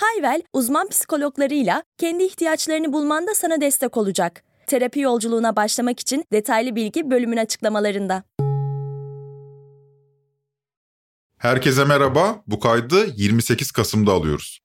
Hayvel, 0.00 0.42
uzman 0.52 0.88
psikologlarıyla 0.88 1.82
kendi 1.98 2.24
ihtiyaçlarını 2.24 2.92
bulmanda 2.92 3.34
sana 3.34 3.60
destek 3.60 3.96
olacak. 3.96 4.42
Terapi 4.66 5.00
yolculuğuna 5.00 5.56
başlamak 5.56 6.00
için 6.00 6.24
detaylı 6.32 6.76
bilgi 6.76 7.10
bölümün 7.10 7.36
açıklamalarında. 7.36 8.22
Herkese 11.38 11.84
merhaba. 11.84 12.42
Bu 12.46 12.60
kaydı 12.60 13.06
28 13.16 13.70
Kasım'da 13.72 14.12
alıyoruz. 14.12 14.60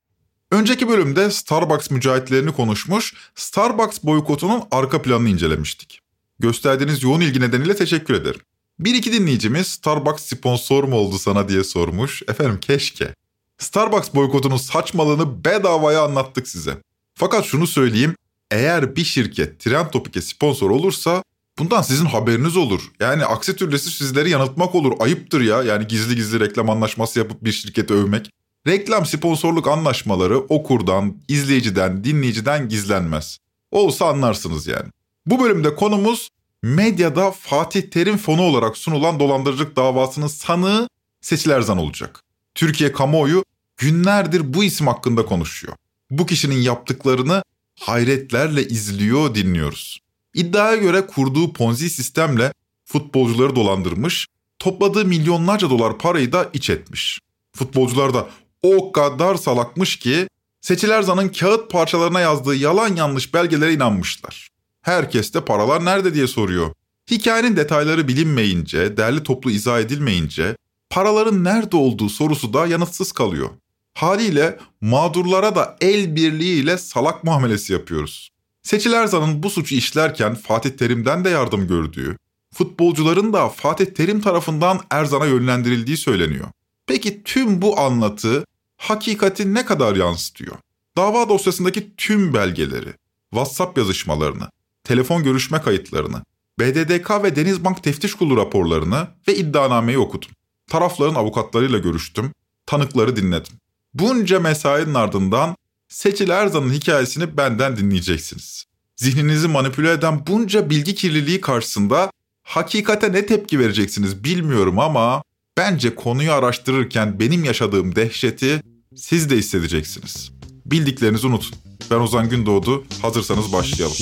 Önceki 0.51 0.87
bölümde 0.87 1.31
Starbucks 1.31 1.91
mücahitlerini 1.91 2.51
konuşmuş, 2.51 3.13
Starbucks 3.35 4.03
boykotunun 4.03 4.63
arka 4.71 5.01
planını 5.01 5.29
incelemiştik. 5.29 5.99
Gösterdiğiniz 6.39 7.03
yoğun 7.03 7.21
ilgi 7.21 7.41
nedeniyle 7.41 7.75
teşekkür 7.75 8.13
ederim. 8.13 8.41
Bir 8.79 8.93
iki 8.93 9.13
dinleyicimiz 9.13 9.67
Starbucks 9.67 10.23
sponsor 10.23 10.83
mu 10.83 10.95
oldu 10.95 11.19
sana 11.19 11.49
diye 11.49 11.63
sormuş. 11.63 12.21
Efendim 12.27 12.59
keşke. 12.59 13.13
Starbucks 13.61 14.13
boykotunun 14.15 14.57
saçmalığını 14.57 15.45
bedavaya 15.45 16.03
anlattık 16.03 16.47
size. 16.47 16.77
Fakat 17.15 17.45
şunu 17.45 17.67
söyleyeyim, 17.67 18.15
eğer 18.51 18.95
bir 18.95 19.03
şirket 19.03 19.59
Trend 19.59 19.87
Topik'e 19.87 20.21
sponsor 20.21 20.69
olursa 20.69 21.23
bundan 21.59 21.81
sizin 21.81 22.05
haberiniz 22.05 22.57
olur. 22.57 22.91
Yani 22.99 23.25
aksi 23.25 23.55
türlüsü 23.55 23.91
sizleri 23.91 24.29
yanıltmak 24.29 24.75
olur. 24.75 24.93
Ayıptır 24.99 25.41
ya 25.41 25.63
yani 25.63 25.87
gizli 25.87 26.15
gizli 26.15 26.39
reklam 26.39 26.69
anlaşması 26.69 27.19
yapıp 27.19 27.43
bir 27.43 27.51
şirketi 27.51 27.93
övmek. 27.93 28.31
Reklam 28.67 29.05
sponsorluk 29.05 29.67
anlaşmaları 29.67 30.39
okurdan, 30.39 31.17
izleyiciden, 31.27 32.03
dinleyiciden 32.03 32.69
gizlenmez. 32.69 33.37
Olsa 33.71 34.05
anlarsınız 34.05 34.67
yani. 34.67 34.89
Bu 35.25 35.43
bölümde 35.43 35.75
konumuz 35.75 36.29
medyada 36.63 37.31
Fatih 37.31 37.81
Terim 37.81 38.17
fonu 38.17 38.41
olarak 38.41 38.77
sunulan 38.77 39.19
dolandırıcılık 39.19 39.75
davasının 39.75 40.27
sanığı 40.27 40.89
Seçil 41.21 41.49
Erzan 41.49 41.77
olacak. 41.77 42.21
Türkiye 42.55 42.91
kamuoyu 42.91 43.43
günlerdir 43.81 44.53
bu 44.53 44.63
isim 44.63 44.87
hakkında 44.87 45.25
konuşuyor. 45.25 45.73
Bu 46.11 46.25
kişinin 46.25 46.55
yaptıklarını 46.55 47.43
hayretlerle 47.79 48.67
izliyor, 48.67 49.35
dinliyoruz. 49.35 49.99
İddiaya 50.33 50.75
göre 50.75 51.07
kurduğu 51.07 51.53
ponzi 51.53 51.89
sistemle 51.89 52.53
futbolcuları 52.85 53.55
dolandırmış, 53.55 54.27
topladığı 54.59 55.05
milyonlarca 55.05 55.69
dolar 55.69 55.97
parayı 55.97 56.31
da 56.31 56.49
iç 56.53 56.69
etmiş. 56.69 57.19
Futbolcular 57.55 58.13
da 58.13 58.29
o 58.63 58.91
kadar 58.91 59.35
salakmış 59.35 59.95
ki 59.95 60.27
Seçil 60.61 60.89
Erzan'ın 60.89 61.29
kağıt 61.29 61.71
parçalarına 61.71 62.19
yazdığı 62.19 62.55
yalan 62.55 62.95
yanlış 62.95 63.33
belgelere 63.33 63.73
inanmışlar. 63.73 64.49
Herkes 64.81 65.33
de 65.33 65.45
paralar 65.45 65.85
nerede 65.85 66.13
diye 66.13 66.27
soruyor. 66.27 66.73
Hikayenin 67.11 67.55
detayları 67.55 68.07
bilinmeyince, 68.07 68.97
derli 68.97 69.23
toplu 69.23 69.51
izah 69.51 69.79
edilmeyince 69.79 70.55
paraların 70.89 71.43
nerede 71.43 71.77
olduğu 71.77 72.09
sorusu 72.09 72.53
da 72.53 72.67
yanıtsız 72.67 73.11
kalıyor. 73.11 73.49
Haliyle 73.93 74.59
mağdurlara 74.81 75.55
da 75.55 75.77
el 75.81 76.15
birliğiyle 76.15 76.77
salak 76.77 77.23
muamelesi 77.23 77.73
yapıyoruz. 77.73 78.31
Seçil 78.63 78.93
Erzan'ın 78.93 79.43
bu 79.43 79.49
suçu 79.49 79.75
işlerken 79.75 80.35
Fatih 80.35 80.69
Terim'den 80.69 81.25
de 81.25 81.29
yardım 81.29 81.67
gördüğü, 81.67 82.17
futbolcuların 82.53 83.33
da 83.33 83.49
Fatih 83.49 83.85
Terim 83.85 84.21
tarafından 84.21 84.79
Erzan'a 84.89 85.25
yönlendirildiği 85.25 85.97
söyleniyor. 85.97 86.47
Peki 86.87 87.23
tüm 87.23 87.61
bu 87.61 87.79
anlatı 87.79 88.45
hakikati 88.77 89.53
ne 89.53 89.65
kadar 89.65 89.95
yansıtıyor? 89.95 90.55
Dava 90.97 91.29
dosyasındaki 91.29 91.95
tüm 91.95 92.33
belgeleri, 92.33 92.93
WhatsApp 93.29 93.77
yazışmalarını, 93.77 94.49
telefon 94.83 95.23
görüşme 95.23 95.61
kayıtlarını, 95.61 96.21
BDDK 96.59 97.23
ve 97.23 97.35
Denizbank 97.35 97.83
Teftiş 97.83 98.13
Kurulu 98.13 98.37
raporlarını 98.37 99.07
ve 99.27 99.35
iddianameyi 99.35 99.97
okudum. 99.97 100.29
Tarafların 100.69 101.15
avukatlarıyla 101.15 101.77
görüştüm, 101.77 102.31
tanıkları 102.65 103.15
dinledim. 103.15 103.60
Bunca 103.93 104.39
mesainin 104.39 104.93
ardından 104.93 105.55
Seçil 105.87 106.29
Erzan'ın 106.29 106.73
hikayesini 106.73 107.37
benden 107.37 107.77
dinleyeceksiniz. 107.77 108.65
Zihninizi 108.95 109.47
manipüle 109.47 109.91
eden 109.91 110.27
bunca 110.27 110.69
bilgi 110.69 110.95
kirliliği 110.95 111.41
karşısında 111.41 112.11
hakikate 112.43 113.11
ne 113.11 113.25
tepki 113.25 113.59
vereceksiniz 113.59 114.23
bilmiyorum 114.23 114.79
ama 114.79 115.23
bence 115.57 115.95
konuyu 115.95 116.31
araştırırken 116.31 117.19
benim 117.19 117.43
yaşadığım 117.43 117.95
dehşeti 117.95 118.61
siz 118.95 119.29
de 119.29 119.37
hissedeceksiniz. 119.37 120.31
Bildiklerinizi 120.65 121.27
unutun. 121.27 121.55
Ben 121.91 121.99
Ozan 121.99 122.29
Gündoğdu. 122.29 122.83
Hazırsanız 123.01 123.53
başlayalım. 123.53 123.97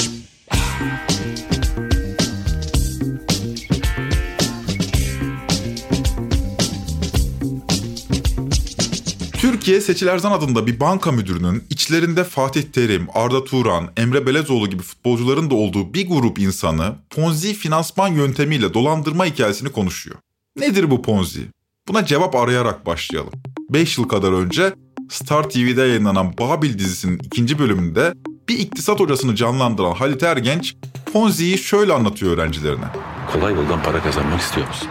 Türkiye 9.70 9.82
Seçil 9.82 10.08
Erzan 10.08 10.32
adında 10.32 10.68
bir 10.68 10.80
banka 10.80 11.12
müdürünün 11.12 11.64
içlerinde 11.70 12.24
Fatih 12.24 12.62
Terim, 12.64 13.08
Arda 13.14 13.44
Turan, 13.44 13.92
Emre 13.98 14.26
Belezoğlu 14.26 14.70
gibi 14.70 14.82
futbolcuların 14.82 15.50
da 15.50 15.56
olduğu 15.56 15.94
bir 15.94 16.08
grup 16.08 16.40
insanı 16.40 16.96
Ponzi 17.10 17.54
finansman 17.54 18.08
yöntemiyle 18.08 18.74
dolandırma 18.74 19.26
hikayesini 19.26 19.70
konuşuyor. 19.70 20.18
Nedir 20.58 20.92
bu 20.92 21.02
Ponzi? 21.02 21.42
Buna 21.88 22.06
cevap 22.06 22.36
arayarak 22.36 22.86
başlayalım. 22.86 23.34
5 23.70 23.98
yıl 23.98 24.08
kadar 24.08 24.32
önce 24.32 24.74
Star 25.10 25.50
TV'de 25.50 25.82
yayınlanan 25.82 26.38
Babil 26.38 26.80
dizisinin 26.80 27.20
ikinci 27.24 27.60
bölümünde 27.60 28.14
bir 28.50 28.60
iktisat 28.60 29.00
hocasını 29.00 29.36
canlandıran 29.36 29.96
Halit 29.96 30.24
Ergenç 30.24 30.76
Ponzi'yi 31.14 31.58
şöyle 31.58 31.94
anlatıyor 31.94 32.38
öğrencilerine. 32.38 32.86
Kolay 33.34 33.54
yoldan 33.54 33.84
para 33.84 34.04
kazanmak 34.04 34.42
istiyor 34.42 34.68
musun? 34.68 34.88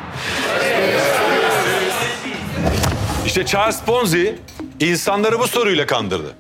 İşte 3.29 3.47
Charles 3.47 3.81
Ponzi 3.81 4.39
insanları 4.81 5.39
bu 5.39 5.49
soruyla 5.49 5.87
kandırdı. 5.87 6.37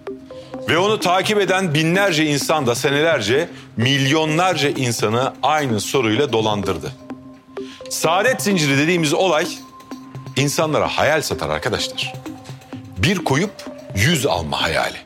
Ve 0.68 0.78
onu 0.78 1.00
takip 1.00 1.40
eden 1.40 1.74
binlerce 1.74 2.24
insan 2.24 2.66
da 2.66 2.74
senelerce 2.74 3.48
milyonlarca 3.76 4.68
insanı 4.68 5.34
aynı 5.42 5.80
soruyla 5.80 6.32
dolandırdı. 6.32 6.92
Saadet 7.90 8.42
zinciri 8.42 8.78
dediğimiz 8.78 9.14
olay 9.14 9.48
insanlara 10.36 10.88
hayal 10.88 11.22
satar 11.22 11.50
arkadaşlar. 11.50 12.14
Bir 12.98 13.18
koyup 13.18 13.52
yüz 13.96 14.26
alma 14.26 14.62
hayali. 14.62 14.98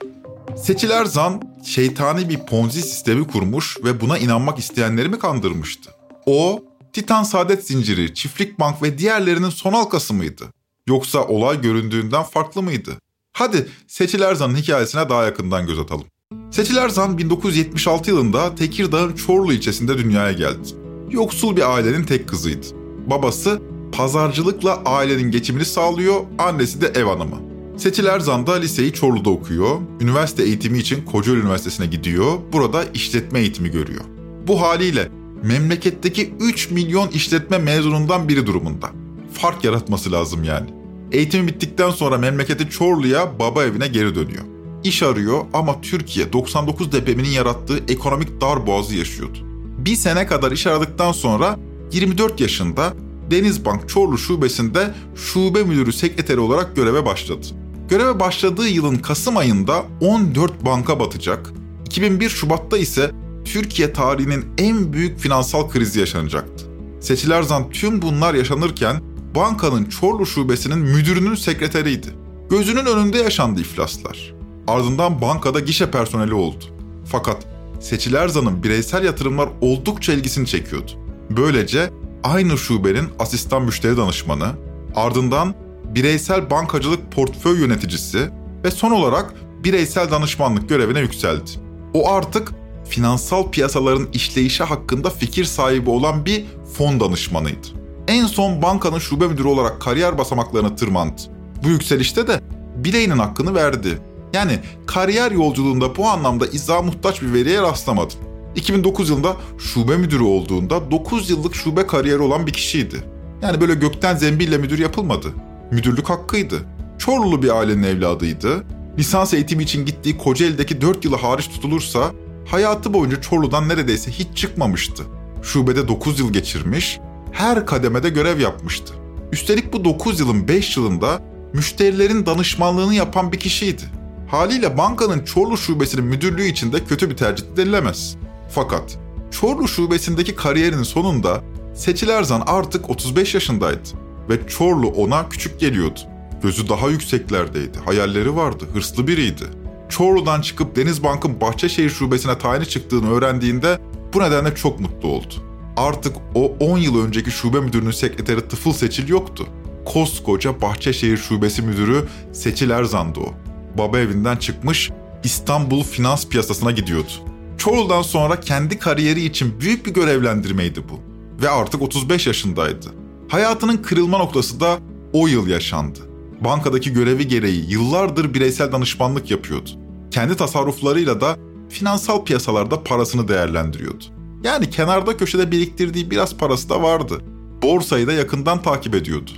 Seçil 0.56 0.90
Erzan 0.90 1.42
şeytani 1.64 2.28
bir 2.28 2.38
ponzi 2.38 2.82
sistemi 2.82 3.26
kurmuş 3.26 3.76
ve 3.84 4.00
buna 4.00 4.18
inanmak 4.18 4.58
isteyenleri 4.58 5.08
mi 5.08 5.18
kandırmıştı? 5.18 5.90
O, 6.26 6.62
Titan 6.92 7.22
Saadet 7.22 7.66
Zinciri, 7.66 8.14
Çiftlik 8.14 8.60
Bank 8.60 8.82
ve 8.82 8.98
diğerlerinin 8.98 9.50
son 9.50 9.72
halkası 9.72 10.14
mıydı? 10.14 10.44
Yoksa 10.88 11.26
olay 11.26 11.60
göründüğünden 11.60 12.22
farklı 12.22 12.62
mıydı? 12.62 12.90
Hadi 13.32 13.68
Seçil 13.86 14.20
Erzan'ın 14.20 14.56
hikayesine 14.56 15.08
daha 15.08 15.24
yakından 15.24 15.66
göz 15.66 15.78
atalım. 15.78 16.04
Seçil 16.50 16.76
Erzan 16.76 17.18
1976 17.18 18.10
yılında 18.10 18.54
Tekirdağ'ın 18.54 19.12
Çorlu 19.12 19.52
ilçesinde 19.52 19.98
dünyaya 19.98 20.32
geldi. 20.32 20.68
Yoksul 21.10 21.56
bir 21.56 21.74
ailenin 21.74 22.04
tek 22.04 22.28
kızıydı. 22.28 22.66
Babası 23.06 23.62
pazarcılıkla 23.92 24.82
ailenin 24.84 25.30
geçimini 25.30 25.64
sağlıyor, 25.64 26.20
annesi 26.38 26.80
de 26.80 26.86
ev 26.86 27.04
hanımı. 27.04 27.36
Seçil 27.76 28.06
Erzan 28.06 28.46
da 28.46 28.54
liseyi 28.54 28.92
Çorlu'da 28.92 29.30
okuyor, 29.30 29.80
üniversite 30.00 30.42
eğitimi 30.42 30.78
için 30.78 31.04
Kocaeli 31.04 31.40
Üniversitesi'ne 31.40 31.86
gidiyor, 31.86 32.38
burada 32.52 32.84
işletme 32.94 33.40
eğitimi 33.40 33.70
görüyor. 33.70 34.04
Bu 34.46 34.62
haliyle 34.62 35.08
memleketteki 35.42 36.34
3 36.40 36.70
milyon 36.70 37.08
işletme 37.08 37.58
mezunundan 37.58 38.28
biri 38.28 38.46
durumunda. 38.46 39.01
Fark 39.32 39.64
yaratması 39.64 40.12
lazım 40.12 40.44
yani. 40.44 40.70
Eğitimi 41.12 41.48
bittikten 41.48 41.90
sonra 41.90 42.18
memleketi 42.18 42.70
Çorlu'ya 42.70 43.38
baba 43.38 43.64
evine 43.64 43.88
geri 43.88 44.14
dönüyor. 44.14 44.44
İş 44.84 45.02
arıyor 45.02 45.44
ama 45.52 45.80
Türkiye 45.80 46.32
99 46.32 46.92
depreminin 46.92 47.28
yarattığı 47.28 47.80
ekonomik 47.88 48.40
darboğazı 48.40 48.94
yaşıyordu. 48.94 49.38
Bir 49.78 49.94
sene 49.94 50.26
kadar 50.26 50.52
iş 50.52 50.66
aradıktan 50.66 51.12
sonra 51.12 51.58
24 51.92 52.40
yaşında 52.40 52.92
Denizbank 53.30 53.88
Çorlu 53.88 54.18
şubesinde 54.18 54.94
şube 55.16 55.62
müdürü 55.62 55.92
sekreteri 55.92 56.40
olarak 56.40 56.76
göreve 56.76 57.06
başladı. 57.06 57.46
Göreve 57.88 58.20
başladığı 58.20 58.68
yılın 58.68 58.96
Kasım 58.96 59.36
ayında 59.36 59.84
14 60.00 60.64
banka 60.64 61.00
batacak. 61.00 61.52
2001 61.86 62.28
Şubat'ta 62.28 62.78
ise 62.78 63.10
Türkiye 63.44 63.92
tarihinin 63.92 64.44
en 64.58 64.92
büyük 64.92 65.18
finansal 65.18 65.70
krizi 65.70 66.00
yaşanacaktı. 66.00 66.64
Seçil 67.00 67.30
Erzan 67.30 67.70
tüm 67.70 68.02
bunlar 68.02 68.34
yaşanırken 68.34 69.11
bankanın 69.34 69.84
Çorlu 69.84 70.26
şubesinin 70.26 70.78
müdürünün 70.78 71.34
sekreteriydi. 71.34 72.06
Gözünün 72.50 72.86
önünde 72.86 73.18
yaşandı 73.18 73.60
iflaslar. 73.60 74.34
Ardından 74.66 75.20
bankada 75.20 75.60
gişe 75.60 75.90
personeli 75.90 76.34
oldu. 76.34 76.64
Fakat 77.04 77.46
Seçil 77.80 78.14
Erzan'ın 78.14 78.62
bireysel 78.62 79.04
yatırımlar 79.04 79.48
oldukça 79.60 80.12
ilgisini 80.12 80.46
çekiyordu. 80.46 80.90
Böylece 81.30 81.90
aynı 82.24 82.58
şubenin 82.58 83.08
asistan 83.18 83.62
müşteri 83.62 83.96
danışmanı, 83.96 84.52
ardından 84.94 85.54
bireysel 85.94 86.50
bankacılık 86.50 87.12
portföy 87.12 87.60
yöneticisi 87.60 88.30
ve 88.64 88.70
son 88.70 88.90
olarak 88.90 89.34
bireysel 89.64 90.10
danışmanlık 90.10 90.68
görevine 90.68 91.00
yükseldi. 91.00 91.50
O 91.94 92.12
artık 92.12 92.52
finansal 92.88 93.50
piyasaların 93.50 94.08
işleyişi 94.12 94.64
hakkında 94.64 95.10
fikir 95.10 95.44
sahibi 95.44 95.90
olan 95.90 96.26
bir 96.26 96.44
fon 96.74 97.00
danışmanıydı. 97.00 97.81
En 98.08 98.26
son 98.26 98.62
bankanın 98.62 98.98
şube 98.98 99.28
müdürü 99.28 99.48
olarak 99.48 99.80
kariyer 99.80 100.18
basamaklarını 100.18 100.76
tırmandı. 100.76 101.22
Bu 101.64 101.68
yükselişte 101.68 102.26
de 102.26 102.40
bileğinin 102.76 103.18
hakkını 103.18 103.54
verdi. 103.54 103.98
Yani 104.34 104.58
kariyer 104.86 105.30
yolculuğunda 105.30 105.96
bu 105.96 106.08
anlamda 106.08 106.46
izah 106.46 106.82
muhtaç 106.84 107.22
bir 107.22 107.32
veriye 107.32 107.62
rastlamadım. 107.62 108.18
2009 108.56 109.10
yılında 109.10 109.36
şube 109.58 109.96
müdürü 109.96 110.22
olduğunda 110.22 110.90
9 110.90 111.30
yıllık 111.30 111.54
şube 111.54 111.86
kariyeri 111.86 112.18
olan 112.18 112.46
bir 112.46 112.52
kişiydi. 112.52 113.04
Yani 113.42 113.60
böyle 113.60 113.74
gökten 113.74 114.16
zembille 114.16 114.58
müdür 114.58 114.78
yapılmadı. 114.78 115.28
Müdürlük 115.70 116.10
hakkıydı. 116.10 116.56
Çorlulu 116.98 117.42
bir 117.42 117.56
ailenin 117.56 117.82
evladıydı. 117.82 118.64
Lisans 118.98 119.34
eğitimi 119.34 119.62
için 119.62 119.86
gittiği 119.86 120.18
Kocaeli'deki 120.18 120.80
4 120.80 121.04
yılı 121.04 121.16
hariç 121.16 121.48
tutulursa 121.48 122.12
hayatı 122.46 122.94
boyunca 122.94 123.20
Çorlu'dan 123.20 123.68
neredeyse 123.68 124.10
hiç 124.10 124.36
çıkmamıştı. 124.36 125.02
Şubede 125.42 125.88
9 125.88 126.20
yıl 126.20 126.32
geçirmiş, 126.32 127.00
her 127.32 127.66
kademede 127.66 128.08
görev 128.08 128.40
yapmıştı. 128.40 128.94
Üstelik 129.32 129.72
bu 129.72 129.84
9 129.84 130.20
yılın 130.20 130.48
5 130.48 130.76
yılında 130.76 131.22
müşterilerin 131.52 132.26
danışmanlığını 132.26 132.94
yapan 132.94 133.32
bir 133.32 133.38
kişiydi. 133.38 133.82
Haliyle 134.28 134.78
bankanın 134.78 135.24
Çorlu 135.24 135.56
şubesinin 135.56 136.04
müdürlüğü 136.04 136.44
için 136.44 136.72
de 136.72 136.84
kötü 136.84 137.10
bir 137.10 137.16
tercih 137.16 137.44
denilemez. 137.56 138.16
Fakat 138.50 138.98
Çorlu 139.30 139.68
şubesindeki 139.68 140.34
kariyerinin 140.34 140.82
sonunda 140.82 141.42
Seçil 141.74 142.08
Erzan 142.08 142.42
artık 142.46 142.90
35 142.90 143.34
yaşındaydı 143.34 143.88
ve 144.28 144.48
Çorlu 144.48 144.88
ona 144.88 145.28
küçük 145.28 145.60
geliyordu. 145.60 146.00
Gözü 146.42 146.68
daha 146.68 146.88
yükseklerdeydi, 146.88 147.78
hayalleri 147.84 148.36
vardı, 148.36 148.64
hırslı 148.74 149.06
biriydi. 149.06 149.44
Çorlu'dan 149.88 150.40
çıkıp 150.40 150.76
Denizbank'ın 150.76 151.40
Bahçeşehir 151.40 151.90
şubesine 151.90 152.38
tayini 152.38 152.68
çıktığını 152.68 153.10
öğrendiğinde 153.10 153.78
bu 154.14 154.20
nedenle 154.20 154.54
çok 154.54 154.80
mutlu 154.80 155.08
oldu. 155.08 155.34
Artık 155.76 156.16
o 156.34 156.56
10 156.60 156.78
yıl 156.78 157.06
önceki 157.06 157.30
şube 157.30 157.60
müdürünün 157.60 157.90
sekreteri 157.90 158.48
Tıfıl 158.48 158.72
Seçil 158.72 159.08
yoktu. 159.08 159.46
Koskoca 159.84 160.60
Bahçeşehir 160.60 161.16
Şubesi 161.16 161.62
Müdürü 161.62 162.08
Seçil 162.32 162.70
Erzan'dı 162.70 163.20
o. 163.20 163.34
Baba 163.78 163.98
evinden 163.98 164.36
çıkmış 164.36 164.90
İstanbul 165.24 165.82
finans 165.82 166.28
piyasasına 166.28 166.70
gidiyordu. 166.70 167.12
Çorlu'dan 167.58 168.02
sonra 168.02 168.40
kendi 168.40 168.78
kariyeri 168.78 169.24
için 169.24 169.60
büyük 169.60 169.86
bir 169.86 169.94
görevlendirmeydi 169.94 170.82
bu. 170.88 171.00
Ve 171.42 171.48
artık 171.48 171.82
35 171.82 172.26
yaşındaydı. 172.26 172.86
Hayatının 173.28 173.76
kırılma 173.76 174.18
noktası 174.18 174.60
da 174.60 174.78
o 175.12 175.26
yıl 175.26 175.46
yaşandı. 175.46 175.98
Bankadaki 176.40 176.92
görevi 176.92 177.28
gereği 177.28 177.70
yıllardır 177.70 178.34
bireysel 178.34 178.72
danışmanlık 178.72 179.30
yapıyordu. 179.30 179.70
Kendi 180.10 180.36
tasarruflarıyla 180.36 181.20
da 181.20 181.36
finansal 181.68 182.24
piyasalarda 182.24 182.82
parasını 182.82 183.28
değerlendiriyordu. 183.28 184.04
Yani 184.44 184.70
kenarda 184.70 185.16
köşede 185.16 185.50
biriktirdiği 185.50 186.10
biraz 186.10 186.36
parası 186.36 186.68
da 186.68 186.82
vardı. 186.82 187.18
Borsayı 187.62 188.06
da 188.06 188.12
yakından 188.12 188.62
takip 188.62 188.94
ediyordu. 188.94 189.30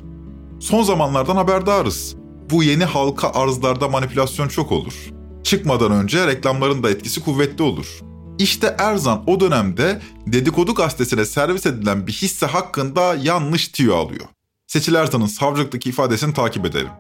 Son 0.60 0.82
zamanlardan 0.82 1.36
haberdarız. 1.36 2.16
Bu 2.50 2.62
yeni 2.62 2.84
halka 2.84 3.30
arzlarda 3.30 3.88
manipülasyon 3.88 4.48
çok 4.48 4.72
olur. 4.72 4.94
Çıkmadan 5.42 5.92
önce 5.92 6.26
reklamların 6.26 6.82
da 6.82 6.90
etkisi 6.90 7.24
kuvvetli 7.24 7.64
olur. 7.64 8.00
İşte 8.38 8.76
Erzan 8.78 9.24
o 9.26 9.40
dönemde 9.40 10.00
dedikodu 10.26 10.74
gazetesine 10.74 11.24
servis 11.24 11.66
edilen 11.66 12.06
bir 12.06 12.12
hisse 12.12 12.46
hakkında 12.46 13.14
yanlış 13.14 13.68
tüyo 13.68 13.96
alıyor. 13.96 14.26
Seçil 14.66 14.94
Erzan'ın 14.94 15.26
savcılıktaki 15.26 15.88
ifadesini 15.88 16.34
takip 16.34 16.66
edelim. 16.66 16.90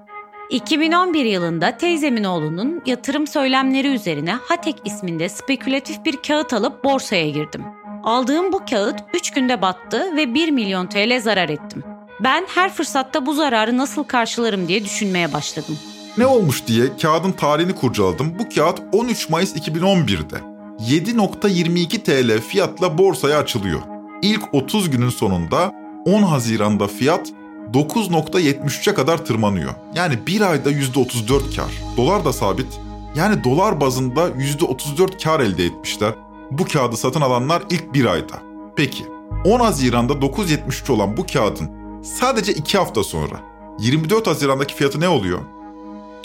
2011 0.50 1.24
yılında 1.24 1.76
teyzemin 1.76 2.24
oğlunun 2.24 2.82
yatırım 2.86 3.26
söylemleri 3.26 3.88
üzerine 3.88 4.32
Hatek 4.32 4.76
isminde 4.84 5.28
spekülatif 5.28 6.04
bir 6.04 6.16
kağıt 6.16 6.52
alıp 6.52 6.84
borsaya 6.84 7.30
girdim. 7.30 7.62
Aldığım 8.04 8.52
bu 8.52 8.62
kağıt 8.70 9.00
3 9.14 9.30
günde 9.30 9.62
battı 9.62 10.16
ve 10.16 10.34
1 10.34 10.50
milyon 10.50 10.86
TL 10.86 11.20
zarar 11.20 11.48
ettim. 11.48 11.82
Ben 12.20 12.46
her 12.54 12.72
fırsatta 12.72 13.26
bu 13.26 13.34
zararı 13.34 13.76
nasıl 13.76 14.04
karşılarım 14.04 14.68
diye 14.68 14.84
düşünmeye 14.84 15.32
başladım. 15.32 15.78
Ne 16.18 16.26
olmuş 16.26 16.66
diye 16.66 16.96
kağıdın 17.02 17.32
tarihini 17.32 17.74
kurcaladım. 17.74 18.38
Bu 18.38 18.48
kağıt 18.54 18.82
13 18.92 19.28
Mayıs 19.30 19.56
2011'de 19.56 20.36
7.22 20.78 21.98
TL 22.02 22.40
fiyatla 22.40 22.98
borsaya 22.98 23.38
açılıyor. 23.38 23.80
İlk 24.22 24.54
30 24.54 24.90
günün 24.90 25.10
sonunda 25.10 25.72
10 26.06 26.22
Haziran'da 26.22 26.86
fiyat 26.86 27.32
9.73'e 27.72 28.94
kadar 28.94 29.24
tırmanıyor. 29.24 29.74
Yani 29.94 30.26
bir 30.26 30.40
ayda 30.40 30.70
%34 30.70 31.56
kar. 31.56 31.72
Dolar 31.96 32.24
da 32.24 32.32
sabit. 32.32 32.80
Yani 33.16 33.44
dolar 33.44 33.80
bazında 33.80 34.28
%34 34.28 35.22
kar 35.24 35.40
elde 35.40 35.64
etmişler. 35.64 36.14
Bu 36.50 36.64
kağıdı 36.64 36.96
satın 36.96 37.20
alanlar 37.20 37.62
ilk 37.70 37.94
bir 37.94 38.04
ayda. 38.04 38.42
Peki 38.76 39.06
10 39.44 39.60
Haziran'da 39.60 40.12
9.73 40.12 40.92
olan 40.92 41.16
bu 41.16 41.26
kağıdın 41.26 41.70
sadece 42.02 42.52
2 42.52 42.78
hafta 42.78 43.04
sonra 43.04 43.40
24 43.78 44.26
Haziran'daki 44.26 44.74
fiyatı 44.74 45.00
ne 45.00 45.08
oluyor? 45.08 45.40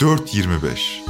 4.25. 0.00 1.00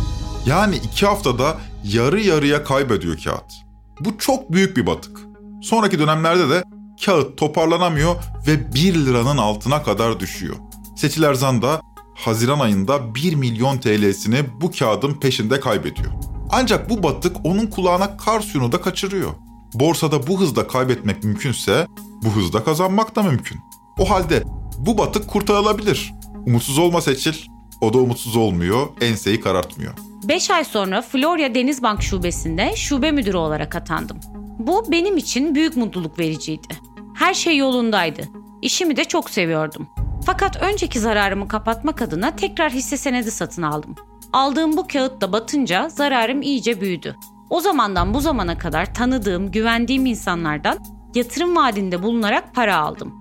Yani 0.46 0.76
2 0.76 1.06
haftada 1.06 1.56
yarı 1.84 2.20
yarıya 2.20 2.64
kaybediyor 2.64 3.18
kağıt. 3.24 3.52
Bu 4.00 4.18
çok 4.18 4.52
büyük 4.52 4.76
bir 4.76 4.86
batık. 4.86 5.20
Sonraki 5.62 5.98
dönemlerde 5.98 6.50
de 6.50 6.64
kağıt 7.04 7.38
toparlanamıyor 7.38 8.16
ve 8.46 8.74
1 8.74 8.94
liranın 8.94 9.38
altına 9.38 9.82
kadar 9.82 10.20
düşüyor. 10.20 10.56
Seçil 10.96 11.22
Erzan 11.22 11.62
da 11.62 11.80
Haziran 12.14 12.60
ayında 12.60 13.14
1 13.14 13.34
milyon 13.34 13.78
TL'sini 13.78 14.44
bu 14.60 14.70
kağıdın 14.70 15.14
peşinde 15.14 15.60
kaybediyor. 15.60 16.29
Ancak 16.52 16.90
bu 16.90 17.02
batık 17.02 17.36
onun 17.44 17.66
kulağına 17.66 18.16
kar 18.16 18.40
suyunu 18.40 18.72
da 18.72 18.80
kaçırıyor. 18.80 19.30
Borsada 19.74 20.26
bu 20.26 20.40
hızda 20.40 20.66
kaybetmek 20.66 21.24
mümkünse 21.24 21.86
bu 22.24 22.28
hızda 22.28 22.64
kazanmak 22.64 23.16
da 23.16 23.22
mümkün. 23.22 23.58
O 23.98 24.10
halde 24.10 24.42
bu 24.78 24.98
batık 24.98 25.28
kurtarılabilir. 25.28 26.12
Umutsuz 26.46 26.78
olma 26.78 27.00
Seçil. 27.00 27.34
O 27.80 27.92
da 27.92 27.98
umutsuz 27.98 28.36
olmuyor, 28.36 28.86
enseyi 29.00 29.40
karartmıyor. 29.40 29.92
5 30.28 30.50
ay 30.50 30.64
sonra 30.64 31.02
Florya 31.02 31.54
Denizbank 31.54 32.02
şubesinde 32.02 32.76
şube 32.76 33.10
müdürü 33.10 33.36
olarak 33.36 33.76
atandım. 33.76 34.20
Bu 34.58 34.92
benim 34.92 35.16
için 35.16 35.54
büyük 35.54 35.76
mutluluk 35.76 36.18
vericiydi. 36.18 36.66
Her 37.14 37.34
şey 37.34 37.56
yolundaydı. 37.56 38.22
İşimi 38.62 38.96
de 38.96 39.04
çok 39.04 39.30
seviyordum. 39.30 39.88
Fakat 40.26 40.62
önceki 40.62 41.00
zararımı 41.00 41.48
kapatmak 41.48 42.02
adına 42.02 42.36
tekrar 42.36 42.72
hisse 42.72 42.96
senedi 42.96 43.30
satın 43.30 43.62
aldım. 43.62 43.94
Aldığım 44.32 44.76
bu 44.76 44.86
kağıt 44.86 45.20
da 45.20 45.32
batınca 45.32 45.88
zararım 45.88 46.42
iyice 46.42 46.80
büyüdü. 46.80 47.16
O 47.50 47.60
zamandan 47.60 48.14
bu 48.14 48.20
zamana 48.20 48.58
kadar 48.58 48.94
tanıdığım, 48.94 49.52
güvendiğim 49.52 50.06
insanlardan 50.06 50.78
yatırım 51.14 51.56
vaadinde 51.56 52.02
bulunarak 52.02 52.54
para 52.54 52.76
aldım. 52.76 53.20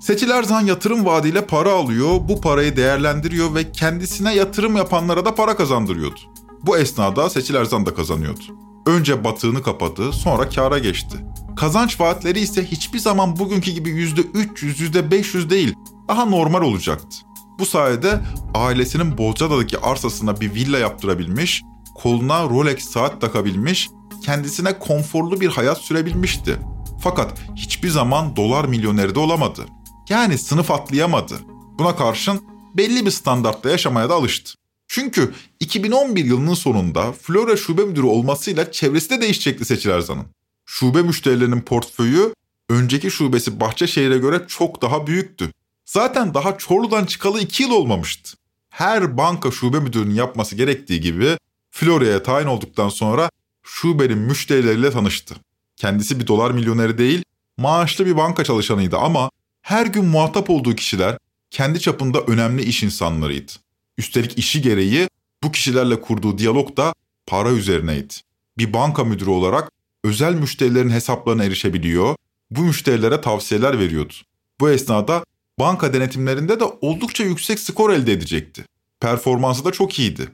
Seçil 0.00 0.30
Erzan 0.30 0.60
yatırım 0.60 1.06
vaadiyle 1.06 1.46
para 1.46 1.72
alıyor, 1.72 2.20
bu 2.28 2.40
parayı 2.40 2.76
değerlendiriyor 2.76 3.54
ve 3.54 3.72
kendisine 3.72 4.34
yatırım 4.34 4.76
yapanlara 4.76 5.24
da 5.24 5.34
para 5.34 5.56
kazandırıyordu. 5.56 6.20
Bu 6.62 6.78
esnada 6.78 7.30
Seçil 7.30 7.54
Erzan 7.54 7.86
da 7.86 7.94
kazanıyordu. 7.94 8.42
Önce 8.86 9.24
batığını 9.24 9.62
kapadı, 9.62 10.12
sonra 10.12 10.48
kâra 10.48 10.78
geçti. 10.78 11.16
Kazanç 11.56 12.00
vaatleri 12.00 12.40
ise 12.40 12.64
hiçbir 12.64 12.98
zaman 12.98 13.38
bugünkü 13.38 13.70
gibi 13.70 13.90
%300, 13.90 14.54
%500 14.56 15.50
değil, 15.50 15.74
daha 16.08 16.24
normal 16.24 16.62
olacaktı. 16.62 17.16
Bu 17.58 17.66
sayede 17.66 18.20
ailesinin 18.54 19.18
Bozcaada'daki 19.18 19.78
arsasına 19.78 20.40
bir 20.40 20.54
villa 20.54 20.78
yaptırabilmiş, 20.78 21.62
koluna 21.94 22.44
Rolex 22.44 22.78
saat 22.78 23.20
takabilmiş, 23.20 23.88
kendisine 24.24 24.78
konforlu 24.78 25.40
bir 25.40 25.48
hayat 25.48 25.78
sürebilmişti. 25.78 26.58
Fakat 27.00 27.38
hiçbir 27.56 27.88
zaman 27.88 28.36
dolar 28.36 28.64
milyoneri 28.64 29.14
de 29.14 29.18
olamadı. 29.18 29.66
Yani 30.08 30.38
sınıf 30.38 30.70
atlayamadı. 30.70 31.34
Buna 31.78 31.96
karşın 31.96 32.40
belli 32.74 33.06
bir 33.06 33.10
standartta 33.10 33.70
yaşamaya 33.70 34.08
da 34.08 34.14
alıştı. 34.14 34.52
Çünkü 34.88 35.34
2011 35.60 36.24
yılının 36.24 36.54
sonunda 36.54 37.12
Flora 37.12 37.56
şube 37.56 37.84
müdürü 37.84 38.06
olmasıyla 38.06 38.72
çevresi 38.72 39.10
de 39.10 39.20
değişecekti 39.20 39.64
Seçil 39.64 39.90
Erzan'ın. 39.90 40.26
Şube 40.66 41.02
müşterilerinin 41.02 41.60
portföyü 41.60 42.34
önceki 42.68 43.10
şubesi 43.10 43.60
Bahçeşehir'e 43.60 44.18
göre 44.18 44.42
çok 44.48 44.82
daha 44.82 45.06
büyüktü. 45.06 45.50
Zaten 45.84 46.34
daha 46.34 46.58
Çorlu'dan 46.58 47.04
çıkalı 47.04 47.40
2 47.40 47.62
yıl 47.62 47.70
olmamıştı. 47.70 48.36
Her 48.70 49.16
banka 49.16 49.50
şube 49.50 49.80
müdürünün 49.80 50.14
yapması 50.14 50.56
gerektiği 50.56 51.00
gibi 51.00 51.38
Florya'ya 51.70 52.22
tayin 52.22 52.46
olduktan 52.46 52.88
sonra 52.88 53.30
şubenin 53.62 54.18
müşterileriyle 54.18 54.90
tanıştı. 54.90 55.34
Kendisi 55.76 56.20
bir 56.20 56.26
dolar 56.26 56.50
milyoneri 56.50 56.98
değil, 56.98 57.22
maaşlı 57.56 58.06
bir 58.06 58.16
banka 58.16 58.44
çalışanıydı 58.44 58.98
ama 58.98 59.30
her 59.62 59.86
gün 59.86 60.04
muhatap 60.04 60.50
olduğu 60.50 60.74
kişiler 60.74 61.18
kendi 61.50 61.80
çapında 61.80 62.20
önemli 62.20 62.62
iş 62.62 62.82
insanlarıydı. 62.82 63.52
Üstelik 63.98 64.38
işi 64.38 64.62
gereği 64.62 65.08
bu 65.42 65.52
kişilerle 65.52 66.00
kurduğu 66.00 66.38
diyalog 66.38 66.76
da 66.76 66.94
para 67.26 67.50
üzerineydi. 67.50 68.14
Bir 68.58 68.72
banka 68.72 69.04
müdürü 69.04 69.30
olarak 69.30 69.70
özel 70.04 70.34
müşterilerin 70.34 70.90
hesaplarına 70.90 71.44
erişebiliyor, 71.44 72.16
bu 72.50 72.60
müşterilere 72.60 73.20
tavsiyeler 73.20 73.78
veriyordu. 73.78 74.14
Bu 74.60 74.70
esnada 74.70 75.24
banka 75.58 75.92
denetimlerinde 75.92 76.60
de 76.60 76.64
oldukça 76.64 77.24
yüksek 77.24 77.58
skor 77.58 77.90
elde 77.90 78.12
edecekti. 78.12 78.64
Performansı 79.00 79.64
da 79.64 79.72
çok 79.72 79.98
iyiydi. 79.98 80.28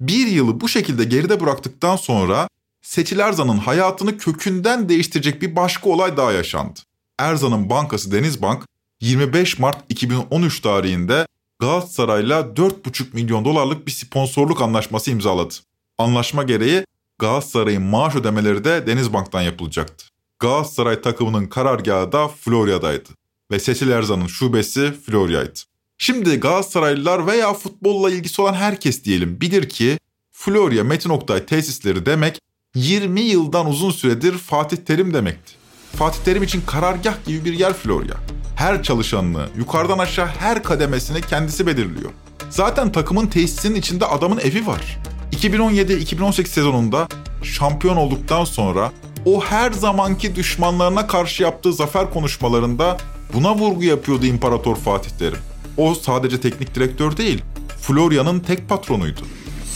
Bir 0.00 0.26
yılı 0.26 0.60
bu 0.60 0.68
şekilde 0.68 1.04
geride 1.04 1.40
bıraktıktan 1.40 1.96
sonra 1.96 2.48
Seçil 2.82 3.18
Erzan'ın 3.18 3.58
hayatını 3.58 4.18
kökünden 4.18 4.88
değiştirecek 4.88 5.42
bir 5.42 5.56
başka 5.56 5.90
olay 5.90 6.16
daha 6.16 6.32
yaşandı. 6.32 6.80
Erzan'ın 7.18 7.70
bankası 7.70 8.12
Denizbank 8.12 8.64
25 9.00 9.58
Mart 9.58 9.84
2013 9.88 10.60
tarihinde 10.60 11.26
Galatasaray'la 11.58 12.40
4,5 12.40 13.04
milyon 13.12 13.44
dolarlık 13.44 13.86
bir 13.86 13.92
sponsorluk 13.92 14.62
anlaşması 14.62 15.10
imzaladı. 15.10 15.54
Anlaşma 15.98 16.42
gereği 16.42 16.84
Galatasaray'ın 17.18 17.82
maaş 17.82 18.16
ödemeleri 18.16 18.64
de 18.64 18.86
Denizbank'tan 18.86 19.42
yapılacaktı. 19.42 20.06
Galatasaray 20.38 21.00
takımının 21.00 21.46
karargahı 21.46 22.12
da 22.12 22.28
Florya'daydı 22.28 23.08
ve 23.50 23.58
Seçil 23.58 23.90
Erzan'ın 23.90 24.26
şubesi 24.26 24.92
Florya'ydı. 25.06 25.58
Şimdi 25.98 26.40
Galatasaraylılar 26.40 27.26
veya 27.26 27.54
futbolla 27.54 28.10
ilgisi 28.10 28.42
olan 28.42 28.54
herkes 28.54 29.04
diyelim 29.04 29.40
bilir 29.40 29.68
ki 29.68 29.98
Florya 30.32 30.84
Metin 30.84 31.10
Oktay 31.10 31.46
tesisleri 31.46 32.06
demek 32.06 32.40
20 32.74 33.20
yıldan 33.20 33.66
uzun 33.66 33.90
süredir 33.90 34.38
Fatih 34.38 34.76
Terim 34.76 35.14
demekti. 35.14 35.52
Fatih 35.96 36.20
Terim 36.24 36.42
için 36.42 36.62
karargah 36.66 37.24
gibi 37.26 37.44
bir 37.44 37.52
yer 37.52 37.72
Florya. 37.72 38.14
Her 38.56 38.82
çalışanını, 38.82 39.48
yukarıdan 39.56 39.98
aşağı 39.98 40.26
her 40.26 40.62
kademesini 40.62 41.20
kendisi 41.20 41.66
belirliyor. 41.66 42.10
Zaten 42.50 42.92
takımın 42.92 43.26
tesisinin 43.26 43.74
içinde 43.74 44.06
adamın 44.06 44.38
evi 44.38 44.66
var. 44.66 44.98
2017-2018 45.32 46.46
sezonunda 46.46 47.08
şampiyon 47.42 47.96
olduktan 47.96 48.44
sonra 48.44 48.92
o 49.24 49.40
her 49.40 49.72
zamanki 49.72 50.36
düşmanlarına 50.36 51.06
karşı 51.06 51.42
yaptığı 51.42 51.72
zafer 51.72 52.10
konuşmalarında 52.10 52.96
buna 53.32 53.54
vurgu 53.54 53.84
yapıyordu 53.84 54.26
İmparator 54.26 54.76
Fatih 54.76 55.10
Terim. 55.10 55.38
O 55.76 55.94
sadece 55.94 56.40
teknik 56.40 56.74
direktör 56.74 57.16
değil, 57.16 57.42
Florya'nın 57.80 58.40
tek 58.40 58.68
patronuydu. 58.68 59.20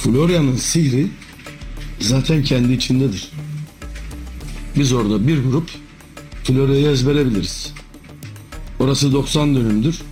Florya'nın 0.02 0.56
sihri 0.56 1.11
zaten 2.00 2.42
kendi 2.42 2.73
içindedir. 2.73 3.32
Biz 4.76 4.92
orada 4.92 5.28
bir 5.28 5.44
grup 5.44 5.71
Florya'yı 6.44 6.88
ezbere 6.88 7.26
biliriz. 7.26 7.73
Orası 8.80 9.12
90 9.12 9.54
dönümdür. 9.54 10.02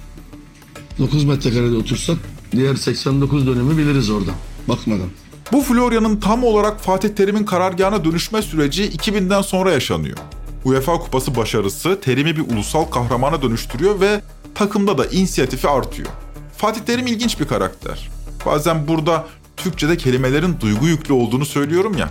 9 0.98 1.24
metrekarede 1.24 1.76
otursak 1.76 2.18
diğer 2.52 2.74
89 2.74 3.46
dönümü 3.46 3.78
biliriz 3.78 4.10
orada 4.10 4.30
bakmadan. 4.68 5.08
Bu 5.52 5.62
Florya'nın 5.62 6.16
tam 6.16 6.44
olarak 6.44 6.80
Fatih 6.80 7.08
Terim'in 7.08 7.44
karargahına 7.44 8.04
dönüşme 8.04 8.42
süreci 8.42 8.84
2000'den 8.84 9.42
sonra 9.42 9.72
yaşanıyor. 9.72 10.18
UEFA 10.64 10.98
Kupası 10.98 11.36
başarısı 11.36 12.00
Terim'i 12.00 12.36
bir 12.36 12.52
ulusal 12.52 12.84
kahramana 12.84 13.42
dönüştürüyor 13.42 14.00
ve 14.00 14.20
takımda 14.54 14.98
da 14.98 15.06
inisiyatifi 15.06 15.68
artıyor. 15.68 16.08
Fatih 16.56 16.80
Terim 16.80 17.06
ilginç 17.06 17.40
bir 17.40 17.48
karakter. 17.48 18.10
Bazen 18.46 18.88
burada 18.88 19.26
Türkçe'de 19.56 19.96
kelimelerin 19.96 20.56
duygu 20.60 20.86
yüklü 20.86 21.14
olduğunu 21.14 21.46
söylüyorum 21.46 21.98
ya. 21.98 22.10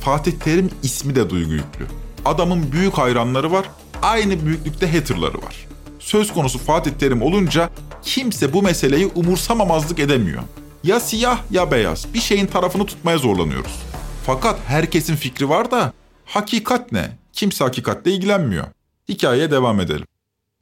Fatih 0.00 0.32
Terim 0.32 0.70
ismi 0.82 1.14
de 1.14 1.30
duygu 1.30 1.52
yüklü. 1.52 1.86
Adamın 2.24 2.72
büyük 2.72 2.98
hayranları 2.98 3.52
var, 3.52 3.70
aynı 4.02 4.46
büyüklükte 4.46 4.92
haterları 4.92 5.38
var. 5.38 5.66
Söz 5.98 6.32
konusu 6.32 6.58
Fatih 6.58 6.90
Terim 6.90 7.22
olunca 7.22 7.70
kimse 8.02 8.52
bu 8.52 8.62
meseleyi 8.62 9.06
umursamamazlık 9.14 9.98
edemiyor. 9.98 10.42
Ya 10.84 11.00
siyah 11.00 11.38
ya 11.50 11.70
beyaz 11.70 12.14
bir 12.14 12.20
şeyin 12.20 12.46
tarafını 12.46 12.86
tutmaya 12.86 13.18
zorlanıyoruz. 13.18 13.82
Fakat 14.26 14.58
herkesin 14.66 15.16
fikri 15.16 15.48
var 15.48 15.70
da 15.70 15.92
hakikat 16.24 16.92
ne? 16.92 17.10
Kimse 17.40 17.64
hakikatle 17.64 18.12
ilgilenmiyor. 18.12 18.66
Hikayeye 19.08 19.50
devam 19.50 19.80
edelim. 19.80 20.06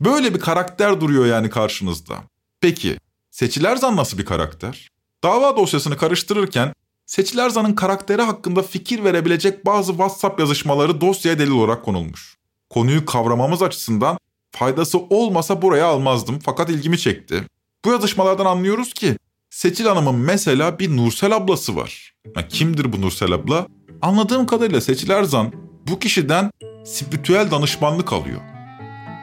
Böyle 0.01 0.35
bir 0.35 0.41
karakter 0.41 1.01
duruyor 1.01 1.27
yani 1.27 1.51
karşınızda. 1.51 2.15
Peki 2.61 2.99
Seçil 3.31 3.65
Erzan 3.65 3.97
nasıl 3.97 4.19
bir 4.19 4.25
karakter? 4.25 4.89
Dava 5.25 5.57
dosyasını 5.57 5.97
karıştırırken 5.97 6.73
Seçil 7.07 7.39
Erzan'ın 7.39 7.73
karakteri 7.73 8.23
hakkında 8.23 8.63
fikir 8.63 9.05
verebilecek 9.05 9.67
bazı 9.67 9.93
WhatsApp 9.93 10.41
yazışmaları 10.41 11.01
dosyaya 11.01 11.39
delil 11.39 11.51
olarak 11.51 11.85
konulmuş. 11.85 12.37
Konuyu 12.71 13.07
kavramamız 13.07 13.63
açısından 13.63 14.19
faydası 14.51 14.99
olmasa 14.99 15.63
buraya 15.63 15.87
almazdım 15.87 16.39
fakat 16.45 16.71
ilgimi 16.71 16.99
çekti. 16.99 17.45
Bu 17.85 17.93
yazışmalardan 17.93 18.47
anlıyoruz 18.47 18.95
ki 18.95 19.17
Seçil 19.51 19.85
Hanım'ın 19.85 20.15
mesela 20.15 20.79
bir 20.79 20.97
Nursel 20.97 21.37
ablası 21.37 21.77
var. 21.77 22.15
Ya 22.37 22.49
kimdir 22.49 22.93
bu 22.93 23.01
Nursel 23.01 23.33
abla? 23.33 23.67
Anladığım 24.03 24.47
kadarıyla 24.47 24.81
Seçil 24.81 25.11
Erzan 25.11 25.68
bu 25.91 25.99
kişiden 25.99 26.51
spiritüel 26.85 27.51
danışmanlık 27.51 28.13
alıyor. 28.13 28.41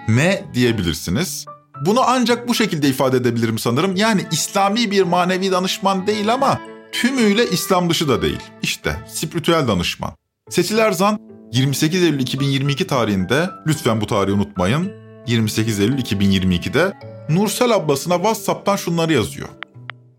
Ne 0.08 0.44
diyebilirsiniz? 0.54 1.46
Bunu 1.86 2.02
ancak 2.06 2.48
bu 2.48 2.56
şekilde 2.56 2.88
ifade 2.90 3.18
edebilirim 3.18 3.60
sanırım. 3.60 3.96
Yani 3.96 4.26
İslami 4.32 4.92
bir 4.92 5.04
manevi 5.04 5.52
danışman 5.52 6.08
değil 6.08 6.34
ama 6.34 6.60
tümüyle 6.92 7.50
İslam 7.50 7.90
dışı 7.90 8.10
da 8.10 8.22
değil. 8.22 8.40
İşte 8.62 8.96
spiritüel 9.08 9.68
danışman. 9.68 10.12
Seçil 10.50 10.78
Erzan 10.78 11.20
28 11.52 12.04
Eylül 12.04 12.20
2022 12.20 12.88
tarihinde, 12.88 13.50
lütfen 13.68 14.02
bu 14.02 14.08
tarihi 14.08 14.34
unutmayın, 14.34 14.92
28 15.28 15.80
Eylül 15.80 15.98
2022'de 15.98 16.94
Nursel 17.30 17.72
ablasına 17.72 18.16
WhatsApp'tan 18.16 18.76
şunları 18.76 19.14
yazıyor. 19.14 19.50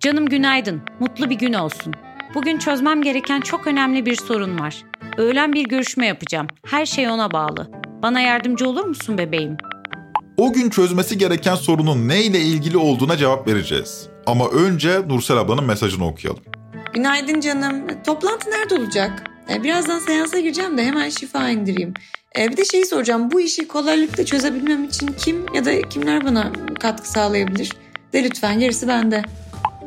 Canım 0.00 0.26
günaydın, 0.26 0.82
mutlu 1.00 1.30
bir 1.30 1.38
gün 1.38 1.52
olsun. 1.52 1.94
Bugün 2.34 2.58
çözmem 2.58 3.02
gereken 3.02 3.40
çok 3.40 3.66
önemli 3.66 4.06
bir 4.06 4.16
sorun 4.16 4.58
var. 4.58 4.84
Öğlen 5.16 5.52
bir 5.52 5.68
görüşme 5.68 6.06
yapacağım. 6.06 6.46
Her 6.66 6.86
şey 6.86 7.08
ona 7.08 7.32
bağlı. 7.32 7.70
Bana 8.02 8.20
yardımcı 8.20 8.68
olur 8.68 8.84
musun 8.84 9.18
bebeğim? 9.18 9.56
O 10.36 10.52
gün 10.52 10.70
çözmesi 10.70 11.18
gereken 11.18 11.54
sorunun 11.54 12.08
neyle 12.08 12.40
ilgili 12.40 12.76
olduğuna 12.76 13.16
cevap 13.16 13.48
vereceğiz. 13.48 14.08
Ama 14.26 14.48
önce 14.48 15.08
Nursel 15.08 15.36
ablanın 15.36 15.64
mesajını 15.64 16.06
okuyalım. 16.06 16.42
Günaydın 16.94 17.40
canım. 17.40 18.02
Toplantı 18.06 18.50
nerede 18.50 18.74
olacak? 18.74 19.24
E, 19.50 19.62
birazdan 19.62 19.98
seansa 19.98 20.40
gireceğim 20.40 20.78
de 20.78 20.84
hemen 20.84 21.08
şifa 21.08 21.48
indireyim. 21.50 21.94
E, 22.38 22.48
bir 22.50 22.56
de 22.56 22.64
şeyi 22.64 22.86
soracağım. 22.86 23.30
Bu 23.32 23.40
işi 23.40 23.68
kolaylıkla 23.68 24.24
çözebilmem 24.24 24.84
için 24.84 25.06
kim 25.18 25.54
ya 25.54 25.64
da 25.64 25.82
kimler 25.88 26.24
bana 26.24 26.52
katkı 26.80 27.08
sağlayabilir? 27.10 27.72
De 28.12 28.24
lütfen 28.24 28.58
gerisi 28.58 28.88
bende. 28.88 29.22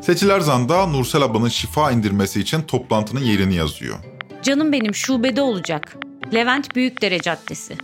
Seçil 0.01 0.29
Erzan 0.29 0.69
da 0.69 0.86
Nursel 0.86 1.21
ablanın 1.21 1.50
şifa 1.50 1.91
indirmesi 1.91 2.41
için 2.41 2.62
toplantının 2.62 3.21
yerini 3.21 3.55
yazıyor. 3.55 3.98
Canım 4.43 4.72
benim 4.72 4.96
şubede 4.96 5.41
olacak. 5.41 5.98
Levent 6.34 6.75
Büyükdere 6.75 7.19
Caddesi. 7.19 7.77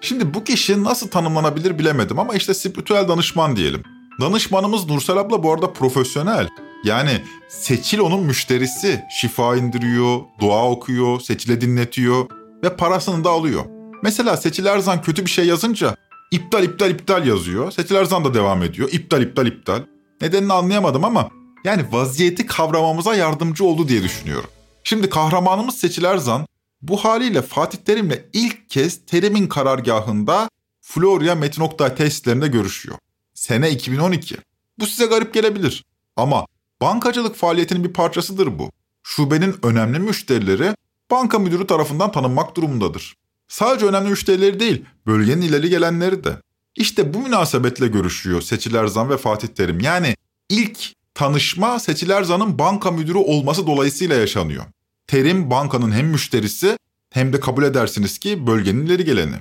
Şimdi 0.00 0.34
bu 0.34 0.44
kişi 0.44 0.84
nasıl 0.84 1.08
tanımlanabilir 1.08 1.78
bilemedim 1.78 2.18
ama 2.18 2.34
işte 2.34 2.54
spiritüel 2.54 3.08
danışman 3.08 3.56
diyelim. 3.56 3.82
Danışmanımız 4.20 4.86
Nursel 4.88 5.16
abla 5.16 5.42
bu 5.42 5.52
arada 5.52 5.72
profesyonel. 5.72 6.48
Yani 6.84 7.10
Seçil 7.48 7.98
onun 7.98 8.22
müşterisi. 8.24 9.00
Şifa 9.20 9.56
indiriyor, 9.56 10.20
dua 10.40 10.70
okuyor, 10.70 11.20
Seçil'e 11.20 11.60
dinletiyor 11.60 12.26
ve 12.64 12.76
parasını 12.76 13.24
da 13.24 13.30
alıyor. 13.30 13.64
Mesela 14.02 14.36
Seçil 14.36 14.66
Erzan 14.66 15.02
kötü 15.02 15.26
bir 15.26 15.30
şey 15.30 15.46
yazınca 15.46 15.96
iptal 16.30 16.64
iptal 16.64 16.90
iptal 16.90 17.26
yazıyor. 17.26 17.70
Seçil 17.72 17.94
Erzan 17.94 18.24
da 18.24 18.34
devam 18.34 18.62
ediyor. 18.62 18.88
İptal 18.92 19.22
iptal 19.22 19.46
iptal. 19.46 19.80
Nedenini 20.20 20.52
anlayamadım 20.52 21.04
ama 21.04 21.30
yani 21.64 21.84
vaziyeti 21.90 22.46
kavramamıza 22.46 23.14
yardımcı 23.14 23.64
oldu 23.64 23.88
diye 23.88 24.02
düşünüyorum. 24.02 24.50
Şimdi 24.84 25.10
kahramanımız 25.10 25.74
Seçil 25.74 26.04
Erzan 26.04 26.46
bu 26.82 26.96
haliyle 26.96 27.42
Fatih 27.42 27.78
Terim'le 27.78 28.18
ilk 28.32 28.70
kez 28.70 29.06
Terim'in 29.06 29.46
karargahında 29.46 30.48
Florya 30.80 31.34
Metin 31.34 31.62
Oktay 31.62 31.94
tesislerinde 31.94 32.48
görüşüyor. 32.48 32.98
Sene 33.34 33.70
2012. 33.70 34.36
Bu 34.78 34.86
size 34.86 35.06
garip 35.06 35.34
gelebilir 35.34 35.84
ama 36.16 36.46
bankacılık 36.82 37.36
faaliyetinin 37.36 37.84
bir 37.84 37.92
parçasıdır 37.92 38.58
bu. 38.58 38.70
Şubenin 39.02 39.56
önemli 39.62 39.98
müşterileri 39.98 40.74
banka 41.10 41.38
müdürü 41.38 41.66
tarafından 41.66 42.12
tanınmak 42.12 42.56
durumundadır. 42.56 43.16
Sadece 43.48 43.86
önemli 43.86 44.10
müşterileri 44.10 44.60
değil, 44.60 44.84
bölgenin 45.06 45.42
ileri 45.42 45.70
gelenleri 45.70 46.24
de. 46.24 46.36
İşte 46.76 47.14
bu 47.14 47.18
münasebetle 47.18 47.88
görüşüyor 47.88 48.40
Seçil 48.40 48.74
Erzan 48.74 49.10
ve 49.10 49.16
Fatih 49.16 49.48
Terim. 49.48 49.80
Yani 49.80 50.16
ilk 50.48 50.92
tanışma 51.14 51.78
Seçil 51.78 52.10
Erzan'ın 52.10 52.58
banka 52.58 52.90
müdürü 52.90 53.18
olması 53.18 53.66
dolayısıyla 53.66 54.16
yaşanıyor. 54.16 54.64
Terim 55.06 55.50
bankanın 55.50 55.92
hem 55.92 56.06
müşterisi 56.06 56.76
hem 57.10 57.32
de 57.32 57.40
kabul 57.40 57.62
edersiniz 57.62 58.18
ki 58.18 58.46
bölgenin 58.46 58.86
ileri 58.86 59.04
geleni. 59.04 59.34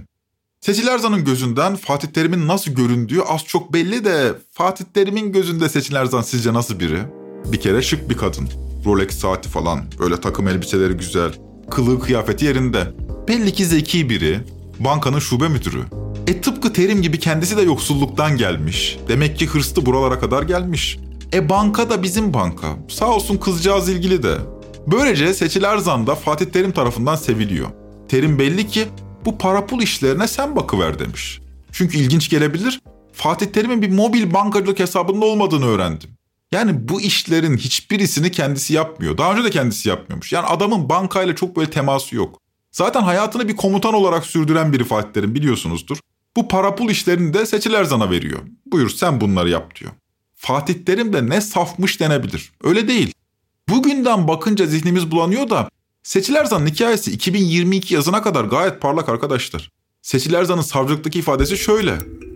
Seçil 0.61 0.87
Erzan'ın 0.87 1.25
gözünden 1.25 1.75
Fatih 1.75 2.07
Terim'in 2.07 2.47
nasıl 2.47 2.71
göründüğü 2.71 3.21
az 3.21 3.45
çok 3.45 3.73
belli 3.73 4.05
de 4.05 4.33
Fatih 4.51 4.85
Terim'in 4.93 5.31
gözünde 5.31 5.69
Seçil 5.69 5.95
Erzan 5.95 6.21
sizce 6.21 6.53
nasıl 6.53 6.79
biri? 6.79 6.99
Bir 7.45 7.59
kere 7.59 7.81
şık 7.81 8.09
bir 8.09 8.17
kadın. 8.17 8.49
Rolex 8.85 9.19
saati 9.19 9.49
falan, 9.49 9.83
böyle 9.99 10.21
takım 10.21 10.47
elbiseleri 10.47 10.93
güzel, 10.93 11.31
kılığı 11.71 11.99
kıyafeti 11.99 12.45
yerinde. 12.45 12.87
Belli 13.27 13.53
ki 13.53 13.65
zeki 13.65 14.09
biri, 14.09 14.39
bankanın 14.79 15.19
şube 15.19 15.47
müdürü. 15.47 15.83
E 16.27 16.41
tıpkı 16.41 16.73
Terim 16.73 17.01
gibi 17.01 17.19
kendisi 17.19 17.57
de 17.57 17.61
yoksulluktan 17.61 18.37
gelmiş. 18.37 18.97
Demek 19.07 19.39
ki 19.39 19.47
hırslı 19.47 19.85
buralara 19.85 20.19
kadar 20.19 20.43
gelmiş. 20.43 20.99
E 21.33 21.49
banka 21.49 21.89
da 21.89 22.03
bizim 22.03 22.33
banka. 22.33 22.67
Sağ 22.89 23.09
olsun 23.09 23.37
kızcağız 23.37 23.89
ilgili 23.89 24.23
de. 24.23 24.37
Böylece 24.87 25.33
Seçil 25.33 25.63
Erzan 25.63 26.07
da 26.07 26.15
Fatih 26.15 26.45
Terim 26.45 26.71
tarafından 26.71 27.15
seviliyor. 27.15 27.69
Terim 28.09 28.39
belli 28.39 28.67
ki 28.67 28.87
bu 29.25 29.37
para 29.37 29.65
pul 29.65 29.81
işlerine 29.81 30.27
sen 30.27 30.55
bakıver 30.55 30.99
demiş. 30.99 31.41
Çünkü 31.71 31.97
ilginç 31.97 32.29
gelebilir. 32.29 32.81
Fatih 33.13 33.45
Terim'in 33.45 33.81
bir 33.81 33.89
mobil 33.89 34.33
bankacılık 34.33 34.79
hesabında 34.79 35.25
olmadığını 35.25 35.65
öğrendim. 35.65 36.09
Yani 36.51 36.89
bu 36.89 37.01
işlerin 37.01 37.57
hiçbirisini 37.57 38.31
kendisi 38.31 38.73
yapmıyor. 38.73 39.17
Daha 39.17 39.33
önce 39.33 39.43
de 39.43 39.49
kendisi 39.49 39.89
yapmıyormuş. 39.89 40.33
Yani 40.33 40.47
adamın 40.47 40.89
bankayla 40.89 41.35
çok 41.35 41.55
böyle 41.55 41.69
teması 41.69 42.15
yok. 42.15 42.39
Zaten 42.71 43.01
hayatını 43.01 43.47
bir 43.47 43.55
komutan 43.55 43.93
olarak 43.93 44.25
sürdüren 44.25 44.73
biri 44.73 44.83
Fatih 44.83 45.13
Terim 45.13 45.35
biliyorsunuzdur. 45.35 45.97
Bu 46.37 46.47
para 46.47 46.75
pul 46.75 46.89
işlerini 46.89 47.33
de 47.33 47.45
Seçil 47.45 47.73
Erzan'a 47.73 48.09
veriyor. 48.09 48.39
Buyur 48.71 48.89
sen 48.89 49.21
bunları 49.21 49.49
yap 49.49 49.75
diyor. 49.79 49.91
Fatih 50.41 50.73
Terim 50.85 51.13
de 51.13 51.29
ne 51.29 51.41
safmış 51.41 51.99
denebilir. 51.99 52.51
Öyle 52.63 52.87
değil. 52.87 53.13
Bugünden 53.69 54.27
bakınca 54.27 54.65
zihnimiz 54.65 55.11
bulanıyor 55.11 55.49
da 55.49 55.69
Seçil 56.03 56.35
Erzan'ın 56.35 56.67
hikayesi 56.67 57.11
2022 57.11 57.93
yazına 57.93 58.21
kadar 58.21 58.43
gayet 58.43 58.81
parlak 58.81 59.09
arkadaşlar. 59.09 59.69
Seçil 60.01 60.33
Erzan'ın 60.33 60.61
savcılıktaki 60.61 61.19
ifadesi 61.19 61.57
şöyle. 61.57 61.93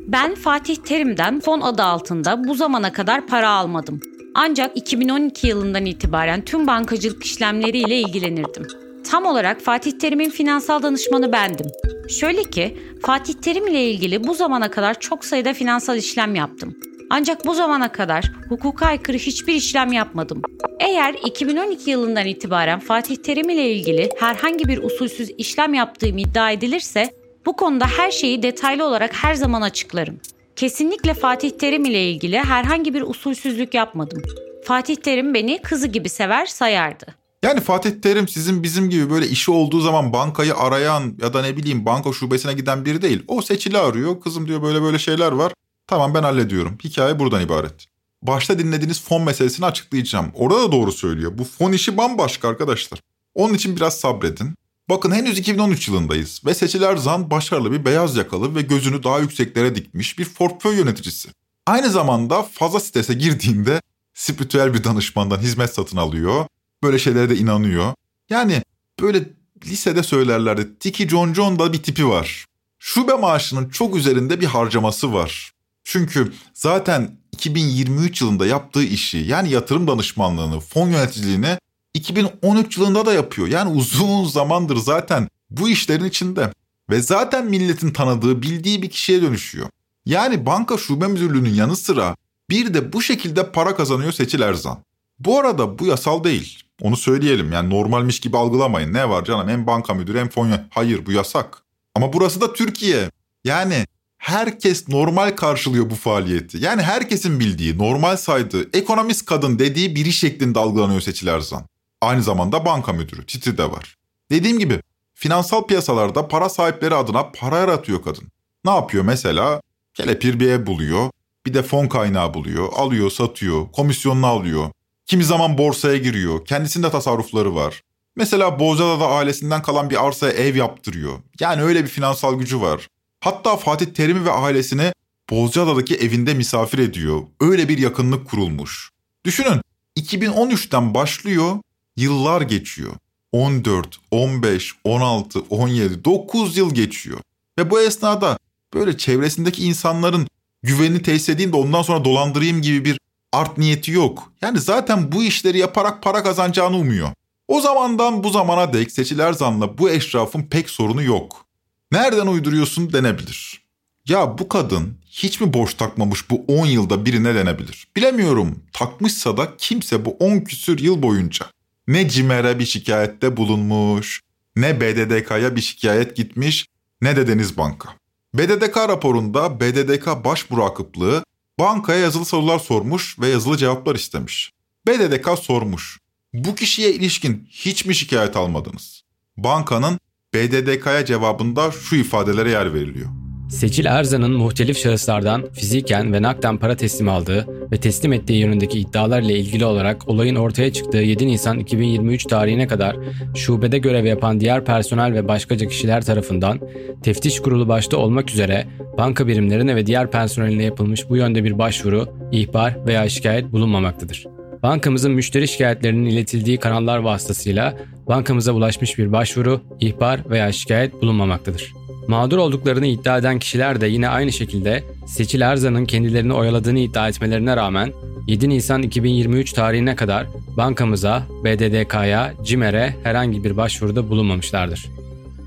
Ben 0.08 0.36
Fatih 0.36 0.76
Terim'den 0.76 1.40
fon 1.40 1.62
adı 1.62 1.84
altında 1.84 2.48
bu 2.48 2.56
zamana 2.56 2.94
kadar 2.94 3.28
para 3.28 3.50
almadım. 3.50 4.00
Ancak 4.36 4.78
2012 4.78 5.48
yılından 5.48 5.86
itibaren 5.86 6.42
tüm 6.42 6.68
bankacılık 6.68 7.26
işlemleriyle 7.26 8.00
ilgilenirdim. 8.00 8.68
Tam 9.10 9.26
olarak 9.26 9.62
Fatih 9.62 9.92
Terim'in 9.92 10.30
finansal 10.30 10.84
danışmanı 10.84 11.32
bendim. 11.32 11.68
Şöyle 12.10 12.44
ki 12.44 12.78
Fatih 13.02 13.34
Terim 13.34 13.68
ile 13.68 13.92
ilgili 13.92 14.24
bu 14.24 14.34
zamana 14.34 14.72
kadar 14.72 15.00
çok 15.00 15.26
sayıda 15.26 15.54
finansal 15.54 15.98
işlem 15.98 16.36
yaptım. 16.36 16.76
Ancak 17.10 17.46
bu 17.46 17.54
zamana 17.54 17.92
kadar 17.92 18.32
hukuka 18.50 18.86
aykırı 18.86 19.18
hiçbir 19.18 19.54
işlem 19.54 19.94
yapmadım. 19.94 20.42
Eğer 20.80 21.16
2012 21.26 21.90
yılından 21.90 22.26
itibaren 22.26 22.80
Fatih 22.80 23.16
Terim 23.16 23.50
ile 23.50 23.72
ilgili 23.72 24.10
herhangi 24.20 24.68
bir 24.68 24.84
usulsüz 24.84 25.32
işlem 25.38 25.74
yaptığım 25.74 26.18
iddia 26.18 26.52
edilirse 26.52 27.10
bu 27.46 27.56
konuda 27.56 27.86
her 27.88 28.12
şeyi 28.12 28.44
detaylı 28.44 28.86
olarak 28.86 29.14
her 29.14 29.34
zaman 29.34 29.62
açıklarım. 29.62 30.20
Kesinlikle 30.56 31.14
Fatih 31.14 31.52
Terim 31.52 31.86
ile 31.86 32.12
ilgili 32.12 32.40
herhangi 32.40 32.94
bir 32.94 33.02
usulsüzlük 33.02 33.74
yapmadım. 33.74 34.22
Fatih 34.64 34.96
Terim 34.96 35.34
beni 35.34 35.62
kızı 35.62 35.88
gibi 35.88 36.10
sever 36.10 36.46
sayardı. 36.46 37.06
Yani 37.44 37.60
Fatih 37.60 37.92
Terim 37.92 38.28
sizin 38.28 38.64
bizim 38.64 38.90
gibi 38.90 39.10
böyle 39.10 39.28
işi 39.28 39.52
olduğu 39.52 39.82
zaman 39.82 40.14
bankayı 40.14 40.56
arayan 40.56 41.18
ya 41.22 41.34
da 41.34 41.42
ne 41.42 41.58
bileyim 41.58 41.86
banka 41.86 42.14
şubesine 42.14 42.54
giden 42.54 42.86
biri 42.86 43.02
değil. 43.02 43.24
O 43.28 43.42
seçili 43.42 43.78
arıyor. 43.78 44.22
Kızım 44.22 44.48
diyor 44.48 44.62
böyle 44.62 44.82
böyle 44.82 45.00
şeyler 45.00 45.32
var. 45.32 45.54
Tamam 45.88 46.14
ben 46.14 46.24
hallediyorum. 46.24 46.78
Hikaye 46.84 47.20
buradan 47.20 47.42
ibaret. 47.42 47.86
Başta 48.22 48.60
dinlediğiniz 48.60 49.02
fon 49.02 49.22
meselesini 49.24 49.66
açıklayacağım. 49.66 50.32
Orada 50.34 50.62
da 50.62 50.72
doğru 50.72 50.92
söylüyor. 50.92 51.38
Bu 51.38 51.44
fon 51.44 51.72
işi 51.72 51.98
bambaşka 51.98 52.50
arkadaşlar. 52.50 53.00
Onun 53.36 53.54
için 53.54 53.76
biraz 53.76 54.00
sabredin. 54.00 54.56
Bakın 54.90 55.12
henüz 55.12 55.40
2013 55.40 55.88
yılındayız 55.88 56.42
ve 56.46 56.54
Seçiler 56.54 56.98
Zan 56.98 57.32
başarılı 57.32 57.72
bir 57.72 57.86
beyaz 57.86 58.16
yakalı 58.16 58.56
ve 58.56 58.62
gözünü 58.62 59.04
daha 59.04 59.20
yükseklere 59.20 59.76
dikmiş 59.76 60.20
bir 60.20 60.26
portföy 60.26 60.76
yöneticisi. 60.76 61.30
Aynı 61.66 61.90
zamanda 61.90 62.44
fazla 62.44 62.80
sitese 62.80 63.14
girdiğinde 63.14 63.82
spiritüel 64.14 64.74
bir 64.74 64.84
danışmandan 64.84 65.40
hizmet 65.40 65.74
satın 65.74 65.98
alıyor. 65.98 66.46
Böyle 66.84 67.00
şeylere 67.00 67.30
de 67.30 67.38
inanıyor. 67.38 67.94
Yani 68.30 68.64
böyle 69.02 69.24
lisede 69.66 70.04
söylerlerdi 70.04 70.80
Tiki 70.80 71.10
John 71.10 71.34
John 71.34 71.60
da 71.60 71.74
bir 71.74 71.84
tipi 71.84 72.08
var. 72.08 72.46
Şube 72.80 73.14
maaşının 73.14 73.70
çok 73.70 73.96
üzerinde 73.96 74.42
bir 74.42 74.46
harcaması 74.46 75.14
var. 75.14 75.52
Çünkü 75.86 76.34
zaten 76.54 77.18
2023 77.32 78.22
yılında 78.22 78.46
yaptığı 78.46 78.84
işi 78.84 79.18
yani 79.18 79.50
yatırım 79.50 79.88
danışmanlığını, 79.88 80.60
fon 80.60 80.90
yöneticiliğini 80.90 81.58
2013 81.94 82.78
yılında 82.78 83.06
da 83.06 83.14
yapıyor. 83.14 83.48
Yani 83.48 83.72
uzun 83.72 84.26
zamandır 84.30 84.78
zaten 84.78 85.28
bu 85.50 85.70
işlerin 85.70 86.06
içinde. 86.06 86.54
Ve 86.90 87.02
zaten 87.02 87.46
milletin 87.46 87.92
tanıdığı, 87.92 88.42
bildiği 88.42 88.82
bir 88.82 88.90
kişiye 88.90 89.22
dönüşüyor. 89.22 89.70
Yani 90.06 90.46
banka 90.46 90.78
şube 90.78 91.08
müdürlüğünün 91.08 91.54
yanı 91.54 91.76
sıra 91.76 92.16
bir 92.50 92.74
de 92.74 92.94
bu 92.94 93.02
şekilde 93.02 93.52
para 93.52 93.76
kazanıyor 93.76 94.12
Seçil 94.12 94.42
Erzan. 94.42 94.78
Bu 95.20 95.40
arada 95.40 95.80
bu 95.80 95.86
yasal 95.86 96.24
değil. 96.24 96.64
Onu 96.82 96.98
söyleyelim 96.98 97.52
yani 97.52 97.70
normalmiş 97.70 98.20
gibi 98.20 98.38
algılamayın. 98.38 98.94
Ne 98.94 99.10
var 99.10 99.26
canım 99.26 99.50
hem 99.50 99.68
banka 99.68 99.94
müdürü 99.94 100.20
hem 100.20 100.30
fon 100.30 100.52
Hayır 100.70 101.06
bu 101.06 101.12
yasak. 101.12 101.64
Ama 101.96 102.14
burası 102.14 102.42
da 102.42 102.54
Türkiye. 102.54 103.10
Yani 103.44 103.86
herkes 104.18 104.88
normal 104.88 105.32
karşılıyor 105.32 105.90
bu 105.90 105.96
faaliyeti. 105.96 106.58
Yani 106.58 106.82
herkesin 106.82 107.40
bildiği, 107.40 107.78
normal 107.78 108.18
saydığı, 108.18 108.78
ekonomist 108.78 109.26
kadın 109.26 109.60
dediği 109.60 109.96
biri 109.96 110.12
şeklinde 110.12 110.60
algılanıyor 110.60 111.02
Seçil 111.02 111.28
Erzan. 111.28 111.66
Aynı 112.02 112.24
zamanda 112.24 112.66
banka 112.66 112.94
müdürü, 112.94 113.26
titri 113.26 113.58
de 113.58 113.72
var. 113.72 113.98
Dediğim 114.32 114.60
gibi 114.60 114.82
finansal 115.14 115.68
piyasalarda 115.68 116.28
para 116.28 116.50
sahipleri 116.50 116.96
adına 116.96 117.32
para 117.32 117.58
yaratıyor 117.58 118.04
kadın. 118.04 118.28
Ne 118.66 118.72
yapıyor 118.72 119.04
mesela? 119.04 119.62
Kelepir 119.94 120.40
bir 120.40 120.50
ev 120.50 120.66
buluyor, 120.66 121.10
bir 121.46 121.54
de 121.54 121.64
fon 121.64 121.88
kaynağı 121.88 122.34
buluyor, 122.34 122.74
alıyor, 122.74 123.12
satıyor, 123.12 123.72
komisyonunu 123.72 124.28
alıyor. 124.28 124.72
Kimi 125.06 125.24
zaman 125.24 125.58
borsaya 125.58 125.98
giriyor, 125.98 126.46
kendisinde 126.46 126.92
tasarrufları 126.92 127.56
var. 127.56 127.82
Mesela 128.16 128.60
Bozcaada'da 128.60 129.08
ailesinden 129.08 129.62
kalan 129.62 129.90
bir 129.90 130.06
arsaya 130.08 130.32
ev 130.34 130.56
yaptırıyor. 130.56 131.20
Yani 131.40 131.62
öyle 131.62 131.84
bir 131.84 131.90
finansal 131.90 132.40
gücü 132.40 132.62
var. 132.62 132.88
Hatta 133.26 133.58
Fatih 133.58 133.86
Terim'i 133.86 134.26
ve 134.26 134.32
ailesini 134.32 134.94
Bozcaada'daki 135.30 135.96
evinde 135.96 136.34
misafir 136.34 136.80
ediyor. 136.80 137.22
Öyle 137.40 137.70
bir 137.70 137.78
yakınlık 137.78 138.30
kurulmuş. 138.30 138.90
Düşünün 139.26 139.62
2013'ten 140.00 140.94
başlıyor, 140.94 141.58
yıllar 141.98 142.42
geçiyor. 142.42 142.94
14, 143.32 144.00
15, 144.12 144.74
16, 144.84 145.40
17, 145.50 146.06
9 146.06 146.58
yıl 146.58 146.74
geçiyor. 146.74 147.20
Ve 147.60 147.72
bu 147.72 147.82
esnada 147.82 148.38
böyle 148.74 148.98
çevresindeki 148.98 149.64
insanların 149.64 150.28
güvenini 150.64 151.02
tesis 151.02 151.30
edeyim 151.30 151.54
de 151.54 151.58
ondan 151.58 151.82
sonra 151.82 152.06
dolandırayım 152.06 152.62
gibi 152.62 152.86
bir 152.86 153.00
art 153.34 153.58
niyeti 153.58 153.92
yok. 153.92 154.32
Yani 154.42 154.60
zaten 154.60 155.12
bu 155.12 155.24
işleri 155.24 155.58
yaparak 155.58 156.04
para 156.04 156.24
kazanacağını 156.24 156.78
umuyor. 156.78 157.10
O 157.48 157.62
zamandan 157.62 158.24
bu 158.24 158.30
zamana 158.30 158.74
dek 158.74 158.92
seçiler 158.92 159.34
zanla 159.34 159.78
bu 159.78 159.90
eşrafın 159.90 160.44
pek 160.44 160.70
sorunu 160.70 161.04
yok. 161.04 161.45
Nereden 161.92 162.28
uyduruyorsun 162.28 162.94
denebilir. 162.94 163.66
Ya 164.08 164.38
bu 164.38 164.50
kadın 164.50 164.98
hiç 165.10 165.42
mi 165.42 165.54
boş 165.54 165.74
takmamış 165.74 166.30
bu 166.30 166.46
10 166.48 166.66
yılda 166.66 167.06
birine 167.06 167.36
denebilir. 167.36 167.88
Bilemiyorum 167.96 168.64
takmışsa 168.74 169.38
da 169.38 169.58
kimse 169.58 170.06
bu 170.06 170.10
10 170.20 170.40
küsür 170.40 170.80
yıl 170.80 171.02
boyunca 171.02 171.46
ne 171.88 172.10
CİMER'e 172.10 172.60
bir 172.60 172.66
şikayette 172.66 173.38
bulunmuş, 173.38 174.22
ne 174.56 174.82
BDDK'ya 174.82 175.56
bir 175.56 175.62
şikayet 175.62 176.16
gitmiş, 176.16 176.66
ne 177.02 177.16
de 177.16 177.28
Deniz 177.28 177.58
Banka. 177.58 177.90
BDDK 178.34 178.78
raporunda 178.78 179.60
BDDK 179.60 180.08
baş 180.26 180.50
murakıplığı 180.50 181.24
bankaya 181.60 182.00
yazılı 182.00 182.26
sorular 182.26 182.60
sormuş 182.60 183.20
ve 183.20 183.28
yazılı 183.28 183.58
cevaplar 183.58 183.96
istemiş. 183.96 184.52
BDDK 184.88 185.40
sormuş. 185.40 186.00
Bu 186.34 186.56
kişiye 186.56 186.94
ilişkin 186.94 187.48
hiç 187.52 187.86
mi 187.86 187.96
şikayet 187.96 188.36
almadınız? 188.36 189.02
Bankanın 189.38 190.00
BDDK'ya 190.36 191.06
cevabında 191.06 191.72
şu 191.72 191.96
ifadelere 191.96 192.52
yer 192.52 192.74
veriliyor. 192.74 193.08
Seçil 193.50 193.86
Erzan'ın 193.86 194.32
muhtelif 194.32 194.78
şahıslardan 194.78 195.46
fiziken 195.54 196.14
ve 196.14 196.22
nakden 196.22 196.58
para 196.58 196.76
teslim 196.76 197.10
aldığı 197.10 197.48
ve 197.72 197.78
teslim 197.78 198.14
ettiği 198.14 198.40
yönündeki 198.40 198.80
iddialar 198.80 199.22
ile 199.22 199.40
ilgili 199.40 199.66
olarak 199.66 200.10
olayın 200.10 200.36
ortaya 200.36 200.74
çıktığı 200.74 200.98
7 200.98 201.28
Nisan 201.28 201.60
2023 201.60 202.24
tarihine 202.24 202.68
kadar 202.68 202.96
şubede 203.36 203.78
görev 203.78 204.06
yapan 204.06 204.40
diğer 204.40 204.66
personel 204.66 205.14
ve 205.14 205.28
başkaca 205.28 205.68
kişiler 205.68 206.06
tarafından 206.06 206.60
teftiş 207.04 207.40
kurulu 207.40 207.68
başta 207.68 207.98
olmak 207.98 208.32
üzere 208.32 208.68
banka 208.98 209.28
birimlerine 209.28 209.76
ve 209.76 209.86
diğer 209.86 210.12
personeline 210.12 210.64
yapılmış 210.64 211.10
bu 211.10 211.18
yönde 211.18 211.44
bir 211.44 211.58
başvuru, 211.58 212.10
ihbar 212.32 212.86
veya 212.86 213.10
şikayet 213.10 213.52
bulunmamaktadır. 213.52 214.26
Bankamızın 214.66 215.12
müşteri 215.12 215.48
şikayetlerinin 215.48 216.06
iletildiği 216.06 216.58
kanallar 216.58 216.98
vasıtasıyla 216.98 217.78
bankamıza 218.08 218.52
ulaşmış 218.52 218.98
bir 218.98 219.12
başvuru, 219.12 219.62
ihbar 219.80 220.30
veya 220.30 220.52
şikayet 220.52 221.02
bulunmamaktadır. 221.02 221.74
Mağdur 222.08 222.38
olduklarını 222.38 222.88
iddia 222.88 223.18
eden 223.18 223.40
kişiler 223.40 223.82
de 223.82 223.88
yine 223.88 224.10
aynı 224.10 224.32
şekilde 224.32 224.84
Seçil 225.08 225.42
Erzan'ın 225.42 225.86
kendilerini 225.86 226.34
oyaladığını 226.34 226.80
iddia 226.80 227.08
etmelerine 227.08 227.56
rağmen 227.56 227.94
7 228.28 228.50
Nisan 228.50 228.84
2023 228.84 229.54
tarihine 229.54 229.96
kadar 229.96 230.28
bankamıza, 230.58 231.24
BDDK'ya, 231.44 232.34
CİMER'e 232.44 232.96
herhangi 233.04 233.44
bir 233.44 233.58
başvuruda 233.58 234.10
bulunmamışlardır. 234.10 234.86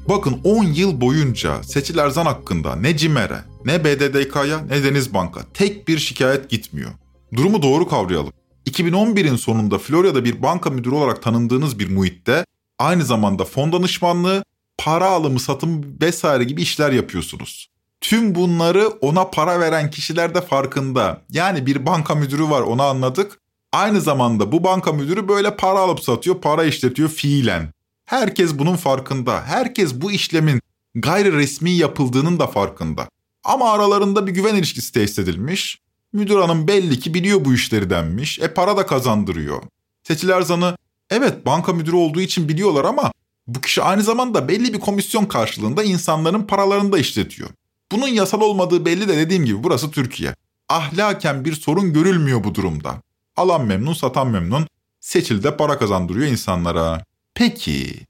Bakın 0.08 0.40
10 0.44 0.64
yıl 0.64 1.00
boyunca 1.00 1.62
Seçil 1.62 1.98
Erzan 1.98 2.26
hakkında 2.26 2.76
ne 2.76 2.96
CİMER'e, 2.96 3.38
ne 3.64 3.84
BDDK'ya, 3.84 4.60
ne 4.70 4.84
Deniz 4.84 5.14
Banka 5.14 5.40
tek 5.54 5.88
bir 5.88 5.98
şikayet 5.98 6.50
gitmiyor. 6.50 6.90
Durumu 7.36 7.62
doğru 7.62 7.88
kavrayalım. 7.88 8.32
2011'in 8.68 9.36
sonunda 9.36 9.78
Florya'da 9.78 10.24
bir 10.24 10.42
banka 10.42 10.70
müdürü 10.70 10.94
olarak 10.94 11.22
tanındığınız 11.22 11.78
bir 11.78 11.90
muhitte 11.90 12.44
aynı 12.78 13.04
zamanda 13.04 13.44
fon 13.44 13.72
danışmanlığı 13.72 14.44
para 14.78 15.06
alımı, 15.06 15.40
satım 15.40 16.00
vesaire 16.00 16.44
gibi 16.44 16.62
işler 16.62 16.92
yapıyorsunuz. 16.92 17.68
Tüm 18.00 18.34
bunları 18.34 18.88
ona 18.88 19.24
para 19.30 19.60
veren 19.60 19.90
kişiler 19.90 20.34
de 20.34 20.40
farkında. 20.40 21.22
Yani 21.30 21.66
bir 21.66 21.86
banka 21.86 22.14
müdürü 22.14 22.50
var 22.50 22.60
onu 22.62 22.82
anladık. 22.82 23.40
Aynı 23.72 24.00
zamanda 24.00 24.52
bu 24.52 24.64
banka 24.64 24.92
müdürü 24.92 25.28
böyle 25.28 25.56
para 25.56 25.78
alıp 25.78 26.00
satıyor, 26.00 26.40
para 26.40 26.64
işletiyor 26.64 27.08
fiilen. 27.08 27.72
Herkes 28.04 28.58
bunun 28.58 28.76
farkında. 28.76 29.42
Herkes 29.44 29.94
bu 29.94 30.12
işlemin 30.12 30.60
gayri 30.94 31.32
resmi 31.32 31.70
yapıldığının 31.70 32.38
da 32.38 32.46
farkında. 32.46 33.08
Ama 33.44 33.72
aralarında 33.72 34.26
bir 34.26 34.32
güven 34.32 34.54
ilişkisi 34.54 34.92
tesis 34.92 35.18
edilmiş. 35.18 35.78
Müdür 36.12 36.38
hanım 36.38 36.68
belli 36.68 36.98
ki 36.98 37.14
biliyor 37.14 37.44
bu 37.44 37.54
işleri 37.54 37.90
denmiş. 37.90 38.38
E 38.38 38.54
para 38.54 38.76
da 38.76 38.86
kazandırıyor. 38.86 39.62
Seçil 40.02 40.28
Erzan'ı 40.28 40.76
evet 41.10 41.46
banka 41.46 41.72
müdürü 41.72 41.96
olduğu 41.96 42.20
için 42.20 42.48
biliyorlar 42.48 42.84
ama 42.84 43.12
bu 43.46 43.60
kişi 43.60 43.82
aynı 43.82 44.02
zamanda 44.02 44.48
belli 44.48 44.72
bir 44.72 44.80
komisyon 44.80 45.24
karşılığında 45.24 45.84
insanların 45.84 46.42
paralarını 46.42 46.92
da 46.92 46.98
işletiyor. 46.98 47.50
Bunun 47.92 48.08
yasal 48.08 48.40
olmadığı 48.40 48.84
belli 48.84 49.08
de 49.08 49.16
dediğim 49.16 49.44
gibi 49.44 49.64
burası 49.64 49.90
Türkiye. 49.90 50.34
Ahlaken 50.68 51.44
bir 51.44 51.52
sorun 51.52 51.92
görülmüyor 51.92 52.44
bu 52.44 52.54
durumda. 52.54 53.02
Alan 53.36 53.66
memnun, 53.66 53.92
satan 53.92 54.28
memnun. 54.28 54.66
Seçil 55.00 55.42
de 55.42 55.56
para 55.56 55.78
kazandırıyor 55.78 56.26
insanlara. 56.26 57.04
Peki 57.34 58.06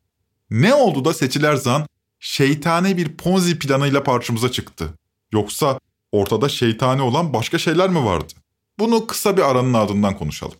ne 0.50 0.74
oldu 0.74 1.04
da 1.04 1.14
Seçil 1.14 1.44
Erzan 1.44 1.86
şeytani 2.20 2.96
bir 2.96 3.16
ponzi 3.16 3.58
planıyla 3.58 4.04
karşımıza 4.04 4.52
çıktı? 4.52 4.94
Yoksa 5.32 5.78
ortada 6.12 6.48
şeytani 6.48 7.02
olan 7.02 7.32
başka 7.32 7.58
şeyler 7.58 7.90
mi 7.90 8.04
vardı? 8.04 8.32
Bunu 8.78 9.06
kısa 9.06 9.36
bir 9.36 9.50
aranın 9.50 9.74
ardından 9.74 10.16
konuşalım. 10.16 10.56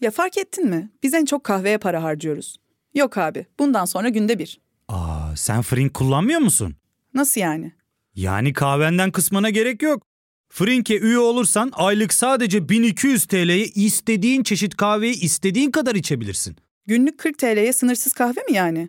Ya 0.00 0.10
fark 0.10 0.38
ettin 0.38 0.68
mi? 0.68 0.90
Biz 1.02 1.14
en 1.14 1.24
çok 1.24 1.44
kahveye 1.44 1.78
para 1.78 2.02
harcıyoruz. 2.02 2.56
Yok 2.94 3.18
abi, 3.18 3.46
bundan 3.58 3.84
sonra 3.84 4.08
günde 4.08 4.38
bir. 4.38 4.60
Aa, 4.88 5.36
sen 5.36 5.62
Frink 5.62 5.94
kullanmıyor 5.94 6.40
musun? 6.40 6.74
Nasıl 7.14 7.40
yani? 7.40 7.72
Yani 8.14 8.52
kahvenden 8.52 9.10
kısmına 9.10 9.50
gerek 9.50 9.82
yok. 9.82 10.02
Frink'e 10.48 10.98
üye 10.98 11.18
olursan 11.18 11.70
aylık 11.74 12.12
sadece 12.14 12.68
1200 12.68 13.26
TL'ye 13.26 13.64
istediğin 13.64 14.42
çeşit 14.42 14.76
kahveyi 14.76 15.20
istediğin 15.20 15.70
kadar 15.70 15.94
içebilirsin. 15.94 16.56
Günlük 16.86 17.18
40 17.18 17.38
TL'ye 17.38 17.72
sınırsız 17.72 18.12
kahve 18.12 18.40
mi 18.40 18.52
yani? 18.56 18.88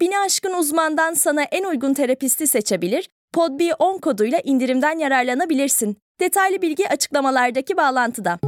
Bini 0.00 0.18
aşkın 0.18 0.52
uzmandan 0.52 1.14
sana 1.14 1.42
en 1.42 1.64
uygun 1.64 1.94
terapisti 1.94 2.46
seçebilir, 2.46 3.08
podb10 3.34 4.00
koduyla 4.00 4.40
indirimden 4.44 4.98
yararlanabilirsin. 4.98 5.96
Detaylı 6.20 6.62
bilgi 6.62 6.88
açıklamalardaki 6.88 7.76
bağlantıda. 7.76 8.38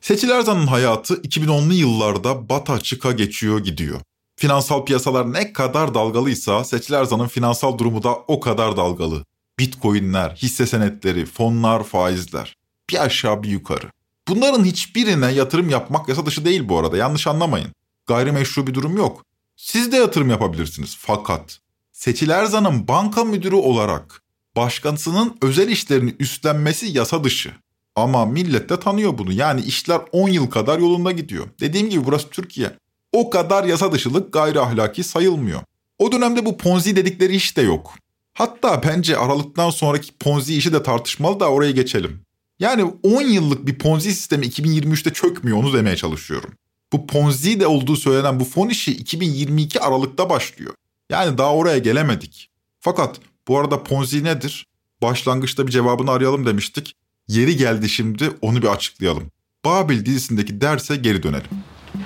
Seçil 0.00 0.30
Erzan'ın 0.30 0.66
hayatı 0.66 1.14
2010'lu 1.14 1.74
yıllarda 1.74 2.48
bata 2.48 2.80
çıka 2.80 3.12
geçiyor 3.12 3.58
gidiyor. 3.58 4.00
Finansal 4.36 4.84
piyasalar 4.84 5.32
ne 5.32 5.52
kadar 5.52 5.94
dalgalıysa 5.94 6.64
Seçil 6.64 6.94
Erzan'ın 6.94 7.28
finansal 7.28 7.78
durumu 7.78 8.02
da 8.02 8.14
o 8.14 8.40
kadar 8.40 8.76
dalgalı. 8.76 9.24
Bitcoinler, 9.58 10.30
hisse 10.30 10.66
senetleri, 10.66 11.26
fonlar, 11.26 11.84
faizler. 11.84 12.56
Bir 12.90 13.04
aşağı 13.04 13.42
bir 13.42 13.48
yukarı. 13.48 13.90
Bunların 14.28 14.64
hiçbirine 14.64 15.32
yatırım 15.32 15.70
yapmak 15.70 16.08
yasa 16.08 16.26
dışı 16.26 16.44
değil 16.44 16.68
bu 16.68 16.78
arada 16.78 16.96
yanlış 16.96 17.26
anlamayın. 17.26 17.70
Gayrimeşru 18.06 18.66
bir 18.66 18.74
durum 18.74 18.96
yok. 18.96 19.24
Siz 19.56 19.92
de 19.92 19.96
yatırım 19.96 20.30
yapabilirsiniz 20.30 20.96
fakat 21.00 21.58
Seçil 21.92 22.28
Erzan'ın 22.28 22.88
banka 22.88 23.24
müdürü 23.24 23.54
olarak 23.54 24.22
başkasının 24.56 25.36
özel 25.42 25.68
işlerini 25.68 26.14
üstlenmesi 26.18 26.86
yasa 26.86 27.24
dışı. 27.24 27.52
Ama 27.96 28.26
millet 28.26 28.68
de 28.68 28.80
tanıyor 28.80 29.18
bunu. 29.18 29.32
Yani 29.32 29.60
işler 29.60 30.00
10 30.12 30.28
yıl 30.28 30.50
kadar 30.50 30.78
yolunda 30.78 31.12
gidiyor. 31.12 31.46
Dediğim 31.60 31.90
gibi 31.90 32.04
burası 32.04 32.28
Türkiye. 32.28 32.70
O 33.12 33.30
kadar 33.30 33.64
yasa 33.64 33.92
dışılık 33.92 34.32
gayri 34.32 34.60
ahlaki 34.60 35.04
sayılmıyor. 35.04 35.60
O 35.98 36.12
dönemde 36.12 36.46
bu 36.46 36.56
ponzi 36.56 36.96
dedikleri 36.96 37.36
iş 37.36 37.56
de 37.56 37.62
yok. 37.62 37.94
Hatta 38.34 38.82
bence 38.82 39.16
Aralık'tan 39.16 39.70
sonraki 39.70 40.12
ponzi 40.12 40.56
işi 40.56 40.72
de 40.72 40.82
tartışmalı 40.82 41.40
da 41.40 41.50
oraya 41.50 41.70
geçelim. 41.70 42.20
Yani 42.58 42.84
10 43.02 43.22
yıllık 43.22 43.66
bir 43.66 43.78
ponzi 43.78 44.14
sistemi 44.14 44.46
2023'te 44.46 45.12
çökmüyor 45.12 45.58
onu 45.58 45.72
demeye 45.72 45.96
çalışıyorum. 45.96 46.50
Bu 46.94 47.06
ponzi 47.06 47.60
de 47.60 47.66
olduğu 47.66 47.96
söylenen 47.96 48.40
bu 48.40 48.44
fon 48.44 48.68
işi 48.68 48.92
2022 48.92 49.80
Aralık'ta 49.80 50.30
başlıyor. 50.30 50.74
Yani 51.10 51.38
daha 51.38 51.54
oraya 51.54 51.78
gelemedik. 51.78 52.50
Fakat 52.80 53.16
bu 53.48 53.58
arada 53.58 53.82
ponzi 53.82 54.24
nedir? 54.24 54.66
Başlangıçta 55.02 55.66
bir 55.66 55.72
cevabını 55.72 56.10
arayalım 56.10 56.46
demiştik. 56.46 56.96
Yeri 57.28 57.56
geldi 57.56 57.88
şimdi 57.88 58.30
onu 58.42 58.62
bir 58.62 58.66
açıklayalım. 58.66 59.30
Babil 59.64 60.04
dizisindeki 60.04 60.60
derse 60.60 60.96
geri 60.96 61.22
dönelim. 61.22 61.50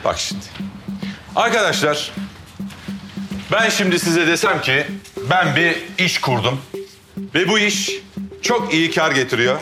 Bak 0.05 0.18
şimdi. 0.18 0.44
Arkadaşlar 1.37 2.12
ben 3.53 3.68
şimdi 3.68 3.98
size 3.98 4.27
desem 4.27 4.61
ki 4.61 4.87
ben 5.31 5.57
bir 5.57 5.77
iş 6.05 6.20
kurdum 6.20 6.61
ve 7.35 7.48
bu 7.48 7.59
iş 7.59 7.90
çok 8.42 8.74
iyi 8.74 8.90
kar 8.90 9.12
getiriyor. 9.12 9.61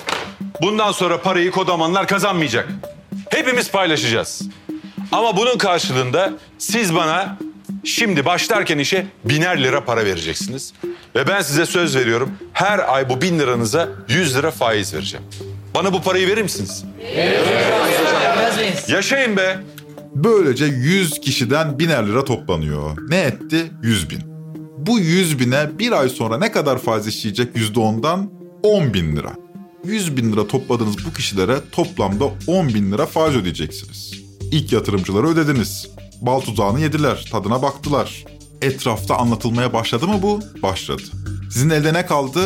Bundan 0.63 0.93
sonra 0.93 1.23
parayı 1.23 1.51
kodamanlar 1.51 2.09
kazanmayacak. 2.09 2.69
Hepimiz 3.31 3.71
paylaşacağız. 3.71 4.43
Ama 5.13 5.37
bunun 5.37 5.59
karşılığında 5.59 6.33
siz 6.59 6.95
bana 6.95 7.39
şimdi 7.85 8.25
başlarken 8.25 8.79
işe 8.79 9.07
biner 9.25 9.63
lira 9.63 9.85
para 9.85 10.05
vereceksiniz. 10.05 10.73
Ve 11.17 11.29
ben 11.29 11.43
size 11.43 11.67
söz 11.67 11.97
veriyorum 11.97 12.31
her 12.53 12.95
ay 12.95 13.09
bu 13.09 13.21
bin 13.23 13.39
liranıza 13.39 13.89
yüz 14.09 14.37
lira 14.37 14.51
faiz 14.51 14.95
vereceğim. 14.95 15.27
Bana 15.75 15.93
bu 15.93 16.03
parayı 16.03 16.29
verir 16.29 16.43
misiniz? 16.43 16.85
Yaşayın 18.89 19.37
be. 19.37 19.59
Böylece 20.15 20.65
100 20.65 21.21
kişiden 21.21 21.79
biner 21.79 22.09
lira 22.09 22.25
toplanıyor. 22.25 23.11
Ne 23.11 23.19
etti? 23.21 23.71
100 23.83 24.11
bin. 24.11 24.21
Bu 24.79 24.99
100 24.99 25.39
bine 25.39 25.79
bir 25.79 25.93
ay 25.93 26.09
sonra 26.09 26.39
ne 26.39 26.53
kadar 26.53 26.79
faiz 26.79 27.07
işleyecek 27.07 27.57
%10'dan? 27.57 28.31
10 28.63 28.95
bin 28.95 29.17
lira. 29.17 29.33
100 29.85 30.17
bin 30.17 30.33
lira 30.33 30.47
topladığınız 30.47 31.07
bu 31.07 31.13
kişilere 31.13 31.57
toplamda 31.73 32.25
10 32.47 32.69
bin 32.69 32.93
lira 32.93 33.07
faiz 33.07 33.37
ödeyeceksiniz. 33.37 34.26
İlk 34.53 34.73
yatırımcıları 34.73 35.27
ödediniz. 35.27 35.91
Bal 36.21 36.41
tuzağını 36.41 36.81
yediler, 36.81 37.29
tadına 37.33 37.63
baktılar. 37.63 38.25
Etrafta 38.63 39.17
anlatılmaya 39.17 39.73
başladı 39.73 40.09
mı 40.09 40.23
bu? 40.23 40.41
Başladı. 40.63 41.03
Sizin 41.51 41.71
elde 41.71 41.95
ne 41.95 42.07
kaldı? 42.07 42.41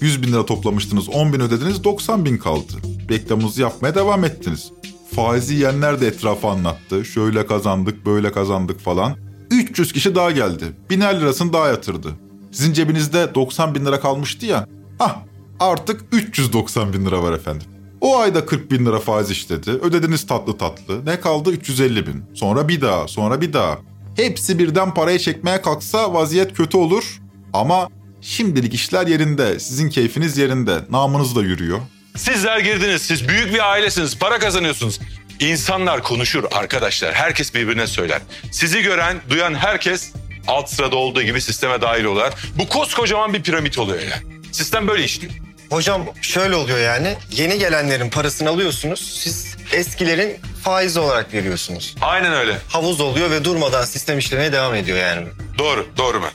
100 0.00 0.22
bin 0.22 0.32
lira 0.32 0.46
toplamıştınız, 0.46 1.08
10 1.08 1.32
bin 1.32 1.40
ödediniz, 1.40 1.84
90 1.84 2.24
bin 2.24 2.38
kaldı. 2.38 2.72
Reklamınızı 3.10 3.62
yapmaya 3.62 3.94
devam 3.94 4.24
ettiniz. 4.24 4.72
Faizi 5.14 5.54
yiyenler 5.54 6.00
de 6.00 6.06
etrafa 6.06 6.50
anlattı. 6.50 7.04
Şöyle 7.04 7.46
kazandık, 7.46 8.06
böyle 8.06 8.32
kazandık 8.32 8.80
falan. 8.80 9.16
300 9.50 9.92
kişi 9.92 10.14
daha 10.14 10.30
geldi. 10.30 10.64
Biner 10.90 11.20
lirasını 11.20 11.52
daha 11.52 11.68
yatırdı. 11.68 12.08
Sizin 12.52 12.72
cebinizde 12.72 13.34
90 13.34 13.74
bin 13.74 13.86
lira 13.86 14.00
kalmıştı 14.00 14.46
ya. 14.46 14.66
Hah 14.98 15.16
artık 15.60 16.04
390 16.12 16.92
bin 16.92 17.06
lira 17.06 17.22
var 17.22 17.32
efendim. 17.32 17.66
O 18.06 18.18
ayda 18.18 18.46
40 18.46 18.70
bin 18.70 18.86
lira 18.86 19.00
faiz 19.00 19.30
işledi. 19.30 19.70
Ödediniz 19.70 20.26
tatlı 20.26 20.58
tatlı. 20.58 21.06
Ne 21.06 21.20
kaldı? 21.20 21.52
350 21.52 22.06
bin. 22.06 22.24
Sonra 22.34 22.68
bir 22.68 22.80
daha, 22.80 23.08
sonra 23.08 23.40
bir 23.40 23.52
daha. 23.52 23.78
Hepsi 24.16 24.58
birden 24.58 24.94
parayı 24.94 25.18
çekmeye 25.18 25.62
kalksa 25.62 26.14
vaziyet 26.14 26.54
kötü 26.54 26.76
olur. 26.76 27.20
Ama 27.52 27.88
şimdilik 28.20 28.74
işler 28.74 29.06
yerinde. 29.06 29.60
Sizin 29.60 29.90
keyfiniz 29.90 30.38
yerinde. 30.38 30.78
Namınız 30.90 31.36
da 31.36 31.42
yürüyor. 31.42 31.78
Sizler 32.16 32.58
girdiniz. 32.58 33.02
Siz 33.02 33.28
büyük 33.28 33.54
bir 33.54 33.70
ailesiniz. 33.70 34.18
Para 34.18 34.38
kazanıyorsunuz. 34.38 35.00
İnsanlar 35.40 36.02
konuşur 36.02 36.44
arkadaşlar. 36.52 37.14
Herkes 37.14 37.54
birbirine 37.54 37.86
söyler. 37.86 38.22
Sizi 38.50 38.82
gören, 38.82 39.16
duyan 39.30 39.54
herkes 39.54 40.12
alt 40.46 40.70
sırada 40.70 40.96
olduğu 40.96 41.22
gibi 41.22 41.40
sisteme 41.40 41.80
dahil 41.80 42.04
oluyor. 42.04 42.32
Bu 42.58 42.68
koskocaman 42.68 43.34
bir 43.34 43.42
piramit 43.42 43.78
oluyor 43.78 44.00
yani. 44.00 44.36
Sistem 44.52 44.88
böyle 44.88 45.04
işliyor. 45.04 45.45
Hocam 45.70 46.02
şöyle 46.22 46.54
oluyor 46.54 46.78
yani. 46.78 47.14
Yeni 47.30 47.58
gelenlerin 47.58 48.10
parasını 48.10 48.48
alıyorsunuz. 48.48 49.18
Siz 49.20 49.56
eskilerin 49.72 50.36
faiz 50.62 50.96
olarak 50.96 51.34
veriyorsunuz. 51.34 51.94
Aynen 52.00 52.32
öyle. 52.32 52.58
Havuz 52.68 53.00
oluyor 53.00 53.30
ve 53.30 53.44
durmadan 53.44 53.84
sistem 53.84 54.18
işlemeye 54.18 54.52
devam 54.52 54.74
ediyor 54.74 54.98
yani. 54.98 55.26
Doğru, 55.58 55.86
doğru 55.96 56.20
mu? 56.20 56.26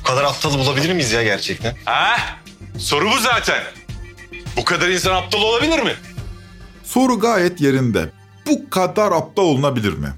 Bu 0.00 0.04
kadar 0.04 0.24
aptalı 0.24 0.58
bulabilir 0.58 0.92
miyiz 0.92 1.12
ya 1.12 1.22
gerçekten? 1.22 1.76
Ha? 1.84 2.16
Soru 2.78 3.10
bu 3.10 3.18
zaten. 3.18 3.62
Bu 4.56 4.64
kadar 4.64 4.88
insan 4.88 5.14
aptal 5.14 5.42
olabilir 5.42 5.82
mi? 5.82 5.94
Soru 6.84 7.20
gayet 7.20 7.60
yerinde. 7.60 8.08
Bu 8.46 8.70
kadar 8.70 9.12
aptal 9.12 9.42
olunabilir 9.42 9.92
mi? 9.92 10.08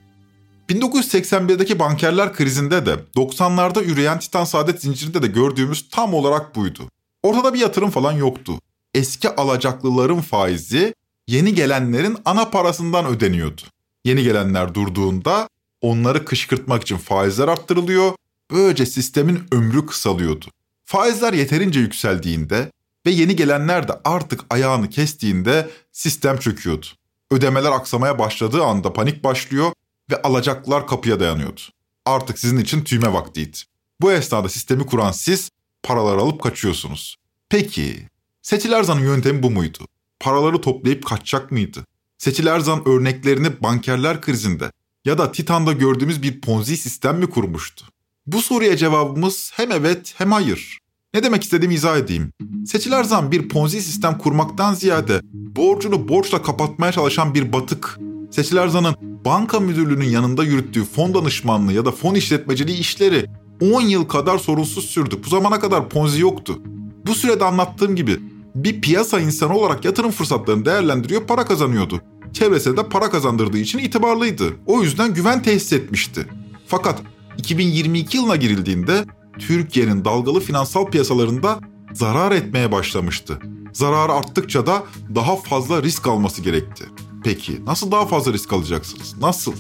1981'deki 0.71 1.79
bankerler 1.79 2.33
krizinde 2.35 2.87
de 2.87 2.95
90'larda 3.17 3.83
üreyen 3.85 4.19
Titan 4.19 4.45
Saadet 4.45 4.83
zincirinde 4.83 5.23
de 5.23 5.27
gördüğümüz 5.27 5.89
tam 5.91 6.15
olarak 6.15 6.55
buydu. 6.57 6.89
Ortada 7.27 7.55
bir 7.55 7.59
yatırım 7.59 7.91
falan 7.91 8.13
yoktu. 8.13 8.61
Eski 8.95 9.31
alacaklıların 9.31 10.21
faizi 10.21 10.95
yeni 11.27 11.55
gelenlerin 11.55 12.17
ana 12.25 12.51
parasından 12.51 13.07
ödeniyordu. 13.07 13.63
Yeni 14.05 14.23
gelenler 14.23 14.75
durduğunda 14.75 15.49
onları 15.81 16.25
kışkırtmak 16.25 16.83
için 16.83 16.97
faizler 16.97 17.49
arttırılıyor. 17.49 18.13
Böylece 18.51 18.87
sistemin 18.87 19.41
ömrü 19.53 19.87
kısalıyordu. 19.87 20.47
Faizler 20.85 21.33
yeterince 21.33 21.81
yükseldiğinde 21.81 22.73
ve 23.07 23.11
yeni 23.11 23.37
gelenler 23.37 23.89
de 23.89 23.93
artık 24.05 24.41
ayağını 24.51 24.91
kestiğinde 24.91 25.71
sistem 25.93 26.39
çöküyordu. 26.39 26.87
Ödemeler 27.31 27.73
aksamaya 27.73 28.19
başladığı 28.19 28.63
anda 28.65 28.93
panik 28.93 29.25
başlıyor 29.25 29.73
ve 30.11 30.23
alacaklar 30.23 30.87
kapıya 30.87 31.21
dayanıyordu. 31.21 31.61
Artık 32.05 32.39
sizin 32.39 32.59
için 32.59 32.85
tüyme 32.85 33.13
vaktiydi. 33.13 33.57
Bu 34.01 34.13
esnada 34.13 34.49
sistemi 34.49 34.87
kuran 34.87 35.13
siz 35.13 35.51
paralar 35.87 36.17
alıp 36.17 36.43
kaçıyorsunuz. 36.43 37.17
Peki 37.49 37.97
Seçil 38.43 38.73
Erzan'ın 38.73 39.01
yöntemi 39.01 39.43
bu 39.43 39.51
muydu? 39.51 39.79
Paraları 40.21 40.61
toplayıp 40.61 41.07
kaçacak 41.07 41.53
mıydı? 41.53 41.85
Seçil 42.19 42.47
Erzan 42.47 42.89
örneklerini 42.89 43.63
bankerler 43.63 44.21
krizinde 44.21 44.71
ya 45.05 45.19
da 45.19 45.33
Titan'da 45.33 45.73
gördüğümüz 45.73 46.23
bir 46.23 46.41
ponzi 46.41 46.77
sistem 46.77 47.19
mi 47.19 47.31
kurmuştu? 47.31 47.87
Bu 48.27 48.43
soruya 48.43 48.77
cevabımız 48.77 49.53
hem 49.55 49.73
evet 49.73 50.15
hem 50.19 50.33
hayır. 50.33 50.79
Ne 51.15 51.23
demek 51.23 51.43
istediğimi 51.43 51.75
izah 51.75 51.97
edeyim. 51.97 52.33
Seçil 52.67 52.93
Erzan 52.93 53.33
bir 53.33 53.49
ponzi 53.49 53.83
sistem 53.83 54.19
kurmaktan 54.19 54.75
ziyade 54.75 55.21
borcunu 55.33 56.09
borçla 56.09 56.43
kapatmaya 56.43 56.93
çalışan 56.93 57.35
bir 57.35 57.53
batık. 57.53 57.99
Seçil 58.31 58.57
Erzan'ın 58.57 58.97
banka 59.25 59.61
müdürlüğünün 59.61 60.09
yanında 60.09 60.45
yürüttüğü 60.45 60.85
fon 60.85 61.15
danışmanlığı 61.15 61.73
ya 61.73 61.85
da 61.85 61.93
fon 61.93 62.15
işletmeciliği 62.15 62.79
işleri 62.79 63.27
10 63.61 63.81
yıl 63.81 64.05
kadar 64.05 64.39
sorunsuz 64.39 64.85
sürdü. 64.85 65.21
Bu 65.25 65.29
zamana 65.29 65.61
kadar 65.61 65.89
ponzi 65.89 66.21
yoktu. 66.21 66.59
Bu 67.07 67.15
sürede 67.15 67.45
anlattığım 67.45 67.97
gibi 67.97 68.21
bir 68.55 68.81
piyasa 68.81 69.21
insanı 69.21 69.57
olarak 69.57 69.85
yatırım 69.85 70.11
fırsatlarını 70.11 70.65
değerlendiriyor, 70.65 71.27
para 71.27 71.45
kazanıyordu. 71.45 72.01
Çevresine 72.33 72.77
de 72.77 72.89
para 72.89 73.11
kazandırdığı 73.11 73.59
için 73.59 73.79
itibarlıydı. 73.79 74.45
O 74.67 74.83
yüzden 74.83 75.15
güven 75.15 75.43
tesis 75.43 75.73
etmişti. 75.73 76.27
Fakat 76.67 77.03
2022 77.39 78.17
yılına 78.17 78.37
girildiğinde 78.37 79.05
Türkiye'nin 79.39 80.05
dalgalı 80.05 80.41
finansal 80.41 80.87
piyasalarında 80.87 81.61
zarar 81.93 82.33
etmeye 82.33 82.73
başlamıştı. 82.73 83.39
Zarar 83.73 84.11
arttıkça 84.11 84.67
da 84.67 84.85
daha 85.15 85.37
fazla 85.37 85.83
risk 85.83 86.07
alması 86.07 86.43
gerekti. 86.43 86.85
Peki 87.25 87.65
nasıl 87.65 87.91
daha 87.91 88.07
fazla 88.07 88.33
risk 88.33 88.53
alacaksınız? 88.53 89.15
Nasıl? 89.21 89.53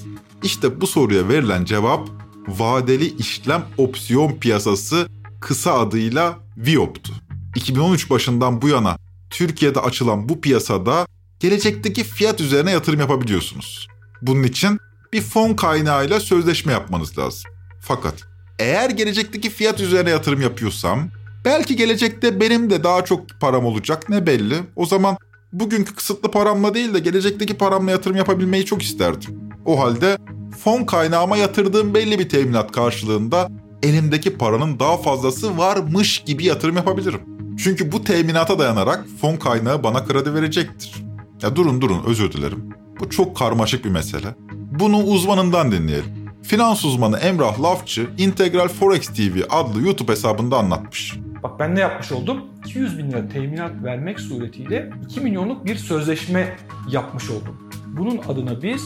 İşte 0.42 0.80
bu 0.80 0.86
soruya 0.86 1.28
verilen 1.28 1.64
cevap 1.64 2.08
vadeli 2.48 3.16
işlem 3.16 3.64
opsiyon 3.76 4.32
piyasası 4.32 5.08
kısa 5.40 5.78
adıyla 5.78 6.38
VIOP'tu. 6.56 7.12
2013 7.56 8.10
başından 8.10 8.62
bu 8.62 8.68
yana 8.68 8.96
Türkiye'de 9.30 9.80
açılan 9.80 10.28
bu 10.28 10.40
piyasada 10.40 11.06
gelecekteki 11.40 12.04
fiyat 12.04 12.40
üzerine 12.40 12.70
yatırım 12.70 13.00
yapabiliyorsunuz. 13.00 13.88
Bunun 14.22 14.42
için 14.42 14.78
bir 15.12 15.22
fon 15.22 15.54
kaynağıyla 15.54 16.20
sözleşme 16.20 16.72
yapmanız 16.72 17.18
lazım. 17.18 17.50
Fakat 17.80 18.14
eğer 18.58 18.90
gelecekteki 18.90 19.50
fiyat 19.50 19.80
üzerine 19.80 20.10
yatırım 20.10 20.40
yapıyorsam 20.40 21.08
belki 21.44 21.76
gelecekte 21.76 22.40
benim 22.40 22.70
de 22.70 22.84
daha 22.84 23.04
çok 23.04 23.40
param 23.40 23.64
olacak 23.64 24.08
ne 24.08 24.26
belli. 24.26 24.54
O 24.76 24.86
zaman 24.86 25.16
bugünkü 25.52 25.94
kısıtlı 25.94 26.30
paramla 26.30 26.74
değil 26.74 26.94
de 26.94 26.98
gelecekteki 26.98 27.54
paramla 27.54 27.90
yatırım 27.90 28.16
yapabilmeyi 28.16 28.64
çok 28.64 28.82
isterdim. 28.82 29.40
O 29.64 29.80
halde 29.80 30.18
fon 30.56 30.84
kaynağıma 30.84 31.36
yatırdığım 31.36 31.94
belli 31.94 32.18
bir 32.18 32.28
teminat 32.28 32.72
karşılığında 32.72 33.48
elimdeki 33.82 34.38
paranın 34.38 34.78
daha 34.78 34.96
fazlası 34.96 35.58
varmış 35.58 36.22
gibi 36.26 36.44
yatırım 36.44 36.76
yapabilirim. 36.76 37.20
Çünkü 37.58 37.92
bu 37.92 38.04
teminata 38.04 38.58
dayanarak 38.58 39.04
fon 39.20 39.36
kaynağı 39.36 39.82
bana 39.82 40.04
kredi 40.04 40.34
verecektir. 40.34 40.94
Ya 41.42 41.56
durun 41.56 41.80
durun 41.80 42.02
özür 42.06 42.32
dilerim. 42.32 42.70
Bu 43.00 43.10
çok 43.10 43.36
karmaşık 43.36 43.84
bir 43.84 43.90
mesele. 43.90 44.34
Bunu 44.52 44.96
uzmanından 44.96 45.72
dinleyelim. 45.72 46.26
Finans 46.42 46.84
uzmanı 46.84 47.18
Emrah 47.18 47.62
Lafçı 47.62 48.10
Integral 48.18 48.68
Forex 48.68 49.06
TV 49.06 49.40
adlı 49.50 49.82
YouTube 49.82 50.12
hesabında 50.12 50.56
anlatmış. 50.58 51.16
Bak 51.42 51.60
ben 51.60 51.74
ne 51.74 51.80
yapmış 51.80 52.12
oldum? 52.12 52.40
200 52.66 52.98
bin 52.98 53.10
lira 53.10 53.28
teminat 53.28 53.84
vermek 53.84 54.20
suretiyle 54.20 54.90
2 55.10 55.20
milyonluk 55.20 55.64
bir 55.64 55.76
sözleşme 55.76 56.56
yapmış 56.90 57.30
oldum. 57.30 57.70
Bunun 57.86 58.18
adına 58.28 58.62
biz 58.62 58.82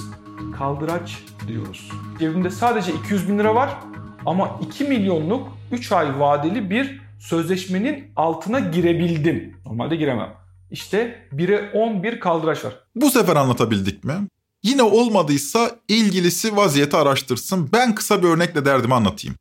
kaldıraç 0.59 1.19
diyoruz. 1.49 1.91
Cebimde 2.19 2.51
sadece 2.51 2.93
200 2.93 3.29
bin 3.29 3.39
lira 3.39 3.55
var 3.55 3.79
ama 4.27 4.61
2 4.67 4.85
milyonluk 4.85 5.49
3 5.73 5.93
ay 5.93 6.21
vadeli 6.21 6.71
bir 6.71 7.01
sözleşmenin 7.21 8.05
altına 8.17 8.61
girebildim. 8.61 9.57
Normalde 9.67 9.97
giremem. 9.97 10.35
İşte 10.71 11.29
1'e 11.33 11.79
11 11.79 12.21
kaldıraç 12.21 12.65
var. 12.65 12.75
Bu 12.95 13.11
sefer 13.11 13.37
anlatabildik 13.37 14.05
mi? 14.05 14.15
Yine 14.63 14.83
olmadıysa 14.83 15.71
ilgilisi 15.89 16.57
vaziyeti 16.57 16.97
araştırsın. 16.97 17.69
Ben 17.73 17.95
kısa 17.95 18.23
bir 18.23 18.29
örnekle 18.29 18.65
derdimi 18.65 18.95
anlatayım. 18.95 19.37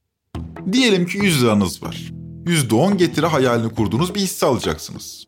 Diyelim 0.72 1.06
ki 1.06 1.18
100 1.18 1.44
liranız 1.44 1.84
var. 1.84 2.12
%10 2.46 2.98
getiri 2.98 3.26
hayalini 3.26 3.74
kurduğunuz 3.74 4.16
bir 4.16 4.20
hisse 4.20 4.46
alacaksınız. 4.46 5.19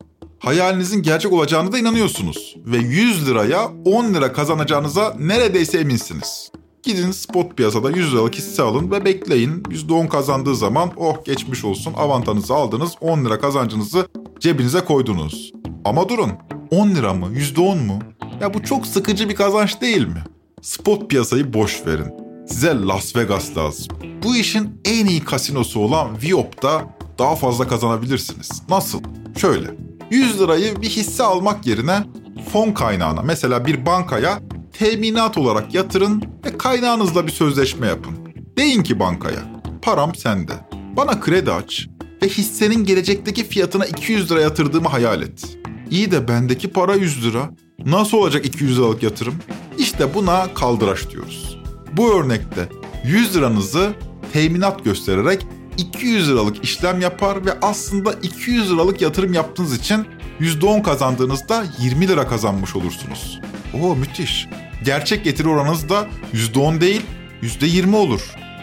Hayalinizin 0.42 1.02
gerçek 1.02 1.32
olacağını 1.32 1.72
da 1.72 1.78
inanıyorsunuz. 1.78 2.56
Ve 2.66 2.76
100 2.76 3.28
liraya 3.28 3.70
10 3.84 4.14
lira 4.14 4.32
kazanacağınıza 4.32 5.16
neredeyse 5.18 5.78
eminsiniz. 5.78 6.50
Gidin 6.82 7.10
spot 7.10 7.56
piyasada 7.56 7.90
100 7.90 8.12
liralık 8.12 8.34
hisse 8.34 8.62
alın 8.62 8.90
ve 8.90 9.04
bekleyin. 9.04 9.62
%10 9.62 10.08
kazandığı 10.08 10.56
zaman 10.56 10.90
oh 10.96 11.24
geçmiş 11.24 11.64
olsun 11.64 11.94
avantanızı 11.96 12.54
aldınız 12.54 12.92
10 13.00 13.24
lira 13.24 13.40
kazancınızı 13.40 14.08
cebinize 14.40 14.80
koydunuz. 14.80 15.52
Ama 15.84 16.08
durun 16.08 16.30
10 16.70 16.88
lira 16.88 17.14
mı 17.14 17.26
%10 17.26 17.86
mu? 17.86 17.98
Ya 18.40 18.54
bu 18.54 18.62
çok 18.62 18.86
sıkıcı 18.86 19.28
bir 19.28 19.34
kazanç 19.34 19.80
değil 19.80 20.06
mi? 20.06 20.24
Spot 20.62 21.10
piyasayı 21.10 21.54
boş 21.54 21.86
verin. 21.86 22.12
Size 22.48 22.80
Las 22.86 23.16
Vegas 23.16 23.56
lazım. 23.56 23.86
Bu 24.22 24.36
işin 24.36 24.80
en 24.84 25.06
iyi 25.06 25.24
kasinosu 25.24 25.80
olan 25.80 26.22
Viop'ta 26.22 26.96
daha 27.18 27.36
fazla 27.36 27.68
kazanabilirsiniz. 27.68 28.62
Nasıl? 28.68 29.00
Şöyle. 29.36 29.91
100 30.12 30.40
lirayı 30.40 30.82
bir 30.82 30.88
hisse 30.88 31.22
almak 31.22 31.66
yerine 31.66 32.04
fon 32.52 32.72
kaynağına 32.72 33.22
mesela 33.22 33.66
bir 33.66 33.86
bankaya 33.86 34.40
teminat 34.72 35.38
olarak 35.38 35.74
yatırın 35.74 36.22
ve 36.44 36.58
kaynağınızla 36.58 37.26
bir 37.26 37.32
sözleşme 37.32 37.86
yapın. 37.86 38.18
Deyin 38.58 38.82
ki 38.82 39.00
bankaya, 39.00 39.62
param 39.82 40.14
sende. 40.14 40.52
Bana 40.96 41.20
kredi 41.20 41.52
aç 41.52 41.88
ve 42.22 42.28
hissenin 42.28 42.84
gelecekteki 42.84 43.44
fiyatına 43.44 43.86
200 43.86 44.30
lira 44.30 44.40
yatırdığımı 44.40 44.88
hayal 44.88 45.22
et. 45.22 45.58
İyi 45.90 46.10
de 46.10 46.28
bendeki 46.28 46.70
para 46.70 46.94
100 46.94 47.24
lira. 47.24 47.50
Nasıl 47.86 48.18
olacak 48.18 48.46
200 48.46 48.78
liralık 48.78 49.02
yatırım? 49.02 49.34
İşte 49.78 50.14
buna 50.14 50.54
kaldıraç 50.54 51.10
diyoruz. 51.10 51.58
Bu 51.92 52.14
örnekte 52.14 52.68
100 53.04 53.36
liranızı 53.36 53.92
teminat 54.32 54.84
göstererek 54.84 55.46
200 55.78 56.28
liralık 56.28 56.64
işlem 56.64 57.00
yapar 57.00 57.46
ve 57.46 57.50
aslında 57.62 58.12
200 58.12 58.72
liralık 58.72 59.00
yatırım 59.00 59.32
yaptığınız 59.32 59.76
için 59.76 60.06
%10 60.40 60.82
kazandığınızda 60.82 61.64
20 61.78 62.08
lira 62.08 62.28
kazanmış 62.28 62.76
olursunuz. 62.76 63.40
Oo 63.82 63.96
müthiş. 63.96 64.48
Gerçek 64.84 65.24
getiri 65.24 65.48
oranınız 65.48 65.88
da 65.88 66.06
%10 66.32 66.80
değil 66.80 67.02
%20 67.42 67.96
olur. 67.96 68.20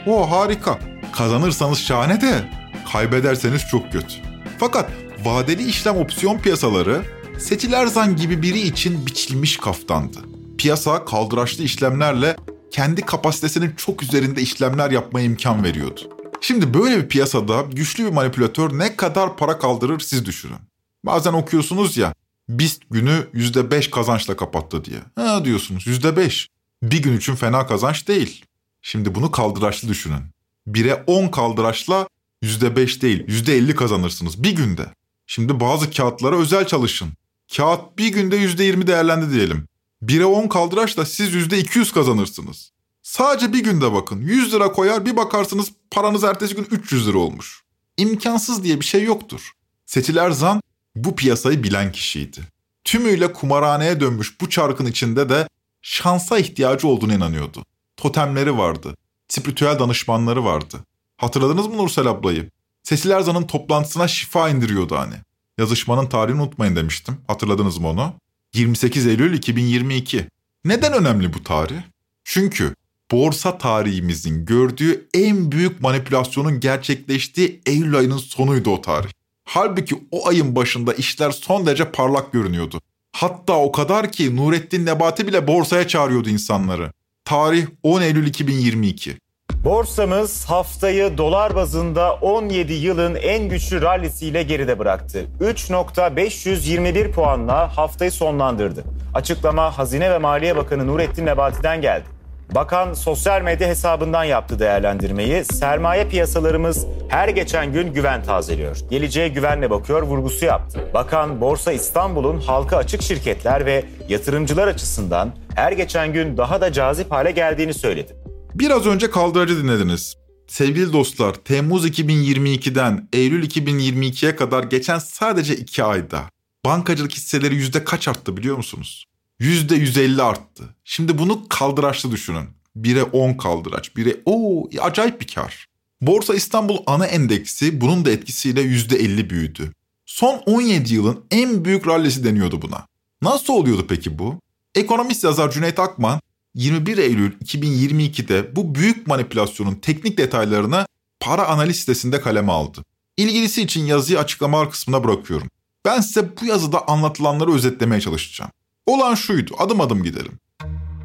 Oo 0.07 0.31
harika. 0.31 0.79
Kazanırsanız 1.13 1.79
şahane 1.79 2.21
de 2.21 2.49
kaybederseniz 2.91 3.61
çok 3.71 3.91
kötü. 3.91 4.13
Fakat 4.57 4.91
vadeli 5.25 5.67
işlem 5.67 5.97
opsiyon 5.97 6.37
piyasaları 6.37 7.01
Seçil 7.39 7.73
Erzan 7.73 8.15
gibi 8.15 8.41
biri 8.41 8.59
için 8.59 9.05
biçilmiş 9.05 9.57
kaftandı. 9.57 10.17
Piyasa 10.57 11.05
kaldıraçlı 11.05 11.63
işlemlerle 11.63 12.35
kendi 12.71 13.01
kapasitesinin 13.01 13.71
çok 13.77 14.03
üzerinde 14.03 14.41
işlemler 14.41 14.91
yapmaya 14.91 15.25
imkan 15.25 15.63
veriyordu. 15.63 16.18
Şimdi 16.41 16.73
böyle 16.73 16.97
bir 16.97 17.09
piyasada 17.09 17.65
güçlü 17.71 18.05
bir 18.05 18.11
manipülatör 18.11 18.79
ne 18.79 18.95
kadar 18.95 19.37
para 19.37 19.59
kaldırır 19.59 19.99
siz 19.99 20.25
düşünün. 20.25 20.59
Bazen 21.03 21.33
okuyorsunuz 21.33 21.97
ya 21.97 22.13
BIST 22.49 22.81
günü 22.91 23.27
%5 23.33 23.89
kazançla 23.89 24.35
kapattı 24.35 24.85
diye. 24.85 24.99
Ha 25.15 25.45
diyorsunuz 25.45 25.87
%5. 25.87 26.47
Bir 26.83 27.03
gün 27.03 27.17
için 27.17 27.35
fena 27.35 27.67
kazanç 27.67 28.07
değil. 28.07 28.45
Şimdi 28.81 29.15
bunu 29.15 29.31
kaldıraçlı 29.31 29.89
düşünün. 29.89 30.21
1'e 30.67 31.03
10 31.07 31.27
kaldıraçla 31.27 32.07
%5 32.43 33.01
değil 33.01 33.27
%50 33.27 33.75
kazanırsınız 33.75 34.43
bir 34.43 34.55
günde. 34.55 34.93
Şimdi 35.27 35.59
bazı 35.59 35.91
kağıtlara 35.91 36.37
özel 36.37 36.67
çalışın. 36.67 37.09
Kağıt 37.57 37.97
bir 37.97 38.07
günde 38.07 38.37
%20 38.37 38.87
değerlendi 38.87 39.33
diyelim. 39.33 39.65
1'e 40.03 40.25
10 40.25 40.47
kaldıraçla 40.47 41.05
siz 41.05 41.33
%200 41.33 41.93
kazanırsınız. 41.93 42.71
Sadece 43.09 43.53
bir 43.53 43.63
günde 43.63 43.93
bakın. 43.93 44.21
100 44.21 44.53
lira 44.53 44.71
koyar 44.71 45.05
bir 45.05 45.17
bakarsınız 45.17 45.71
paranız 45.91 46.23
ertesi 46.23 46.55
gün 46.55 46.67
300 46.71 47.07
lira 47.07 47.17
olmuş. 47.17 47.63
İmkansız 47.97 48.63
diye 48.63 48.79
bir 48.79 48.85
şey 48.85 49.03
yoktur. 49.03 49.51
Seçil 49.85 50.17
Erzan 50.17 50.61
bu 50.95 51.15
piyasayı 51.15 51.63
bilen 51.63 51.91
kişiydi. 51.91 52.41
Tümüyle 52.83 53.33
kumarhaneye 53.33 53.99
dönmüş 53.99 54.41
bu 54.41 54.49
çarkın 54.49 54.85
içinde 54.85 55.29
de 55.29 55.47
şansa 55.81 56.37
ihtiyacı 56.37 56.87
olduğunu 56.87 57.13
inanıyordu. 57.13 57.65
Totemleri 57.97 58.57
vardı. 58.57 58.95
Spiritüel 59.27 59.79
danışmanları 59.79 60.45
vardı. 60.45 60.77
Hatırladınız 61.17 61.67
mı 61.67 61.77
Nursel 61.77 62.07
ablayı? 62.07 62.49
Sesil 62.83 63.09
Erzan'ın 63.09 63.47
toplantısına 63.47 64.07
şifa 64.07 64.49
indiriyordu 64.49 64.95
hani. 64.95 65.15
Yazışmanın 65.57 66.05
tarihini 66.05 66.41
unutmayın 66.41 66.75
demiştim. 66.75 67.17
Hatırladınız 67.27 67.77
mı 67.77 67.87
onu? 67.87 68.13
28 68.53 69.07
Eylül 69.07 69.33
2022. 69.33 70.27
Neden 70.65 70.93
önemli 70.93 71.33
bu 71.33 71.43
tarih? 71.43 71.81
Çünkü 72.23 72.75
borsa 73.11 73.57
tarihimizin 73.57 74.45
gördüğü 74.45 75.07
en 75.13 75.51
büyük 75.51 75.81
manipülasyonun 75.81 76.59
gerçekleştiği 76.59 77.61
Eylül 77.65 77.97
ayının 77.97 78.17
sonuydu 78.17 78.71
o 78.71 78.81
tarih. 78.81 79.09
Halbuki 79.45 79.95
o 80.11 80.27
ayın 80.27 80.55
başında 80.55 80.93
işler 80.93 81.31
son 81.31 81.65
derece 81.65 81.91
parlak 81.91 82.31
görünüyordu. 82.33 82.81
Hatta 83.11 83.53
o 83.53 83.71
kadar 83.71 84.11
ki 84.11 84.35
Nurettin 84.35 84.85
Nebati 84.85 85.27
bile 85.27 85.47
borsaya 85.47 85.87
çağırıyordu 85.87 86.29
insanları. 86.29 86.91
Tarih 87.25 87.67
10 87.83 88.01
Eylül 88.01 88.27
2022. 88.27 89.17
Borsamız 89.65 90.45
haftayı 90.45 91.17
dolar 91.17 91.55
bazında 91.55 92.13
17 92.13 92.73
yılın 92.73 93.15
en 93.15 93.49
güçlü 93.49 93.81
rallisiyle 93.81 94.43
geride 94.43 94.79
bıraktı. 94.79 95.25
3.521 95.41 97.11
puanla 97.11 97.77
haftayı 97.77 98.11
sonlandırdı. 98.11 98.83
Açıklama 99.13 99.77
Hazine 99.77 100.11
ve 100.11 100.17
Maliye 100.17 100.55
Bakanı 100.55 100.87
Nurettin 100.87 101.25
Nebati'den 101.25 101.81
geldi. 101.81 102.18
Bakan 102.55 102.93
sosyal 102.93 103.41
medya 103.41 103.67
hesabından 103.67 104.23
yaptı 104.23 104.59
değerlendirmeyi. 104.59 105.45
Sermaye 105.45 106.07
piyasalarımız 106.07 106.85
her 107.09 107.29
geçen 107.29 107.73
gün 107.73 107.93
güven 107.93 108.23
tazeliyor. 108.23 108.77
Geleceğe 108.89 109.27
güvenle 109.27 109.69
bakıyor 109.69 110.01
vurgusu 110.01 110.45
yaptı. 110.45 110.89
Bakan 110.93 111.41
Borsa 111.41 111.71
İstanbul'un 111.71 112.39
halka 112.41 112.77
açık 112.77 113.01
şirketler 113.01 113.65
ve 113.65 113.85
yatırımcılar 114.09 114.67
açısından 114.67 115.35
her 115.55 115.71
geçen 115.71 116.13
gün 116.13 116.37
daha 116.37 116.61
da 116.61 116.71
cazip 116.73 117.11
hale 117.11 117.31
geldiğini 117.31 117.73
söyledi. 117.73 118.15
Biraz 118.55 118.85
önce 118.85 119.09
kaldıracı 119.09 119.63
dinlediniz. 119.63 120.15
Sevgili 120.47 120.93
dostlar, 120.93 121.33
Temmuz 121.33 121.87
2022'den 121.87 123.07
Eylül 123.13 123.49
2022'ye 123.49 124.35
kadar 124.35 124.63
geçen 124.63 124.99
sadece 124.99 125.55
2 125.55 125.83
ayda 125.83 126.21
bankacılık 126.65 127.11
hisseleri 127.11 127.55
yüzde 127.55 127.83
kaç 127.83 128.07
arttı 128.07 128.37
biliyor 128.37 128.57
musunuz? 128.57 129.08
Yüzde 129.39 129.75
150 129.75 130.21
arttı. 130.21 130.75
Şimdi 130.83 131.17
bunu 131.17 131.47
kaldıraçlı 131.49 132.11
düşünün. 132.11 132.49
1'e 132.77 133.03
10 133.03 133.33
kaldıraç, 133.33 133.87
1'e 133.87 134.21
o 134.25 134.67
acayip 134.81 135.21
bir 135.21 135.27
kar. 135.27 135.65
Borsa 136.01 136.35
İstanbul 136.35 136.77
ana 136.85 137.05
endeksi 137.05 137.81
bunun 137.81 138.05
da 138.05 138.11
etkisiyle 138.11 138.61
yüzde 138.61 138.97
50 138.97 139.29
büyüdü. 139.29 139.71
Son 140.05 140.41
17 140.45 140.93
yılın 140.93 141.25
en 141.31 141.65
büyük 141.65 141.87
rallisi 141.87 142.23
deniyordu 142.23 142.61
buna. 142.61 142.87
Nasıl 143.21 143.53
oluyordu 143.53 143.85
peki 143.89 144.19
bu? 144.19 144.39
Ekonomist 144.75 145.23
yazar 145.23 145.51
Cüneyt 145.51 145.79
Akman 145.79 146.19
21 146.55 146.97
Eylül 146.97 147.31
2022'de 147.31 148.55
bu 148.55 148.75
büyük 148.75 149.07
manipülasyonun 149.07 149.75
teknik 149.75 150.17
detaylarını 150.17 150.85
para 151.19 151.47
analiz 151.47 151.75
sitesinde 151.75 152.21
kaleme 152.21 152.51
aldı. 152.51 152.83
İlgilisi 153.17 153.61
için 153.61 153.85
yazıyı 153.85 154.19
açıklamalar 154.19 154.71
kısmına 154.71 155.03
bırakıyorum. 155.03 155.47
Ben 155.85 156.01
size 156.01 156.37
bu 156.41 156.45
yazıda 156.45 156.87
anlatılanları 156.87 157.53
özetlemeye 157.53 158.01
çalışacağım. 158.01 158.51
Olan 158.89 159.15
şuydu, 159.15 159.55
adım 159.57 159.81
adım 159.81 160.03
gidelim. 160.03 160.31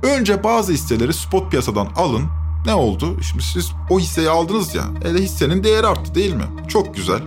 Önce 0.03 0.45
bazı 0.45 0.73
hisseleri 0.73 1.15
spot 1.15 1.51
piyasadan 1.51 1.89
alın. 1.97 2.23
Ne 2.67 2.75
oldu? 2.75 3.23
Şimdi 3.23 3.43
siz 3.43 3.73
o 3.91 4.01
hisseyi 4.01 4.31
aldınız 4.31 4.75
ya, 4.75 4.85
e 5.05 5.23
hissenin 5.23 5.65
değeri 5.65 5.87
arttı 5.87 6.15
değil 6.15 6.35
mi? 6.35 6.45
Çok 6.69 6.95
güzel. 6.95 7.21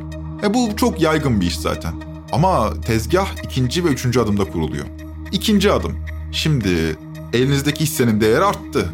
E 0.43 0.53
bu 0.53 0.75
çok 0.75 1.01
yaygın 1.01 1.41
bir 1.41 1.45
iş 1.45 1.57
zaten. 1.57 1.93
Ama 2.31 2.81
tezgah 2.81 3.27
ikinci 3.43 3.85
ve 3.85 3.87
üçüncü 3.87 4.19
adımda 4.19 4.45
kuruluyor. 4.45 4.85
İkinci 5.31 5.71
adım. 5.71 5.93
Şimdi 6.31 6.95
elinizdeki 7.33 7.83
hissenin 7.83 8.21
değeri 8.21 8.43
arttı. 8.43 8.93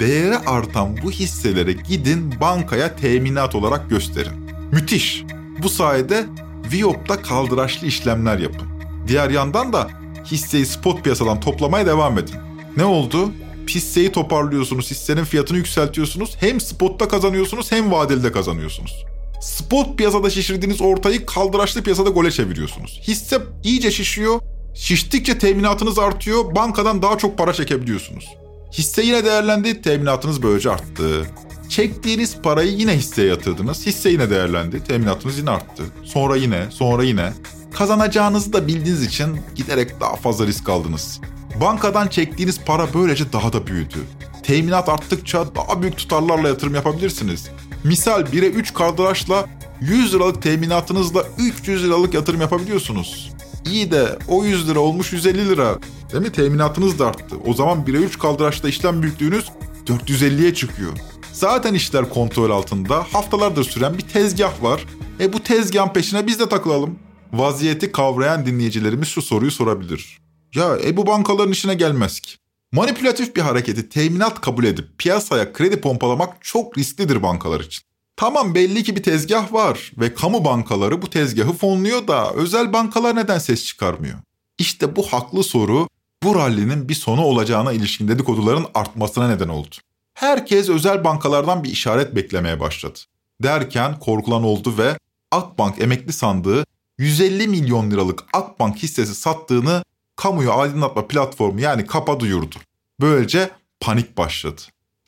Değeri 0.00 0.38
artan 0.38 0.96
bu 1.02 1.10
hisselere 1.10 1.72
gidin 1.72 2.34
bankaya 2.40 2.96
teminat 2.96 3.54
olarak 3.54 3.90
gösterin. 3.90 4.50
Müthiş. 4.72 5.24
Bu 5.62 5.68
sayede 5.68 6.26
Viop'ta 6.72 7.22
kaldıraçlı 7.22 7.86
işlemler 7.86 8.38
yapın. 8.38 8.68
Diğer 9.08 9.30
yandan 9.30 9.72
da 9.72 10.03
hisseyi 10.24 10.66
spot 10.66 11.02
piyasadan 11.02 11.40
toplamaya 11.40 11.86
devam 11.86 12.18
edin. 12.18 12.34
Ne 12.76 12.84
oldu? 12.84 13.32
Hisseyi 13.68 14.12
toparlıyorsunuz, 14.12 14.90
hissenin 14.90 15.24
fiyatını 15.24 15.58
yükseltiyorsunuz. 15.58 16.36
Hem 16.40 16.60
spotta 16.60 17.08
kazanıyorsunuz 17.08 17.72
hem 17.72 17.92
vadeli 17.92 18.22
de 18.22 18.32
kazanıyorsunuz. 18.32 19.04
Spot 19.40 19.98
piyasada 19.98 20.30
şişirdiğiniz 20.30 20.80
ortayı 20.80 21.26
kaldıraçlı 21.26 21.82
piyasada 21.82 22.10
gole 22.10 22.30
çeviriyorsunuz. 22.30 23.00
Hisse 23.08 23.38
iyice 23.64 23.90
şişiyor, 23.90 24.40
şiştikçe 24.74 25.38
teminatınız 25.38 25.98
artıyor, 25.98 26.54
bankadan 26.54 27.02
daha 27.02 27.18
çok 27.18 27.38
para 27.38 27.52
çekebiliyorsunuz. 27.52 28.24
Hisse 28.72 29.02
yine 29.02 29.24
değerlendi, 29.24 29.82
teminatınız 29.82 30.42
böylece 30.42 30.70
arttı. 30.70 31.26
Çektiğiniz 31.68 32.36
parayı 32.42 32.72
yine 32.72 32.92
hisseye 32.96 33.28
yatırdınız, 33.28 33.86
hisse 33.86 34.10
yine 34.10 34.30
değerlendi, 34.30 34.84
teminatınız 34.84 35.38
yine 35.38 35.50
arttı. 35.50 35.82
Sonra 36.04 36.36
yine, 36.36 36.66
sonra 36.70 37.04
yine. 37.04 37.32
Kazanacağınızı 37.74 38.52
da 38.52 38.66
bildiğiniz 38.66 39.02
için 39.02 39.40
giderek 39.54 40.00
daha 40.00 40.16
fazla 40.16 40.46
risk 40.46 40.68
aldınız. 40.68 41.20
Bankadan 41.60 42.08
çektiğiniz 42.08 42.60
para 42.60 42.86
böylece 42.94 43.32
daha 43.32 43.52
da 43.52 43.66
büyüdü. 43.66 43.98
Teminat 44.42 44.88
arttıkça 44.88 45.54
daha 45.54 45.82
büyük 45.82 45.96
tutarlarla 45.96 46.48
yatırım 46.48 46.74
yapabilirsiniz. 46.74 47.50
Misal 47.84 48.22
1'e 48.22 48.48
3 48.48 48.74
kaldıraçla 48.74 49.46
100 49.80 50.14
liralık 50.14 50.42
teminatınızla 50.42 51.24
300 51.38 51.84
liralık 51.84 52.14
yatırım 52.14 52.40
yapabiliyorsunuz. 52.40 53.32
İyi 53.66 53.90
de 53.90 54.18
o 54.28 54.44
100 54.44 54.68
lira 54.68 54.78
olmuş 54.78 55.12
150 55.12 55.48
lira. 55.48 55.78
Değil 56.12 56.22
mi? 56.22 56.32
Teminatınız 56.32 56.98
da 56.98 57.06
arttı. 57.06 57.36
O 57.46 57.54
zaman 57.54 57.78
1'e 57.78 58.00
3 58.00 58.18
kaldıraçta 58.18 58.68
işlem 58.68 59.02
büyüklüğünüz 59.02 59.44
450'ye 59.86 60.54
çıkıyor. 60.54 60.92
Zaten 61.32 61.74
işler 61.74 62.08
kontrol 62.08 62.50
altında 62.50 62.96
haftalardır 63.12 63.64
süren 63.64 63.98
bir 63.98 64.02
tezgah 64.02 64.62
var. 64.62 64.86
E 65.20 65.32
bu 65.32 65.42
tezgahın 65.42 65.92
peşine 65.92 66.26
biz 66.26 66.40
de 66.40 66.48
takılalım. 66.48 66.98
Vaziyeti 67.38 67.92
kavrayan 67.92 68.46
dinleyicilerimiz 68.46 69.08
şu 69.08 69.22
soruyu 69.22 69.50
sorabilir. 69.50 70.18
Ya 70.54 70.78
e 70.84 70.96
bu 70.96 71.06
bankaların 71.06 71.52
işine 71.52 71.74
gelmez 71.74 72.20
ki. 72.20 72.36
Manipülatif 72.72 73.36
bir 73.36 73.40
hareketi 73.40 73.88
teminat 73.88 74.40
kabul 74.40 74.64
edip 74.64 74.98
piyasaya 74.98 75.52
kredi 75.52 75.80
pompalamak 75.80 76.44
çok 76.44 76.78
risklidir 76.78 77.22
bankalar 77.22 77.60
için. 77.60 77.84
Tamam 78.16 78.54
belli 78.54 78.82
ki 78.82 78.96
bir 78.96 79.02
tezgah 79.02 79.52
var 79.52 79.92
ve 79.98 80.14
kamu 80.14 80.44
bankaları 80.44 81.02
bu 81.02 81.10
tezgahı 81.10 81.52
fonluyor 81.52 82.08
da 82.08 82.32
özel 82.32 82.72
bankalar 82.72 83.16
neden 83.16 83.38
ses 83.38 83.64
çıkarmıyor? 83.64 84.18
İşte 84.58 84.96
bu 84.96 85.02
haklı 85.02 85.44
soru 85.44 85.88
bu 86.22 86.34
rallinin 86.34 86.88
bir 86.88 86.94
sonu 86.94 87.24
olacağına 87.24 87.72
ilişkin 87.72 88.08
dedikoduların 88.08 88.66
artmasına 88.74 89.28
neden 89.28 89.48
oldu. 89.48 89.74
Herkes 90.14 90.68
özel 90.68 91.04
bankalardan 91.04 91.64
bir 91.64 91.70
işaret 91.70 92.16
beklemeye 92.16 92.60
başladı. 92.60 92.98
Derken 93.42 93.98
korkulan 93.98 94.42
oldu 94.42 94.74
ve 94.78 94.96
Akbank 95.30 95.82
emekli 95.82 96.12
sandığı 96.12 96.64
150 96.98 97.48
milyon 97.48 97.90
liralık 97.90 98.24
Akbank 98.32 98.76
hissesi 98.76 99.14
sattığını 99.14 99.84
kamuyu 100.16 100.52
aydınlatma 100.52 101.08
platformu 101.08 101.60
yani 101.60 101.86
KAP'a 101.86 102.20
duyurdu. 102.20 102.56
Böylece 103.00 103.50
panik 103.80 104.16
başladı. 104.16 104.60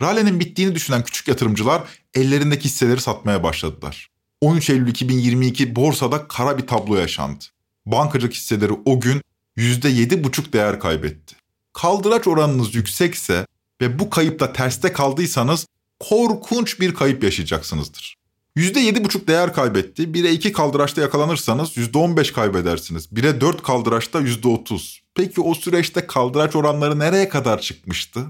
Rally'nin 0.03 0.41
bittiğini 0.41 0.75
düşünen 0.75 1.05
küçük 1.05 1.29
yatırımcılar 1.29 1.83
ellerindeki 2.15 2.65
hisseleri 2.65 3.01
satmaya 3.01 3.43
başladılar. 3.43 4.11
13 4.41 4.71
Eylül 4.71 4.89
2022 4.89 5.77
borsada 5.77 6.29
kara 6.29 6.59
bir 6.59 6.67
tablo 6.67 6.97
yaşandı. 6.97 7.45
Bankacılık 7.87 8.35
hisseleri 8.35 8.73
o 8.85 9.01
gün 9.01 9.23
%7,5 9.57 10.53
değer 10.53 10.81
kaybetti. 10.81 11.37
Kaldıraç 11.73 12.27
oranınız 12.27 12.75
yüksekse 12.75 13.47
ve 13.81 13.99
bu 13.99 14.11
kayıpta 14.11 14.53
terste 14.53 14.93
kaldıysanız 14.93 15.67
korkunç 16.01 16.81
bir 16.81 16.95
kayıp 16.95 17.25
yaşayacaksınızdır. 17.25 18.17
%7,5 18.57 19.27
değer 19.27 19.53
kaybetti. 19.53 20.03
1'e 20.03 20.33
2 20.33 20.53
kaldıraçta 20.53 21.01
yakalanırsanız 21.01 21.77
%15 21.77 22.33
kaybedersiniz. 22.33 23.07
1'e 23.13 23.41
4 23.41 23.63
kaldıraçta 23.63 24.21
%30. 24.21 25.01
Peki 25.15 25.41
o 25.41 25.55
süreçte 25.55 26.07
kaldıraç 26.07 26.57
oranları 26.57 26.99
nereye 26.99 27.29
kadar 27.29 27.61
çıkmıştı? 27.61 28.21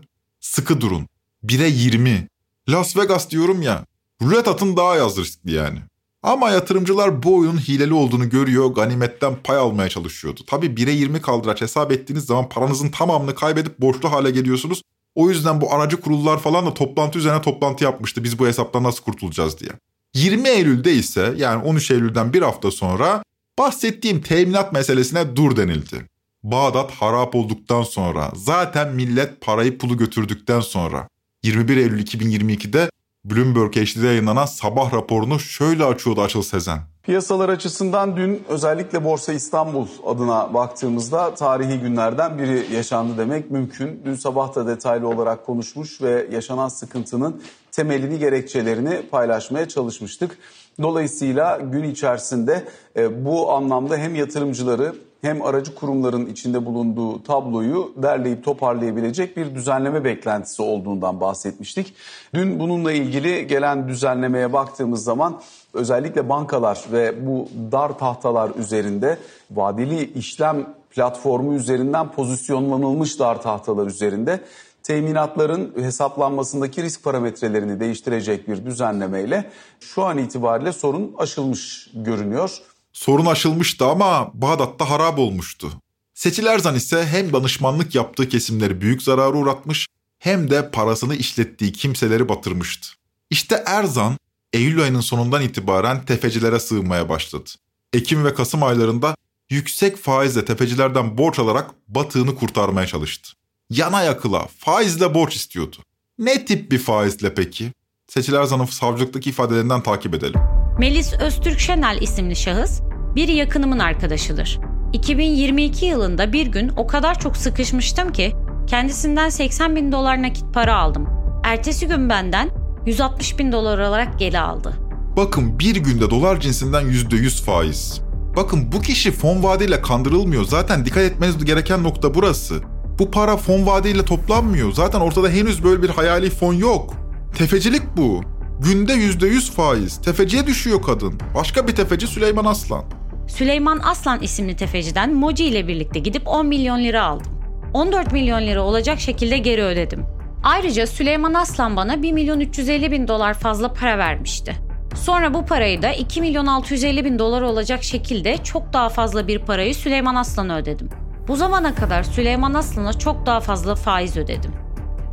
Sıkı 0.40 0.80
durun. 0.80 1.06
1'e 1.44 1.68
20. 1.68 2.28
Las 2.68 2.96
Vegas 2.96 3.30
diyorum 3.30 3.62
ya. 3.62 3.84
Rulet 4.22 4.48
atın 4.48 4.76
daha 4.76 4.92
az 4.92 5.18
riskli 5.18 5.52
yani. 5.52 5.78
Ama 6.22 6.50
yatırımcılar 6.50 7.22
bu 7.22 7.36
oyunun 7.36 7.58
hileli 7.58 7.94
olduğunu 7.94 8.30
görüyor, 8.30 8.66
ganimetten 8.66 9.36
pay 9.44 9.56
almaya 9.56 9.88
çalışıyordu. 9.88 10.40
Tabii 10.46 10.66
1'e 10.66 10.92
20 10.92 11.20
kaldıraç 11.20 11.60
hesap 11.60 11.92
ettiğiniz 11.92 12.24
zaman 12.24 12.48
paranızın 12.48 12.88
tamamını 12.88 13.34
kaybedip 13.34 13.80
borçlu 13.80 14.12
hale 14.12 14.30
geliyorsunuz. 14.30 14.82
O 15.14 15.30
yüzden 15.30 15.60
bu 15.60 15.74
aracı 15.74 16.00
kurullar 16.00 16.38
falan 16.38 16.66
da 16.66 16.74
toplantı 16.74 17.18
üzerine 17.18 17.42
toplantı 17.42 17.84
yapmıştı. 17.84 18.24
Biz 18.24 18.38
bu 18.38 18.46
hesaptan 18.46 18.82
nasıl 18.82 19.02
kurtulacağız 19.04 19.60
diye. 19.60 19.70
20 20.16 20.48
Eylül'de 20.48 20.94
ise 20.94 21.34
yani 21.36 21.62
13 21.62 21.90
Eylül'den 21.90 22.32
bir 22.32 22.42
hafta 22.42 22.70
sonra 22.70 23.22
bahsettiğim 23.58 24.20
teminat 24.20 24.72
meselesine 24.72 25.36
dur 25.36 25.56
denildi. 25.56 26.08
Bağdat 26.42 26.90
harap 26.90 27.34
olduktan 27.34 27.82
sonra 27.82 28.32
zaten 28.34 28.94
millet 28.94 29.40
parayı 29.40 29.78
pulu 29.78 29.96
götürdükten 29.96 30.60
sonra 30.60 31.08
21 31.42 31.76
Eylül 31.76 32.02
2022'de 32.04 32.90
Bloomberg 33.30 33.76
HD'de 33.76 34.06
yayınlanan 34.06 34.46
sabah 34.46 34.92
raporunu 34.92 35.40
şöyle 35.40 35.84
açıyordu 35.84 36.22
Açıl 36.22 36.42
Sezen. 36.42 36.78
Piyasalar 37.02 37.48
açısından 37.48 38.16
dün 38.16 38.44
özellikle 38.48 39.04
Borsa 39.04 39.32
İstanbul 39.32 39.86
adına 40.06 40.54
baktığımızda 40.54 41.34
tarihi 41.34 41.80
günlerden 41.80 42.38
biri 42.38 42.74
yaşandı 42.74 43.18
demek 43.18 43.50
mümkün. 43.50 44.02
Dün 44.04 44.14
sabah 44.14 44.54
da 44.54 44.66
detaylı 44.66 45.08
olarak 45.08 45.46
konuşmuş 45.46 46.02
ve 46.02 46.26
yaşanan 46.32 46.68
sıkıntının 46.68 47.42
temelini, 47.72 48.18
gerekçelerini 48.18 49.02
paylaşmaya 49.10 49.68
çalışmıştık. 49.68 50.38
Dolayısıyla 50.82 51.56
gün 51.56 51.84
içerisinde 51.84 52.64
bu 53.10 53.52
anlamda 53.52 53.96
hem 53.96 54.14
yatırımcıları 54.14 54.94
hem 55.26 55.42
aracı 55.42 55.74
kurumların 55.74 56.26
içinde 56.26 56.66
bulunduğu 56.66 57.22
tabloyu 57.22 57.92
derleyip 57.96 58.44
toparlayabilecek 58.44 59.36
bir 59.36 59.54
düzenleme 59.54 60.04
beklentisi 60.04 60.62
olduğundan 60.62 61.20
bahsetmiştik. 61.20 61.94
Dün 62.34 62.60
bununla 62.60 62.92
ilgili 62.92 63.46
gelen 63.46 63.88
düzenlemeye 63.88 64.52
baktığımız 64.52 65.04
zaman 65.04 65.40
özellikle 65.74 66.28
bankalar 66.28 66.84
ve 66.92 67.26
bu 67.26 67.48
dar 67.72 67.98
tahtalar 67.98 68.50
üzerinde 68.58 69.18
vadeli 69.50 70.12
işlem 70.12 70.66
platformu 70.90 71.54
üzerinden 71.54 72.12
pozisyonlanılmış 72.12 73.18
dar 73.18 73.42
tahtalar 73.42 73.86
üzerinde 73.86 74.40
teminatların 74.82 75.72
hesaplanmasındaki 75.76 76.82
risk 76.82 77.04
parametrelerini 77.04 77.80
değiştirecek 77.80 78.48
bir 78.48 78.66
düzenlemeyle 78.66 79.50
şu 79.80 80.04
an 80.04 80.18
itibariyle 80.18 80.72
sorun 80.72 81.14
aşılmış 81.18 81.90
görünüyor. 81.94 82.60
Sorun 82.96 83.26
aşılmıştı 83.26 83.86
ama 83.86 84.30
Bağdat'ta 84.34 84.90
harap 84.90 85.18
olmuştu. 85.18 85.72
Seçil 86.14 86.46
Erzan 86.46 86.74
ise 86.74 87.06
hem 87.06 87.32
danışmanlık 87.32 87.94
yaptığı 87.94 88.28
kesimleri 88.28 88.80
büyük 88.80 89.02
zarara 89.02 89.36
uğratmış 89.36 89.86
hem 90.18 90.50
de 90.50 90.70
parasını 90.70 91.14
işlettiği 91.14 91.72
kimseleri 91.72 92.28
batırmıştı. 92.28 92.88
İşte 93.30 93.62
Erzan 93.66 94.16
Eylül 94.52 94.82
ayının 94.82 95.00
sonundan 95.00 95.42
itibaren 95.42 96.04
tefecilere 96.04 96.60
sığınmaya 96.60 97.08
başladı. 97.08 97.50
Ekim 97.92 98.24
ve 98.24 98.34
Kasım 98.34 98.62
aylarında 98.62 99.16
yüksek 99.50 99.96
faizle 99.96 100.44
tefecilerden 100.44 101.18
borç 101.18 101.38
alarak 101.38 101.70
batığını 101.88 102.34
kurtarmaya 102.34 102.86
çalıştı. 102.86 103.32
Yana 103.70 104.02
yakıla 104.02 104.46
faizle 104.58 105.14
borç 105.14 105.36
istiyordu. 105.36 105.76
Ne 106.18 106.44
tip 106.44 106.72
bir 106.72 106.78
faizle 106.78 107.34
peki? 107.34 107.72
Seçil 108.08 108.32
Erzan'ın 108.32 108.66
savcılıktaki 108.66 109.30
ifadelerinden 109.30 109.82
takip 109.82 110.14
edelim. 110.14 110.55
Melis 110.78 111.12
Öztürk 111.12 111.58
Şenel 111.58 111.98
isimli 112.00 112.36
şahıs 112.36 112.80
bir 113.14 113.28
yakınımın 113.28 113.78
arkadaşıdır. 113.78 114.58
2022 114.92 115.86
yılında 115.86 116.32
bir 116.32 116.46
gün 116.46 116.70
o 116.76 116.86
kadar 116.86 117.18
çok 117.18 117.36
sıkışmıştım 117.36 118.12
ki 118.12 118.32
kendisinden 118.66 119.28
80 119.28 119.76
bin 119.76 119.92
dolar 119.92 120.22
nakit 120.22 120.54
para 120.54 120.76
aldım. 120.76 121.08
Ertesi 121.44 121.86
gün 121.88 122.08
benden 122.08 122.50
160 122.86 123.38
bin 123.38 123.52
dolar 123.52 123.78
olarak 123.78 124.18
geri 124.18 124.40
aldı. 124.40 124.72
Bakın 125.16 125.58
bir 125.58 125.76
günde 125.76 126.10
dolar 126.10 126.40
cinsinden 126.40 126.82
%100 126.82 127.44
faiz. 127.44 128.00
Bakın 128.36 128.72
bu 128.72 128.80
kişi 128.80 129.12
fon 129.12 129.42
vaadiyle 129.42 129.82
kandırılmıyor. 129.82 130.44
Zaten 130.44 130.84
dikkat 130.84 131.02
etmeniz 131.02 131.44
gereken 131.44 131.82
nokta 131.82 132.14
burası. 132.14 132.60
Bu 132.98 133.10
para 133.10 133.36
fon 133.36 133.66
vaadiyle 133.66 134.04
toplanmıyor. 134.04 134.72
Zaten 134.72 135.00
ortada 135.00 135.28
henüz 135.28 135.64
böyle 135.64 135.82
bir 135.82 135.88
hayali 135.88 136.30
fon 136.30 136.54
yok. 136.54 136.94
Tefecilik 137.38 137.82
bu. 137.96 138.35
Günde 138.60 138.92
%100 138.92 139.50
faiz. 139.52 140.00
Tefeciye 140.02 140.46
düşüyor 140.46 140.82
kadın. 140.82 141.14
Başka 141.34 141.68
bir 141.68 141.74
tefeci 141.76 142.06
Süleyman 142.06 142.44
Aslan. 142.44 142.84
Süleyman 143.28 143.80
Aslan 143.84 144.22
isimli 144.22 144.56
tefeciden 144.56 145.14
Moji 145.14 145.44
ile 145.44 145.68
birlikte 145.68 145.98
gidip 145.98 146.28
10 146.28 146.46
milyon 146.46 146.78
lira 146.84 147.02
aldım. 147.04 147.32
14 147.74 148.12
milyon 148.12 148.40
lira 148.40 148.62
olacak 148.62 149.00
şekilde 149.00 149.38
geri 149.38 149.62
ödedim. 149.62 150.04
Ayrıca 150.42 150.86
Süleyman 150.86 151.34
Aslan 151.34 151.76
bana 151.76 152.02
1 152.02 152.12
milyon 152.12 152.40
350 152.40 152.90
bin 152.92 153.08
dolar 153.08 153.34
fazla 153.34 153.72
para 153.72 153.98
vermişti. 153.98 154.56
Sonra 154.94 155.34
bu 155.34 155.46
parayı 155.46 155.82
da 155.82 155.92
2 155.92 156.20
milyon 156.20 156.46
650 156.46 157.04
bin 157.04 157.18
dolar 157.18 157.42
olacak 157.42 157.84
şekilde 157.84 158.36
çok 158.36 158.72
daha 158.72 158.88
fazla 158.88 159.28
bir 159.28 159.38
parayı 159.38 159.74
Süleyman 159.74 160.14
Aslan'a 160.14 160.56
ödedim. 160.58 160.88
Bu 161.28 161.36
zamana 161.36 161.74
kadar 161.74 162.02
Süleyman 162.02 162.54
Aslan'a 162.54 162.92
çok 162.92 163.26
daha 163.26 163.40
fazla 163.40 163.74
faiz 163.74 164.16
ödedim. 164.16 164.52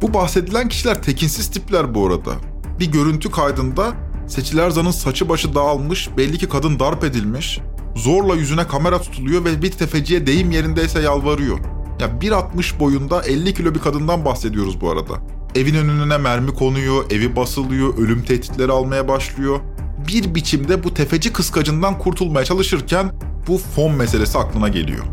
Bu 0.01 0.13
bahsedilen 0.13 0.69
kişiler 0.69 1.03
tekinsiz 1.03 1.51
tipler 1.51 1.95
bu 1.95 2.07
arada. 2.07 2.31
Bir 2.79 2.91
görüntü 2.91 3.31
kaydında 3.31 3.93
Seçil 4.27 4.57
Erzan'ın 4.57 4.91
saçı 4.91 5.29
başı 5.29 5.55
dağılmış, 5.55 6.09
belli 6.17 6.37
ki 6.37 6.49
kadın 6.49 6.79
darp 6.79 7.03
edilmiş. 7.03 7.59
Zorla 7.95 8.35
yüzüne 8.35 8.67
kamera 8.67 9.01
tutuluyor 9.01 9.45
ve 9.45 9.61
bir 9.61 9.71
tefeciye 9.71 10.27
deyim 10.27 10.51
yerindeyse 10.51 11.01
yalvarıyor. 11.01 11.59
Ya 11.99 12.07
1.60 12.07 12.79
boyunda 12.79 13.21
50 13.21 13.53
kilo 13.53 13.75
bir 13.75 13.79
kadından 13.79 14.25
bahsediyoruz 14.25 14.81
bu 14.81 14.91
arada. 14.91 15.13
Evin 15.55 15.75
önüne 15.75 16.17
mermi 16.17 16.53
konuyor, 16.53 17.11
evi 17.11 17.35
basılıyor, 17.35 17.97
ölüm 17.97 18.23
tehditleri 18.23 18.71
almaya 18.71 19.07
başlıyor. 19.07 19.59
Bir 20.07 20.35
biçimde 20.35 20.83
bu 20.83 20.93
tefeci 20.93 21.33
kıskacından 21.33 21.99
kurtulmaya 21.99 22.45
çalışırken 22.45 23.11
bu 23.47 23.57
fon 23.57 23.91
meselesi 23.91 24.37
aklına 24.37 24.67
geliyor. 24.67 25.03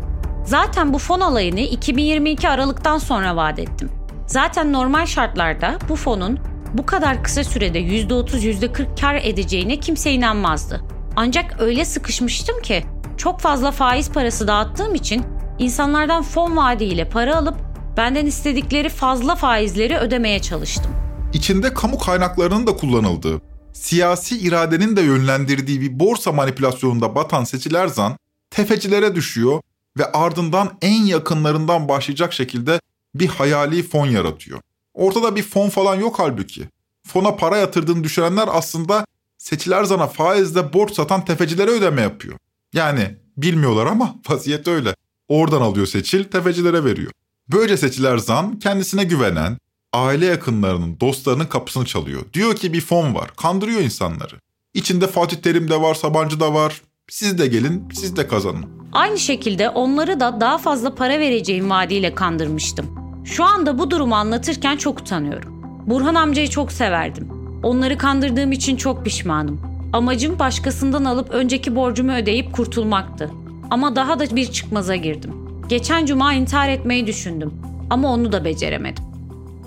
Zaten 0.45 0.93
bu 0.93 0.97
fon 0.97 1.19
olayını 1.19 1.59
2022 1.59 2.49
Aralık'tan 2.49 2.97
sonra 2.97 3.35
vaat 3.35 3.59
ettim. 3.59 3.89
Zaten 4.27 4.73
normal 4.73 5.05
şartlarda 5.05 5.79
bu 5.89 5.95
fonun 5.95 6.39
bu 6.73 6.85
kadar 6.85 7.23
kısa 7.23 7.43
sürede 7.43 7.79
%30 7.79 8.37
%40 8.37 9.01
kar 9.01 9.15
edeceğine 9.15 9.79
kimse 9.79 10.11
inanmazdı. 10.11 10.81
Ancak 11.15 11.61
öyle 11.61 11.85
sıkışmıştım 11.85 12.61
ki 12.61 12.83
çok 13.17 13.39
fazla 13.39 13.71
faiz 13.71 14.11
parası 14.11 14.47
dağıttığım 14.47 14.95
için 14.95 15.23
insanlardan 15.59 16.23
fon 16.23 16.57
vaadiyle 16.57 17.09
para 17.09 17.35
alıp 17.35 17.55
benden 17.97 18.25
istedikleri 18.25 18.89
fazla 18.89 19.35
faizleri 19.35 19.97
ödemeye 19.97 20.39
çalıştım. 20.39 20.91
İçinde 21.33 21.73
kamu 21.73 21.99
kaynaklarının 21.99 22.67
da 22.67 22.75
kullanıldığı, 22.75 23.41
siyasi 23.73 24.39
iradenin 24.39 24.95
de 24.95 25.01
yönlendirdiği 25.01 25.81
bir 25.81 25.99
borsa 25.99 26.31
manipülasyonunda 26.31 27.15
batan 27.15 27.43
Seçil 27.43 27.73
Erzan, 27.73 28.17
tefecilere 28.49 29.15
düşüyor 29.15 29.61
ve 29.97 30.11
ardından 30.11 30.77
en 30.81 31.03
yakınlarından 31.03 31.89
başlayacak 31.89 32.33
şekilde 32.33 32.79
bir 33.15 33.27
hayali 33.27 33.83
fon 33.83 34.07
yaratıyor. 34.07 34.59
Ortada 34.93 35.35
bir 35.35 35.43
fon 35.43 35.69
falan 35.69 35.95
yok 35.95 36.15
halbuki. 36.19 36.63
Fona 37.07 37.35
para 37.35 37.57
yatırdığını 37.57 38.03
düşünenler 38.03 38.49
aslında 38.51 39.05
Seçil 39.37 39.71
Erzan'a 39.71 40.07
faizle 40.07 40.73
borç 40.73 40.93
satan 40.93 41.25
tefecilere 41.25 41.71
ödeme 41.71 42.01
yapıyor. 42.01 42.37
Yani 42.73 43.15
bilmiyorlar 43.37 43.85
ama 43.85 44.15
vaziyet 44.29 44.67
öyle. 44.67 44.95
Oradan 45.27 45.61
alıyor 45.61 45.85
Seçil, 45.85 46.23
tefecilere 46.23 46.85
veriyor. 46.85 47.11
Böylece 47.51 47.77
Seçil 47.77 48.03
Erzan 48.03 48.59
kendisine 48.59 49.03
güvenen, 49.03 49.57
aile 49.93 50.25
yakınlarının, 50.25 50.99
dostlarının 50.99 51.45
kapısını 51.45 51.85
çalıyor. 51.85 52.21
Diyor 52.33 52.55
ki 52.55 52.73
bir 52.73 52.81
fon 52.81 53.15
var, 53.15 53.31
kandırıyor 53.37 53.81
insanları. 53.81 54.35
İçinde 54.73 55.07
Fatih 55.07 55.37
Terim 55.37 55.69
de 55.69 55.81
var, 55.81 55.95
Sabancı 55.95 56.39
da 56.39 56.53
var. 56.53 56.81
Siz 57.09 57.37
de 57.37 57.47
gelin, 57.47 57.89
siz 57.93 58.15
de 58.15 58.27
kazanın. 58.27 58.65
Aynı 58.91 59.17
şekilde 59.19 59.69
onları 59.69 60.19
da 60.19 60.41
daha 60.41 60.57
fazla 60.57 60.95
para 60.95 61.19
vereceğim 61.19 61.69
vaadiyle 61.69 62.15
kandırmıştım. 62.15 63.10
Şu 63.25 63.43
anda 63.43 63.77
bu 63.79 63.91
durumu 63.91 64.15
anlatırken 64.15 64.77
çok 64.77 64.99
utanıyorum. 64.99 65.61
Burhan 65.87 66.15
amcayı 66.15 66.49
çok 66.49 66.71
severdim. 66.71 67.27
Onları 67.63 67.97
kandırdığım 67.97 68.51
için 68.51 68.75
çok 68.75 69.05
pişmanım. 69.05 69.61
Amacım 69.93 70.39
başkasından 70.39 71.05
alıp 71.05 71.29
önceki 71.29 71.75
borcumu 71.75 72.13
ödeyip 72.13 72.53
kurtulmaktı. 72.53 73.31
Ama 73.69 73.95
daha 73.95 74.19
da 74.19 74.35
bir 74.35 74.51
çıkmaza 74.51 74.95
girdim. 74.95 75.31
Geçen 75.69 76.05
cuma 76.05 76.33
intihar 76.33 76.69
etmeyi 76.69 77.07
düşündüm. 77.07 77.53
Ama 77.89 78.13
onu 78.13 78.31
da 78.31 78.45
beceremedim. 78.45 79.03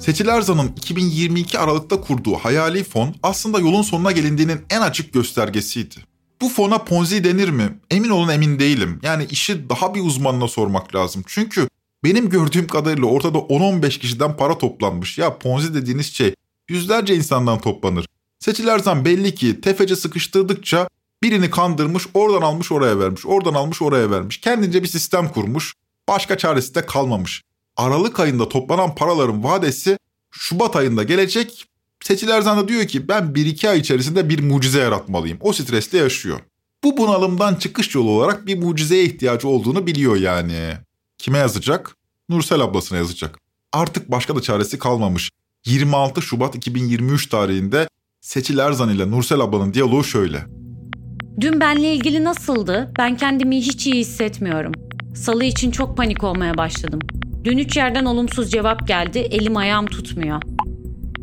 Seçil 0.01 0.29
Erzan'ın 0.29 0.73
2022 0.77 1.59
Aralık'ta 1.59 2.01
kurduğu 2.01 2.35
hayali 2.35 2.85
fon 2.85 3.15
aslında 3.23 3.61
yolun 3.61 3.83
sonuna 3.83 4.13
gelindiğinin 4.13 4.61
en 4.71 4.81
açık 4.81 5.13
göstergesiydi. 5.13 5.95
Bu 6.41 6.49
fona 6.49 6.79
Ponzi 6.79 7.25
denir 7.25 7.49
mi? 7.49 7.79
Emin 7.91 8.11
olun 8.11 8.29
emin 8.29 8.59
değilim. 8.59 9.01
Yani 9.03 9.27
işi 9.31 9.69
daha 9.69 9.95
bir 9.95 10.01
uzmanına 10.01 10.49
sormak 10.49 10.95
lazım. 10.95 11.23
Çünkü 11.27 11.69
benim 12.05 12.31
gördüğüm 12.31 12.67
kadarıyla 12.67 13.07
ortada 13.07 13.39
10-15 13.39 13.99
kişiden 13.99 14.37
para 14.37 14.59
toplanmış. 14.59 15.19
Ya 15.19 15.39
Ponzi 15.39 15.75
dediğiniz 15.75 16.13
şey 16.13 16.35
yüzlerce 16.69 17.15
insandan 17.17 17.61
toplanır. 17.61 18.07
Seçil 18.39 18.69
Erzan 18.69 19.05
belli 19.05 19.35
ki 19.35 19.61
tefeci 19.61 19.97
sıkıştırdıkça 19.97 20.89
birini 21.23 21.51
kandırmış, 21.51 22.07
oradan 22.15 22.43
almış 22.43 22.73
oraya 22.73 22.99
vermiş, 22.99 23.27
oradan 23.27 23.55
almış 23.55 23.83
oraya 23.83 24.11
vermiş. 24.11 24.41
Kendince 24.41 24.83
bir 24.83 24.89
sistem 24.89 25.29
kurmuş. 25.29 25.75
Başka 26.09 26.39
çaresi 26.39 26.75
de 26.75 26.87
kalmamış. 26.87 27.43
Aralık 27.77 28.21
ayında 28.21 28.49
toplanan 28.49 28.95
paraların 28.95 29.45
vadesi 29.45 29.99
Şubat 30.31 30.77
ayında 30.77 31.03
gelecek. 31.03 31.65
Seçil 32.03 32.29
Erzan 32.29 32.59
da 32.59 32.69
diyor 32.69 32.85
ki 32.85 33.09
ben 33.09 33.23
1-2 33.23 33.69
ay 33.69 33.79
içerisinde 33.79 34.29
bir 34.29 34.43
mucize 34.43 34.81
yaratmalıyım. 34.81 35.39
O 35.41 35.53
stresle 35.53 35.99
yaşıyor. 35.99 36.41
Bu 36.85 36.97
bunalımdan 36.97 37.55
çıkış 37.55 37.95
yolu 37.95 38.11
olarak 38.11 38.47
bir 38.47 38.59
mucizeye 38.59 39.05
ihtiyacı 39.05 39.49
olduğunu 39.49 39.87
biliyor 39.87 40.17
yani. 40.17 40.75
Kime 41.25 41.39
yazacak? 41.39 41.97
Nursel 42.29 42.61
ablasına 42.61 42.99
yazacak. 42.99 43.39
Artık 43.73 44.11
başka 44.11 44.37
da 44.37 44.43
çaresi 44.43 44.79
kalmamış. 44.79 45.31
26 45.67 46.23
Şubat 46.23 46.55
2023 46.55 47.29
tarihinde 47.29 47.89
Seçil 48.21 48.59
Erzan 48.59 48.89
ile 48.89 49.11
Nursel 49.11 49.41
ablanın 49.41 49.75
diyaloğu 49.75 50.05
şöyle. 50.05 50.45
Dün 51.41 51.61
benle 51.61 51.95
ilgili 51.95 52.25
nasıldı? 52.25 52.93
Ben 52.99 53.17
kendimi 53.17 53.57
hiç 53.57 53.87
iyi 53.87 53.95
hissetmiyorum. 53.95 54.73
Salı 55.15 55.45
için 55.45 55.71
çok 55.71 55.97
panik 55.97 56.25
olmaya 56.25 56.57
başladım. 56.57 57.01
Dün 57.45 57.59
üç 57.59 57.77
yerden 57.77 58.05
olumsuz 58.05 58.51
cevap 58.51 58.89
geldi. 58.89 59.19
Elim 59.19 59.57
ayağım 59.57 59.87
tutmuyor. 59.87 60.43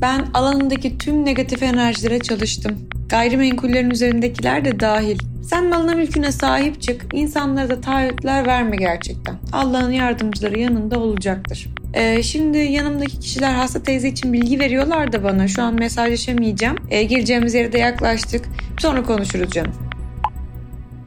Ben 0.02 0.30
alanındaki 0.34 0.98
tüm 0.98 1.26
negatif 1.26 1.64
enerjilere 1.64 2.20
çalıştım. 2.20 2.90
Gayrimenkullerin 3.12 3.90
üzerindekiler 3.90 4.66
de 4.66 4.80
dahil. 4.80 5.20
Sen 5.44 5.70
malına 5.70 5.96
mülküne 5.96 6.32
sahip 6.32 6.82
çık. 6.82 7.06
İnsanlara 7.14 7.70
da 7.70 7.82
taahhütler 7.82 8.48
verme 8.48 8.76
gerçekten. 8.76 9.40
Allah'ın 9.52 9.92
yardımcıları 9.92 10.60
yanında 10.60 11.00
olacaktır. 11.00 11.68
Ee, 11.94 12.24
şimdi 12.24 12.58
yanımdaki 12.58 13.20
kişiler 13.20 13.54
hasta 13.54 13.84
teyze 13.84 14.08
için 14.10 14.34
bilgi 14.34 14.60
veriyorlar 14.60 15.14
da 15.14 15.24
bana. 15.24 15.48
Şu 15.48 15.64
an 15.64 15.74
mesajlaşamayacağım. 15.74 16.78
Ee, 16.90 17.04
gireceğimiz 17.04 17.54
yere 17.54 17.74
de 17.74 17.78
yaklaştık. 17.78 18.46
Sonra 18.80 19.04
konuşuruz 19.04 19.52
canım. 19.52 19.74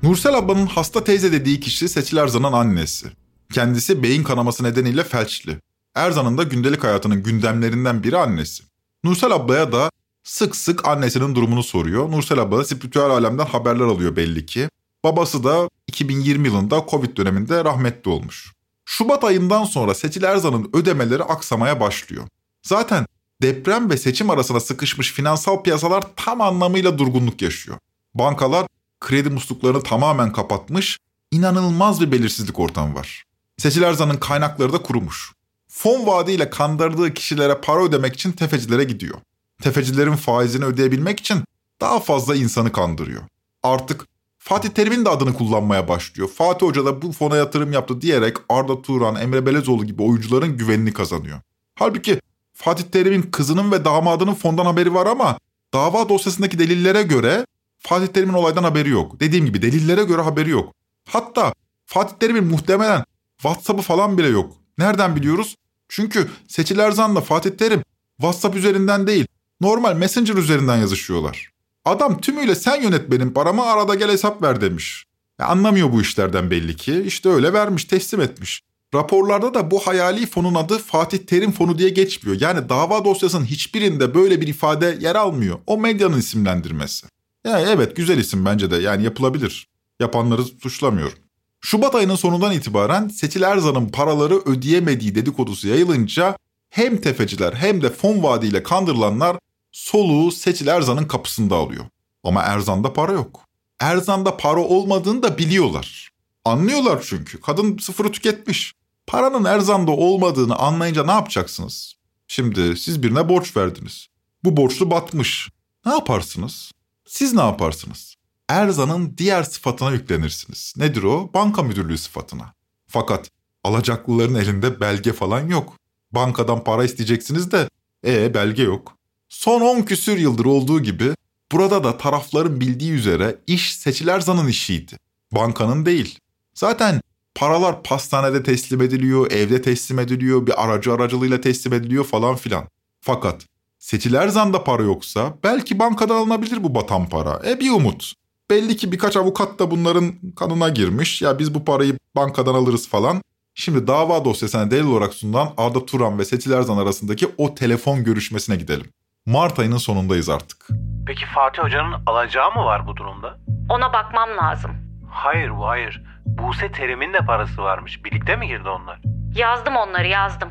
Nursel 0.03 0.35
ablanın 0.35 0.67
hasta 0.67 1.05
teyze 1.05 1.33
dediği 1.33 1.61
kişi 1.61 1.89
Seçil 1.89 2.17
Erzan'ın 2.17 2.53
annesi. 2.53 3.07
Kendisi 3.53 4.03
beyin 4.03 4.23
kanaması 4.23 4.65
nedeniyle 4.65 5.05
felçli. 5.05 5.57
Erzan'ın 5.95 6.39
da 6.39 6.43
gündelik 6.43 6.85
hayatının 6.85 7.23
gündemlerinden 7.23 8.03
biri 8.03 8.17
annesi. 8.17 8.65
Nursel 9.05 9.33
ablaya 9.33 9.73
da 9.73 9.91
sık 10.25 10.57
sık 10.57 10.89
annesinin 10.89 11.35
durumunu 11.35 11.62
soruyor. 11.62 12.11
Nursel 12.11 12.39
abla 12.39 12.59
da 12.59 12.64
spiritüel 12.64 13.05
alemden 13.11 13.47
haberler 13.47 13.85
alıyor 13.85 14.16
belli 14.16 14.47
ki. 14.47 14.68
Babası 15.05 15.45
da 15.45 15.68
2020 15.87 16.49
yılında 16.49 16.85
Covid 16.91 17.16
döneminde 17.16 17.64
rahmetli 17.64 18.11
olmuş. 18.11 18.53
Şubat 18.85 19.25
ayından 19.25 19.64
sonra 19.64 19.95
Seçil 19.95 20.22
Erzan'ın 20.22 20.70
ödemeleri 20.72 21.22
aksamaya 21.22 21.81
başlıyor. 21.81 22.25
Zaten 22.62 23.07
deprem 23.43 23.91
ve 23.91 23.97
seçim 23.97 24.31
arasına 24.31 24.61
sıkışmış 24.61 25.12
finansal 25.12 25.62
piyasalar 25.62 26.05
tam 26.16 26.41
anlamıyla 26.41 26.99
durgunluk 26.99 27.43
yaşıyor. 27.43 27.79
Bankalar 28.14 28.66
kredi 29.01 29.31
musluklarını 29.31 29.83
tamamen 29.83 30.33
kapatmış, 30.33 30.99
inanılmaz 31.31 32.01
bir 32.01 32.12
belirsizlik 32.12 32.59
ortamı 32.59 32.95
var. 32.95 33.25
Seçil 33.59 33.83
Erzan'ın 33.83 34.16
kaynakları 34.16 34.72
da 34.72 34.83
kurumuş. 34.83 35.33
Fon 35.68 36.07
vaadiyle 36.07 36.51
kandırdığı 36.51 37.14
kişilere 37.14 37.61
para 37.61 37.85
ödemek 37.85 38.14
için 38.14 38.33
tefecilere 38.33 38.85
gidiyor. 38.85 39.18
Tefecilerin 39.63 40.17
faizini 40.17 40.65
ödeyebilmek 40.65 41.21
için 41.21 41.45
daha 41.81 42.01
fazla 42.01 42.37
insanı 42.37 42.73
kandırıyor. 42.73 43.23
Artık 43.63 44.07
Fatih 44.39 44.69
Terim'in 44.69 45.05
de 45.05 45.09
adını 45.09 45.35
kullanmaya 45.35 45.89
başlıyor. 45.89 46.29
Fatih 46.29 46.67
Hoca 46.67 46.85
da 46.85 47.03
bu 47.03 47.13
fona 47.13 47.37
yatırım 47.37 47.73
yaptı 47.73 48.01
diyerek 48.01 48.37
Arda 48.49 48.83
Turan, 48.83 49.17
Emre 49.17 49.47
Belezoğlu 49.47 49.85
gibi 49.85 50.03
oyuncuların 50.03 50.57
güvenini 50.57 50.93
kazanıyor. 50.93 51.41
Halbuki 51.75 52.21
Fatih 52.55 52.85
Terim'in 52.85 53.23
kızının 53.23 53.73
ve 53.73 53.85
damadının 53.85 54.35
fondan 54.35 54.67
haberi 54.67 54.95
var 54.95 55.07
ama 55.07 55.39
dava 55.75 56.09
dosyasındaki 56.09 56.59
delillere 56.59 57.03
göre 57.03 57.47
Fatih 57.79 58.07
Terim'in 58.07 58.35
olaydan 58.35 58.65
haberi 58.65 58.89
yok. 58.89 59.21
Dediğim 59.21 59.47
gibi 59.47 59.63
delillere 59.63 60.05
göre 60.05 60.23
haberi 60.23 60.51
yok. 60.51 60.75
Hatta 61.09 61.53
Fatih 61.87 62.17
Terim'in 62.17 62.45
muhtemelen 62.45 63.05
WhatsApp'ı 63.37 63.83
falan 63.83 64.19
bile 64.19 64.29
yok. 64.29 64.53
Nereden 64.79 65.17
biliyoruz? 65.17 65.57
Çünkü 65.89 66.31
Seçil 66.49 66.79
Erzan'la 66.79 67.21
Fatih 67.21 67.51
Terim 67.51 67.83
WhatsApp 68.17 68.57
üzerinden 68.57 69.07
değil, 69.07 69.27
normal 69.61 69.97
Messenger 69.97 70.35
üzerinden 70.35 70.77
yazışıyorlar. 70.77 71.51
Adam 71.85 72.21
tümüyle 72.21 72.55
sen 72.55 72.83
yönet 72.83 73.11
benim 73.11 73.33
paramı 73.33 73.65
arada 73.65 73.95
gel 73.95 74.11
hesap 74.11 74.43
ver 74.43 74.61
demiş. 74.61 75.05
Ya 75.41 75.47
anlamıyor 75.47 75.93
bu 75.93 76.01
işlerden 76.01 76.51
belli 76.51 76.77
ki. 76.77 77.03
İşte 77.07 77.29
öyle 77.29 77.53
vermiş, 77.53 77.85
teslim 77.85 78.21
etmiş. 78.21 78.61
Raporlarda 78.95 79.55
da 79.55 79.71
bu 79.71 79.87
hayali 79.87 80.27
fonun 80.27 80.55
adı 80.55 80.79
Fatih 80.79 81.19
Terim 81.19 81.53
Fonu 81.53 81.79
diye 81.79 81.89
geçmiyor. 81.89 82.41
Yani 82.41 82.69
dava 82.69 83.05
dosyasının 83.05 83.45
hiçbirinde 83.45 84.15
böyle 84.15 84.41
bir 84.41 84.49
ifade 84.49 84.99
yer 85.01 85.15
almıyor. 85.15 85.59
O 85.67 85.79
medyanın 85.79 86.19
isimlendirmesi. 86.19 87.07
Yani 87.47 87.69
evet 87.69 87.97
güzel 87.97 88.19
isim 88.19 88.45
bence 88.45 88.71
de 88.71 88.77
yani 88.77 89.05
yapılabilir. 89.05 89.69
Yapanları 90.01 90.45
suçlamıyorum. 90.45 91.19
Şubat 91.61 91.95
ayının 91.95 92.17
sonundan 92.17 92.53
itibaren 92.53 93.09
Seçil 93.09 93.43
Erzan'ın 93.43 93.89
paraları 93.89 94.35
ödeyemediği 94.35 95.15
dedikodusu 95.15 95.69
yayılınca 95.69 96.37
hem 96.75 97.01
tefeciler 97.01 97.53
hem 97.53 97.83
de 97.83 97.91
fon 97.91 98.22
vaadiyle 98.22 98.62
kandırılanlar 98.62 99.37
soluğu 99.72 100.33
Seçil 100.33 100.66
Erzan'ın 100.66 101.05
kapısında 101.05 101.57
alıyor. 101.57 101.85
Ama 102.25 102.43
Erzan'da 102.43 102.93
para 102.93 103.12
yok. 103.12 103.45
Erzan'da 103.81 104.37
para 104.37 104.61
olmadığını 104.61 105.22
da 105.22 105.39
biliyorlar. 105.39 106.11
Anlıyorlar 106.45 107.05
çünkü. 107.07 107.41
Kadın 107.41 107.79
sıfırı 107.79 108.12
tüketmiş. 108.12 108.72
Paranın 109.07 109.45
Erzan'da 109.45 109.91
olmadığını 109.91 110.57
anlayınca 110.57 111.05
ne 111.05 111.11
yapacaksınız? 111.12 111.95
Şimdi 112.29 112.77
siz 112.77 113.03
birine 113.03 113.29
borç 113.29 113.57
verdiniz. 113.57 114.07
Bu 114.45 114.57
borçlu 114.57 114.91
batmış. 114.91 115.49
Ne 115.87 115.93
yaparsınız? 115.93 116.72
Siz 117.07 117.35
ne 117.35 117.43
yaparsınız? 117.43 118.14
Erzan'ın 118.49 119.14
diğer 119.18 119.43
sıfatına 119.43 119.91
yüklenirsiniz. 119.91 120.75
Nedir 120.77 121.03
o? 121.03 121.31
Banka 121.35 121.62
müdürlüğü 121.62 121.99
sıfatına. 121.99 122.55
Fakat 122.87 123.31
alacaklıların 123.64 124.35
elinde 124.35 124.81
belge 124.81 125.12
falan 125.12 125.49
yok. 125.49 125.84
Bankadan 126.15 126.65
para 126.65 126.85
isteyeceksiniz 126.85 127.53
de 127.53 127.69
e 128.07 128.35
belge 128.35 128.62
yok. 128.62 128.97
Son 129.29 129.61
10 129.61 129.83
küsür 129.83 130.19
yıldır 130.19 130.45
olduğu 130.45 130.83
gibi 130.83 131.15
burada 131.53 131.85
da 131.85 131.99
tarafların 131.99 132.61
bildiği 132.61 132.93
üzere 132.93 133.37
iş 133.47 133.75
Seçil 133.75 134.09
Erzan'ın 134.09 134.49
işiydi. 134.49 134.97
Bankanın 135.33 135.87
değil. 135.87 136.19
Zaten 136.55 137.01
paralar 137.35 137.83
pastanede 137.83 138.43
teslim 138.43 138.83
ediliyor, 138.83 139.31
evde 139.31 139.62
teslim 139.62 139.99
ediliyor, 139.99 140.47
bir 140.47 140.65
aracı 140.65 140.93
aracılığıyla 140.93 141.41
teslim 141.41 141.73
ediliyor 141.73 142.05
falan 142.05 142.37
filan. 142.37 142.65
Fakat 143.01 143.47
Seçil 143.79 144.15
Erzan'da 144.15 144.65
para 144.65 144.83
yoksa 144.83 145.35
belki 145.45 145.79
bankadan 145.79 146.17
alınabilir 146.17 146.65
bu 146.65 146.75
batan 146.75 147.09
para. 147.09 147.43
E 147.47 147.61
bir 147.61 147.71
umut. 147.71 148.12
Belli 148.51 148.77
ki 148.77 148.93
birkaç 148.93 149.17
avukat 149.17 149.59
da 149.59 149.71
bunların 149.71 150.15
kanına 150.37 150.69
girmiş. 150.69 151.23
Ya 151.23 151.39
biz 151.39 151.55
bu 151.55 151.65
parayı 151.65 151.99
bankadan 152.17 152.55
alırız 152.55 152.89
falan. 152.89 153.23
Şimdi 153.55 153.87
dava 153.87 154.25
dosyasına 154.25 154.71
delil 154.71 154.87
olarak 154.87 155.15
sunulan 155.15 155.49
Arda 155.57 155.87
Turan 155.87 156.19
ve 156.19 156.25
Seçil 156.25 156.53
Erzan 156.53 156.79
arasındaki 156.79 157.29
o 157.39 157.55
telefon 157.55 158.05
görüşmesine 158.05 158.57
gidelim. 158.57 158.87
Mart 159.27 159.59
ayının 159.59 159.77
sonundayız 159.77 160.29
artık. 160.29 160.67
Peki 161.07 161.27
Fatih 161.27 161.63
Hoca'nın 161.63 162.03
alacağı 162.07 162.51
mı 162.55 162.65
var 162.65 162.87
bu 162.87 162.97
durumda? 162.97 163.39
Ona 163.69 163.93
bakmam 163.93 164.29
lazım. 164.43 164.71
Hayır 165.11 165.51
bu 165.51 165.67
hayır. 165.67 166.05
Buse 166.27 166.73
Terim'in 166.73 167.13
de 167.13 167.19
parası 167.19 167.63
varmış. 167.63 168.05
Birlikte 168.05 168.37
mi 168.37 168.49
girdi 168.49 168.69
onlar? 168.69 169.01
Yazdım 169.35 169.77
onları 169.77 170.07
yazdım. 170.09 170.49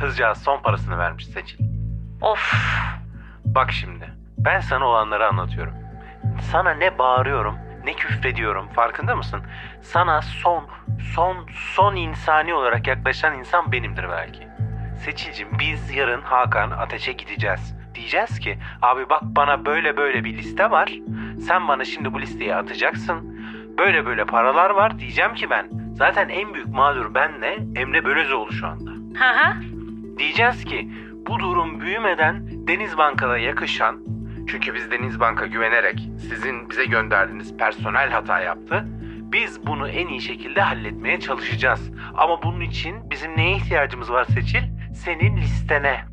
Kızcağız 0.00 0.38
son 0.38 0.62
parasını 0.62 0.98
vermiş 0.98 1.26
Seçil. 1.26 1.58
Of. 2.20 2.54
Bak 3.44 3.72
şimdi. 3.72 4.12
Ben 4.38 4.60
sana 4.60 4.84
olanları 4.86 5.26
anlatıyorum. 5.26 5.74
Sana 6.52 6.70
ne 6.70 6.98
bağırıyorum 6.98 7.54
ne 7.88 7.94
küfrediyorum 7.94 8.68
farkında 8.68 9.16
mısın? 9.16 9.40
Sana 9.82 10.22
son 10.22 10.64
son 11.14 11.36
son 11.74 11.96
insani 11.96 12.54
olarak 12.54 12.86
yaklaşan 12.86 13.38
insan 13.38 13.72
benimdir 13.72 14.08
belki. 14.10 14.48
Seçilcim 15.04 15.48
biz 15.58 15.90
yarın 15.94 16.22
Hakan 16.22 16.70
Ateş'e 16.70 17.12
gideceğiz. 17.12 17.74
Diyeceğiz 17.94 18.38
ki 18.38 18.58
abi 18.82 19.10
bak 19.10 19.22
bana 19.22 19.66
böyle 19.66 19.96
böyle 19.96 20.24
bir 20.24 20.38
liste 20.38 20.70
var. 20.70 20.92
Sen 21.46 21.68
bana 21.68 21.84
şimdi 21.84 22.12
bu 22.12 22.20
listeye 22.20 22.56
atacaksın. 22.56 23.38
Böyle 23.78 24.06
böyle 24.06 24.24
paralar 24.24 24.70
var 24.70 24.98
diyeceğim 24.98 25.34
ki 25.34 25.50
ben. 25.50 25.68
Zaten 25.94 26.28
en 26.28 26.54
büyük 26.54 26.68
mağdur 26.68 27.14
benle 27.14 27.58
Emre 27.76 28.04
Bölezoğlu 28.04 28.52
şu 28.52 28.66
anda. 28.66 28.90
Hı 28.90 29.30
hı. 29.30 29.54
Diyeceğiz 30.18 30.64
ki 30.64 30.90
bu 31.26 31.38
durum 31.38 31.80
büyümeden 31.80 32.46
Deniz 32.68 32.98
Banka'da 32.98 33.38
yakışan 33.38 34.00
çünkü 34.50 34.74
biz 34.74 34.90
Deniz 34.90 35.20
Bank'a 35.20 35.46
güvenerek 35.46 36.08
sizin 36.20 36.70
bize 36.70 36.84
gönderdiğiniz 36.84 37.56
personel 37.56 38.10
hata 38.10 38.40
yaptı. 38.40 38.84
Biz 39.32 39.66
bunu 39.66 39.88
en 39.88 40.08
iyi 40.08 40.20
şekilde 40.20 40.60
halletmeye 40.60 41.20
çalışacağız. 41.20 41.80
Ama 42.14 42.42
bunun 42.42 42.60
için 42.60 43.10
bizim 43.10 43.36
neye 43.36 43.56
ihtiyacımız 43.56 44.10
var 44.10 44.26
Seçil? 44.34 44.62
Senin 45.04 45.36
listene. 45.36 46.04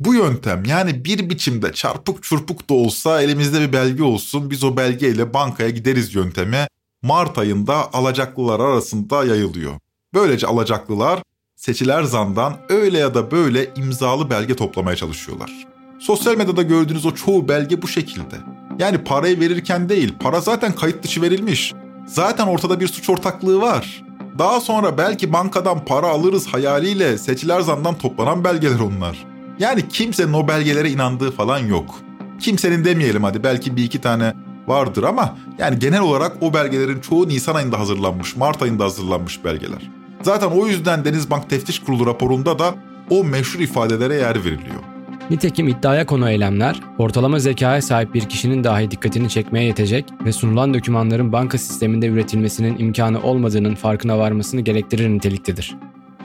Bu 0.00 0.14
yöntem 0.14 0.64
yani 0.64 1.04
bir 1.04 1.30
biçimde 1.30 1.72
çarpık 1.72 2.22
çurpuk 2.22 2.70
da 2.70 2.74
olsa 2.74 3.22
elimizde 3.22 3.60
bir 3.60 3.72
belge 3.72 4.02
olsun 4.02 4.50
biz 4.50 4.64
o 4.64 4.76
belgeyle 4.76 5.34
bankaya 5.34 5.70
gideriz 5.70 6.14
yöntemi 6.14 6.66
Mart 7.02 7.38
ayında 7.38 7.92
alacaklılar 7.92 8.60
arasında 8.60 9.24
yayılıyor. 9.24 9.72
Böylece 10.14 10.46
alacaklılar 10.46 11.22
Seçiler 11.56 12.02
Zan'dan 12.02 12.56
öyle 12.68 12.98
ya 12.98 13.14
da 13.14 13.30
böyle 13.30 13.74
imzalı 13.76 14.30
belge 14.30 14.56
toplamaya 14.56 14.96
çalışıyorlar. 14.96 15.71
Sosyal 16.02 16.36
medyada 16.36 16.62
gördüğünüz 16.62 17.06
o 17.06 17.14
çoğu 17.14 17.48
belge 17.48 17.82
bu 17.82 17.88
şekilde. 17.88 18.36
Yani 18.78 18.98
parayı 18.98 19.40
verirken 19.40 19.88
değil, 19.88 20.14
para 20.20 20.40
zaten 20.40 20.72
kayıt 20.72 21.02
dışı 21.02 21.22
verilmiş. 21.22 21.74
Zaten 22.06 22.46
ortada 22.46 22.80
bir 22.80 22.88
suç 22.88 23.10
ortaklığı 23.10 23.60
var. 23.60 24.04
Daha 24.38 24.60
sonra 24.60 24.98
belki 24.98 25.32
bankadan 25.32 25.84
para 25.84 26.06
alırız 26.06 26.46
hayaliyle 26.46 27.18
Seçiler 27.18 27.60
Zan'dan 27.60 27.98
toplanan 27.98 28.44
belgeler 28.44 28.80
onlar. 28.80 29.24
Yani 29.58 29.88
kimsenin 29.88 30.32
o 30.32 30.48
belgelere 30.48 30.90
inandığı 30.90 31.30
falan 31.30 31.58
yok. 31.58 31.94
Kimsenin 32.40 32.84
demeyelim 32.84 33.24
hadi 33.24 33.44
belki 33.44 33.76
bir 33.76 33.84
iki 33.84 34.00
tane 34.00 34.34
vardır 34.66 35.02
ama 35.02 35.36
yani 35.58 35.78
genel 35.78 36.00
olarak 36.00 36.36
o 36.40 36.54
belgelerin 36.54 37.00
çoğu 37.00 37.28
Nisan 37.28 37.54
ayında 37.54 37.78
hazırlanmış, 37.78 38.36
Mart 38.36 38.62
ayında 38.62 38.84
hazırlanmış 38.84 39.44
belgeler. 39.44 39.90
Zaten 40.22 40.48
o 40.48 40.66
yüzden 40.66 41.04
Denizbank 41.04 41.50
Teftiş 41.50 41.78
Kurulu 41.78 42.06
raporunda 42.06 42.58
da 42.58 42.74
o 43.10 43.24
meşhur 43.24 43.60
ifadelere 43.60 44.14
yer 44.14 44.44
veriliyor. 44.44 44.91
Nitekim 45.32 45.68
iddiaya 45.68 46.06
konu 46.06 46.30
eylemler, 46.30 46.80
ortalama 46.98 47.38
zekaya 47.38 47.82
sahip 47.82 48.14
bir 48.14 48.28
kişinin 48.28 48.64
dahi 48.64 48.90
dikkatini 48.90 49.28
çekmeye 49.28 49.66
yetecek 49.66 50.04
ve 50.24 50.32
sunulan 50.32 50.74
dokümanların 50.74 51.32
banka 51.32 51.58
sisteminde 51.58 52.06
üretilmesinin 52.06 52.78
imkanı 52.78 53.22
olmadığının 53.22 53.74
farkına 53.74 54.18
varmasını 54.18 54.60
gerektirir 54.60 55.08
niteliktedir. 55.08 55.76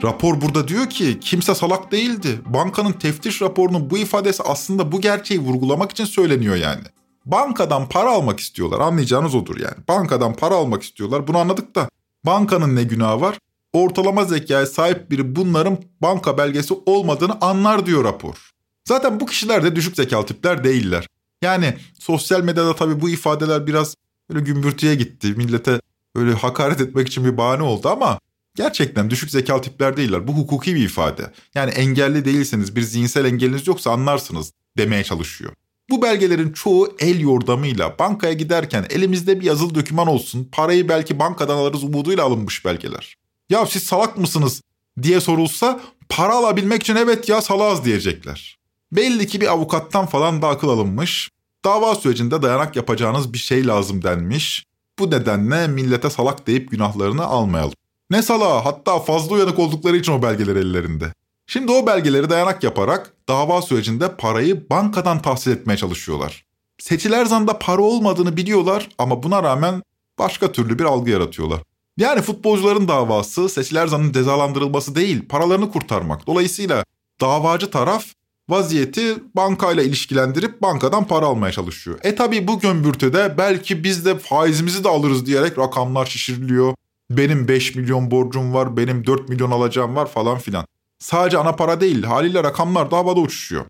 Rapor 0.02 0.40
burada 0.40 0.68
diyor 0.68 0.90
ki 0.90 1.20
kimse 1.20 1.54
salak 1.54 1.92
değildi. 1.92 2.40
Bankanın 2.46 2.92
teftiş 2.92 3.42
raporunun 3.42 3.90
bu 3.90 3.98
ifadesi 3.98 4.42
aslında 4.42 4.92
bu 4.92 5.00
gerçeği 5.00 5.40
vurgulamak 5.40 5.90
için 5.90 6.04
söyleniyor 6.04 6.56
yani. 6.56 6.84
Bankadan 7.26 7.88
para 7.88 8.10
almak 8.10 8.40
istiyorlar 8.40 8.80
anlayacağınız 8.80 9.34
odur 9.34 9.56
yani. 9.56 9.76
Bankadan 9.88 10.34
para 10.34 10.54
almak 10.54 10.82
istiyorlar 10.82 11.26
bunu 11.26 11.38
anladık 11.38 11.74
da 11.74 11.88
bankanın 12.26 12.76
ne 12.76 12.82
günahı 12.82 13.20
var? 13.20 13.38
Ortalama 13.72 14.24
zekaya 14.24 14.66
sahip 14.66 15.10
biri 15.10 15.36
bunların 15.36 15.78
banka 16.02 16.38
belgesi 16.38 16.74
olmadığını 16.86 17.38
anlar 17.40 17.86
diyor 17.86 18.04
rapor. 18.04 18.57
Zaten 18.88 19.20
bu 19.20 19.26
kişiler 19.26 19.64
de 19.64 19.76
düşük 19.76 19.96
zekalı 19.96 20.26
tipler 20.26 20.64
değiller. 20.64 21.08
Yani 21.42 21.74
sosyal 21.98 22.42
medyada 22.42 22.76
tabii 22.76 23.00
bu 23.00 23.10
ifadeler 23.10 23.66
biraz 23.66 23.94
Böyle 24.30 24.40
gümbürtüye 24.40 24.94
gitti. 24.94 25.34
Millete 25.36 25.80
öyle 26.14 26.32
hakaret 26.32 26.80
etmek 26.80 27.08
için 27.08 27.24
bir 27.24 27.36
bahane 27.36 27.62
oldu 27.62 27.88
ama 27.88 28.18
gerçekten 28.54 29.10
düşük 29.10 29.30
zekalı 29.30 29.62
tipler 29.62 29.96
değiller. 29.96 30.28
Bu 30.28 30.32
hukuki 30.32 30.74
bir 30.74 30.84
ifade. 30.84 31.32
Yani 31.54 31.70
engelli 31.70 32.24
değilseniz 32.24 32.76
bir 32.76 32.82
zihinsel 32.82 33.24
engeliniz 33.24 33.66
yoksa 33.66 33.90
anlarsınız 33.90 34.52
demeye 34.78 35.04
çalışıyor. 35.04 35.52
Bu 35.90 36.02
belgelerin 36.02 36.52
çoğu 36.52 36.96
el 36.98 37.20
yordamıyla 37.20 37.98
bankaya 37.98 38.32
giderken 38.32 38.86
elimizde 38.90 39.40
bir 39.40 39.46
yazılı 39.46 39.74
döküman 39.74 40.06
olsun, 40.06 40.48
parayı 40.52 40.88
belki 40.88 41.18
bankadan 41.18 41.56
alırız 41.56 41.84
umuduyla 41.84 42.24
alınmış 42.24 42.64
belgeler. 42.64 43.16
Ya 43.50 43.66
siz 43.66 43.82
salak 43.82 44.18
mısınız 44.18 44.62
diye 45.02 45.20
sorulsa 45.20 45.80
para 46.08 46.34
alabilmek 46.34 46.82
için 46.82 46.96
evet 46.96 47.28
ya 47.28 47.40
salaz 47.40 47.84
diyecekler. 47.84 48.57
Belli 48.92 49.26
ki 49.26 49.40
bir 49.40 49.52
avukattan 49.52 50.06
falan 50.06 50.42
da 50.42 50.48
akıl 50.48 50.68
alınmış. 50.68 51.30
Dava 51.64 51.94
sürecinde 51.94 52.42
dayanak 52.42 52.76
yapacağınız 52.76 53.32
bir 53.32 53.38
şey 53.38 53.66
lazım 53.66 54.02
denmiş. 54.02 54.64
Bu 54.98 55.10
nedenle 55.10 55.68
millete 55.68 56.10
salak 56.10 56.46
deyip 56.46 56.70
günahlarını 56.70 57.24
almayalım. 57.24 57.74
Ne 58.10 58.22
salağı 58.22 58.62
hatta 58.62 58.98
fazla 58.98 59.34
uyanık 59.34 59.58
oldukları 59.58 59.96
için 59.96 60.12
o 60.12 60.22
belgeler 60.22 60.56
ellerinde. 60.56 61.12
Şimdi 61.46 61.72
o 61.72 61.86
belgeleri 61.86 62.30
dayanak 62.30 62.64
yaparak 62.64 63.14
dava 63.28 63.62
sürecinde 63.62 64.16
parayı 64.16 64.70
bankadan 64.70 65.22
tahsil 65.22 65.50
etmeye 65.50 65.76
çalışıyorlar. 65.76 66.44
Seçiler 66.78 67.24
zanda 67.24 67.58
para 67.58 67.82
olmadığını 67.82 68.36
biliyorlar 68.36 68.88
ama 68.98 69.22
buna 69.22 69.42
rağmen 69.42 69.82
başka 70.18 70.52
türlü 70.52 70.78
bir 70.78 70.84
algı 70.84 71.10
yaratıyorlar. 71.10 71.60
Yani 71.96 72.22
futbolcuların 72.22 72.88
davası 72.88 73.48
Seçiler 73.48 73.86
Zan'ın 73.86 74.12
cezalandırılması 74.12 74.94
değil, 74.94 75.28
paralarını 75.28 75.72
kurtarmak. 75.72 76.26
Dolayısıyla 76.26 76.84
davacı 77.20 77.70
taraf 77.70 78.04
vaziyeti 78.48 79.16
bankayla 79.34 79.82
ilişkilendirip 79.82 80.62
bankadan 80.62 81.04
para 81.06 81.26
almaya 81.26 81.52
çalışıyor. 81.52 81.98
E 82.02 82.14
tabi 82.14 82.48
bu 82.48 82.60
gömbürtüde 82.60 83.34
belki 83.38 83.84
biz 83.84 84.04
de 84.04 84.18
faizimizi 84.18 84.84
de 84.84 84.88
alırız 84.88 85.26
diyerek 85.26 85.58
rakamlar 85.58 86.06
şişiriliyor. 86.06 86.74
Benim 87.10 87.48
5 87.48 87.74
milyon 87.74 88.10
borcum 88.10 88.54
var, 88.54 88.76
benim 88.76 89.06
4 89.06 89.28
milyon 89.28 89.50
alacağım 89.50 89.96
var 89.96 90.06
falan 90.06 90.38
filan. 90.38 90.66
Sadece 90.98 91.38
ana 91.38 91.52
para 91.52 91.80
değil, 91.80 92.02
haliyle 92.02 92.42
rakamlar 92.42 92.90
da 92.90 92.96
havada 92.96 93.20
uçuşuyor. 93.20 93.64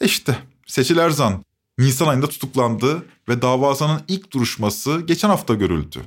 İşte 0.00 0.36
Seçil 0.66 0.98
Erzan 0.98 1.44
Nisan 1.78 2.06
ayında 2.06 2.26
tutuklandı 2.26 3.02
ve 3.28 3.42
davasının 3.42 4.00
ilk 4.08 4.32
duruşması 4.32 5.00
geçen 5.00 5.28
hafta 5.28 5.54
görüldü. 5.54 5.98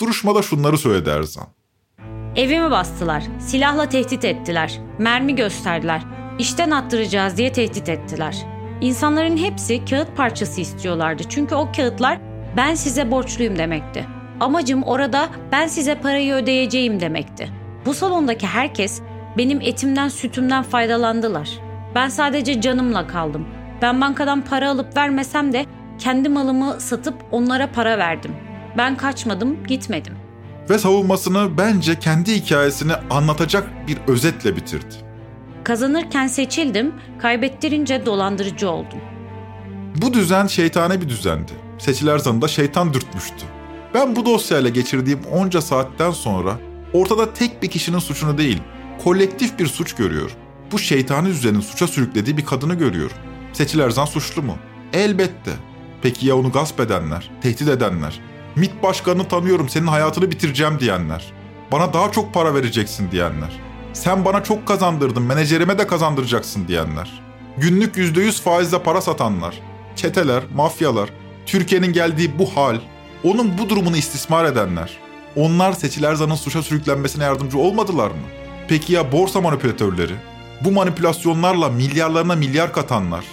Duruşmada 0.00 0.42
şunları 0.42 0.78
söyledi 0.78 1.10
Erzan. 1.10 1.46
Evimi 2.36 2.70
bastılar, 2.70 3.24
silahla 3.40 3.88
tehdit 3.88 4.24
ettiler, 4.24 4.80
mermi 4.98 5.34
gösterdiler, 5.34 6.02
işten 6.38 6.70
attıracağız 6.70 7.36
diye 7.36 7.52
tehdit 7.52 7.88
ettiler. 7.88 8.36
İnsanların 8.80 9.36
hepsi 9.36 9.84
kağıt 9.84 10.16
parçası 10.16 10.60
istiyorlardı 10.60 11.22
çünkü 11.28 11.54
o 11.54 11.72
kağıtlar 11.76 12.18
ben 12.56 12.74
size 12.74 13.10
borçluyum 13.10 13.58
demekti. 13.58 14.06
Amacım 14.40 14.82
orada 14.82 15.28
ben 15.52 15.66
size 15.66 15.94
parayı 15.94 16.34
ödeyeceğim 16.34 17.00
demekti. 17.00 17.48
Bu 17.86 17.94
salondaki 17.94 18.46
herkes 18.46 19.00
benim 19.36 19.60
etimden 19.60 20.08
sütümden 20.08 20.62
faydalandılar. 20.62 21.50
Ben 21.94 22.08
sadece 22.08 22.60
canımla 22.60 23.06
kaldım. 23.06 23.48
Ben 23.82 24.00
bankadan 24.00 24.40
para 24.40 24.70
alıp 24.70 24.96
vermesem 24.96 25.52
de 25.52 25.66
kendi 25.98 26.28
malımı 26.28 26.80
satıp 26.80 27.14
onlara 27.32 27.72
para 27.72 27.98
verdim. 27.98 28.32
Ben 28.76 28.96
kaçmadım, 28.96 29.64
gitmedim. 29.66 30.14
Ve 30.70 30.78
savunmasını 30.78 31.58
bence 31.58 31.98
kendi 31.98 32.34
hikayesini 32.34 32.92
anlatacak 33.10 33.68
bir 33.88 33.98
özetle 34.06 34.56
bitirdi. 34.56 35.07
Kazanırken 35.64 36.26
seçildim, 36.26 36.94
kaybettirince 37.18 38.06
dolandırıcı 38.06 38.70
oldum. 38.70 38.98
Bu 39.96 40.14
düzen 40.14 40.46
şeytane 40.46 41.00
bir 41.00 41.08
düzendi. 41.08 41.52
Seçiler 41.78 42.18
zanında 42.18 42.48
şeytan 42.48 42.94
dürtmüştü. 42.94 43.46
Ben 43.94 44.16
bu 44.16 44.26
dosyayla 44.26 44.70
geçirdiğim 44.70 45.20
onca 45.32 45.60
saatten 45.60 46.10
sonra 46.10 46.58
ortada 46.92 47.34
tek 47.34 47.62
bir 47.62 47.68
kişinin 47.70 47.98
suçunu 47.98 48.38
değil, 48.38 48.62
kolektif 49.04 49.58
bir 49.58 49.66
suç 49.66 49.94
görüyor. 49.94 50.30
Bu 50.72 50.78
şeytani 50.78 51.28
düzenin 51.28 51.60
suça 51.60 51.86
sürüklediği 51.86 52.36
bir 52.36 52.44
kadını 52.44 52.74
görüyor. 52.74 53.10
Seçil 53.52 53.78
Erzan 53.78 54.04
suçlu 54.04 54.42
mu? 54.42 54.56
Elbette. 54.92 55.50
Peki 56.02 56.26
ya 56.26 56.36
onu 56.36 56.52
gasp 56.52 56.80
edenler, 56.80 57.30
tehdit 57.42 57.68
edenler? 57.68 58.20
MİT 58.56 58.82
başkanını 58.82 59.28
tanıyorum, 59.28 59.68
senin 59.68 59.86
hayatını 59.86 60.30
bitireceğim 60.30 60.80
diyenler. 60.80 61.32
Bana 61.72 61.92
daha 61.92 62.12
çok 62.12 62.34
para 62.34 62.54
vereceksin 62.54 63.10
diyenler. 63.10 63.60
Sen 63.92 64.24
bana 64.24 64.42
çok 64.42 64.68
kazandırdın, 64.68 65.22
menajerime 65.22 65.78
de 65.78 65.86
kazandıracaksın 65.86 66.68
diyenler. 66.68 67.22
Günlük 67.56 67.96
%100 67.96 68.42
faizle 68.42 68.82
para 68.82 69.00
satanlar. 69.00 69.60
Çeteler, 69.96 70.42
mafyalar, 70.54 71.10
Türkiye'nin 71.46 71.92
geldiği 71.92 72.38
bu 72.38 72.56
hal, 72.56 72.78
onun 73.24 73.58
bu 73.58 73.68
durumunu 73.68 73.96
istismar 73.96 74.44
edenler. 74.44 74.98
Onlar 75.36 75.72
Seçil 75.72 76.02
Erzan'ın 76.02 76.34
suça 76.34 76.62
sürüklenmesine 76.62 77.24
yardımcı 77.24 77.58
olmadılar 77.58 78.08
mı? 78.10 78.26
Peki 78.68 78.92
ya 78.92 79.12
borsa 79.12 79.40
manipülatörleri? 79.40 80.14
Bu 80.64 80.72
manipülasyonlarla 80.72 81.68
milyarlarına 81.68 82.34
milyar 82.34 82.72
katanlar? 82.72 83.24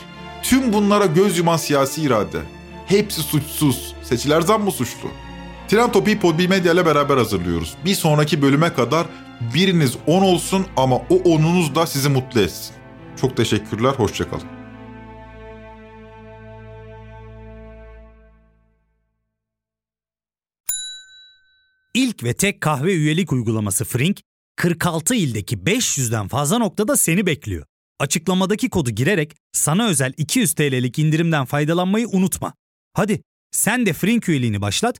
Tüm 0.43 0.73
bunlara 0.73 1.05
göz 1.05 1.37
yuman 1.37 1.57
siyasi 1.57 2.01
irade. 2.01 2.37
Hepsi 2.85 3.21
suçsuz. 3.21 3.95
Seçil 4.03 4.31
Erzan 4.31 4.61
mı 4.61 4.71
suçlu? 4.71 5.09
Tren 5.67 5.91
Topi'yi 5.91 6.19
Podbi 6.19 6.47
Medya 6.47 6.73
ile 6.73 6.85
beraber 6.85 7.17
hazırlıyoruz. 7.17 7.75
Bir 7.85 7.95
sonraki 7.95 8.41
bölüme 8.41 8.73
kadar 8.73 9.07
biriniz 9.53 9.97
10 10.07 10.21
olsun 10.21 10.65
ama 10.77 10.95
o 10.95 11.15
onunuz 11.25 11.75
da 11.75 11.87
sizi 11.87 12.09
mutlu 12.09 12.41
etsin. 12.41 12.75
Çok 13.21 13.37
teşekkürler, 13.37 13.91
hoşçakalın. 13.91 14.47
İlk 21.93 22.23
ve 22.23 22.33
tek 22.33 22.61
kahve 22.61 22.93
üyelik 22.93 23.31
uygulaması 23.33 23.85
Frink, 23.85 24.21
46 24.55 25.15
ildeki 25.15 25.57
500'den 25.57 26.27
fazla 26.27 26.57
noktada 26.57 26.97
seni 26.97 27.25
bekliyor. 27.25 27.65
Açıklamadaki 27.99 28.69
kodu 28.69 28.89
girerek 28.91 29.35
sana 29.51 29.87
özel 29.87 30.13
200 30.17 30.53
TL'lik 30.53 30.99
indirimden 30.99 31.45
faydalanmayı 31.45 32.07
unutma. 32.07 32.53
Hadi 32.93 33.21
sen 33.51 33.85
de 33.85 33.93
Frink 33.93 34.29
üyeliğini 34.29 34.61
başlat, 34.61 34.99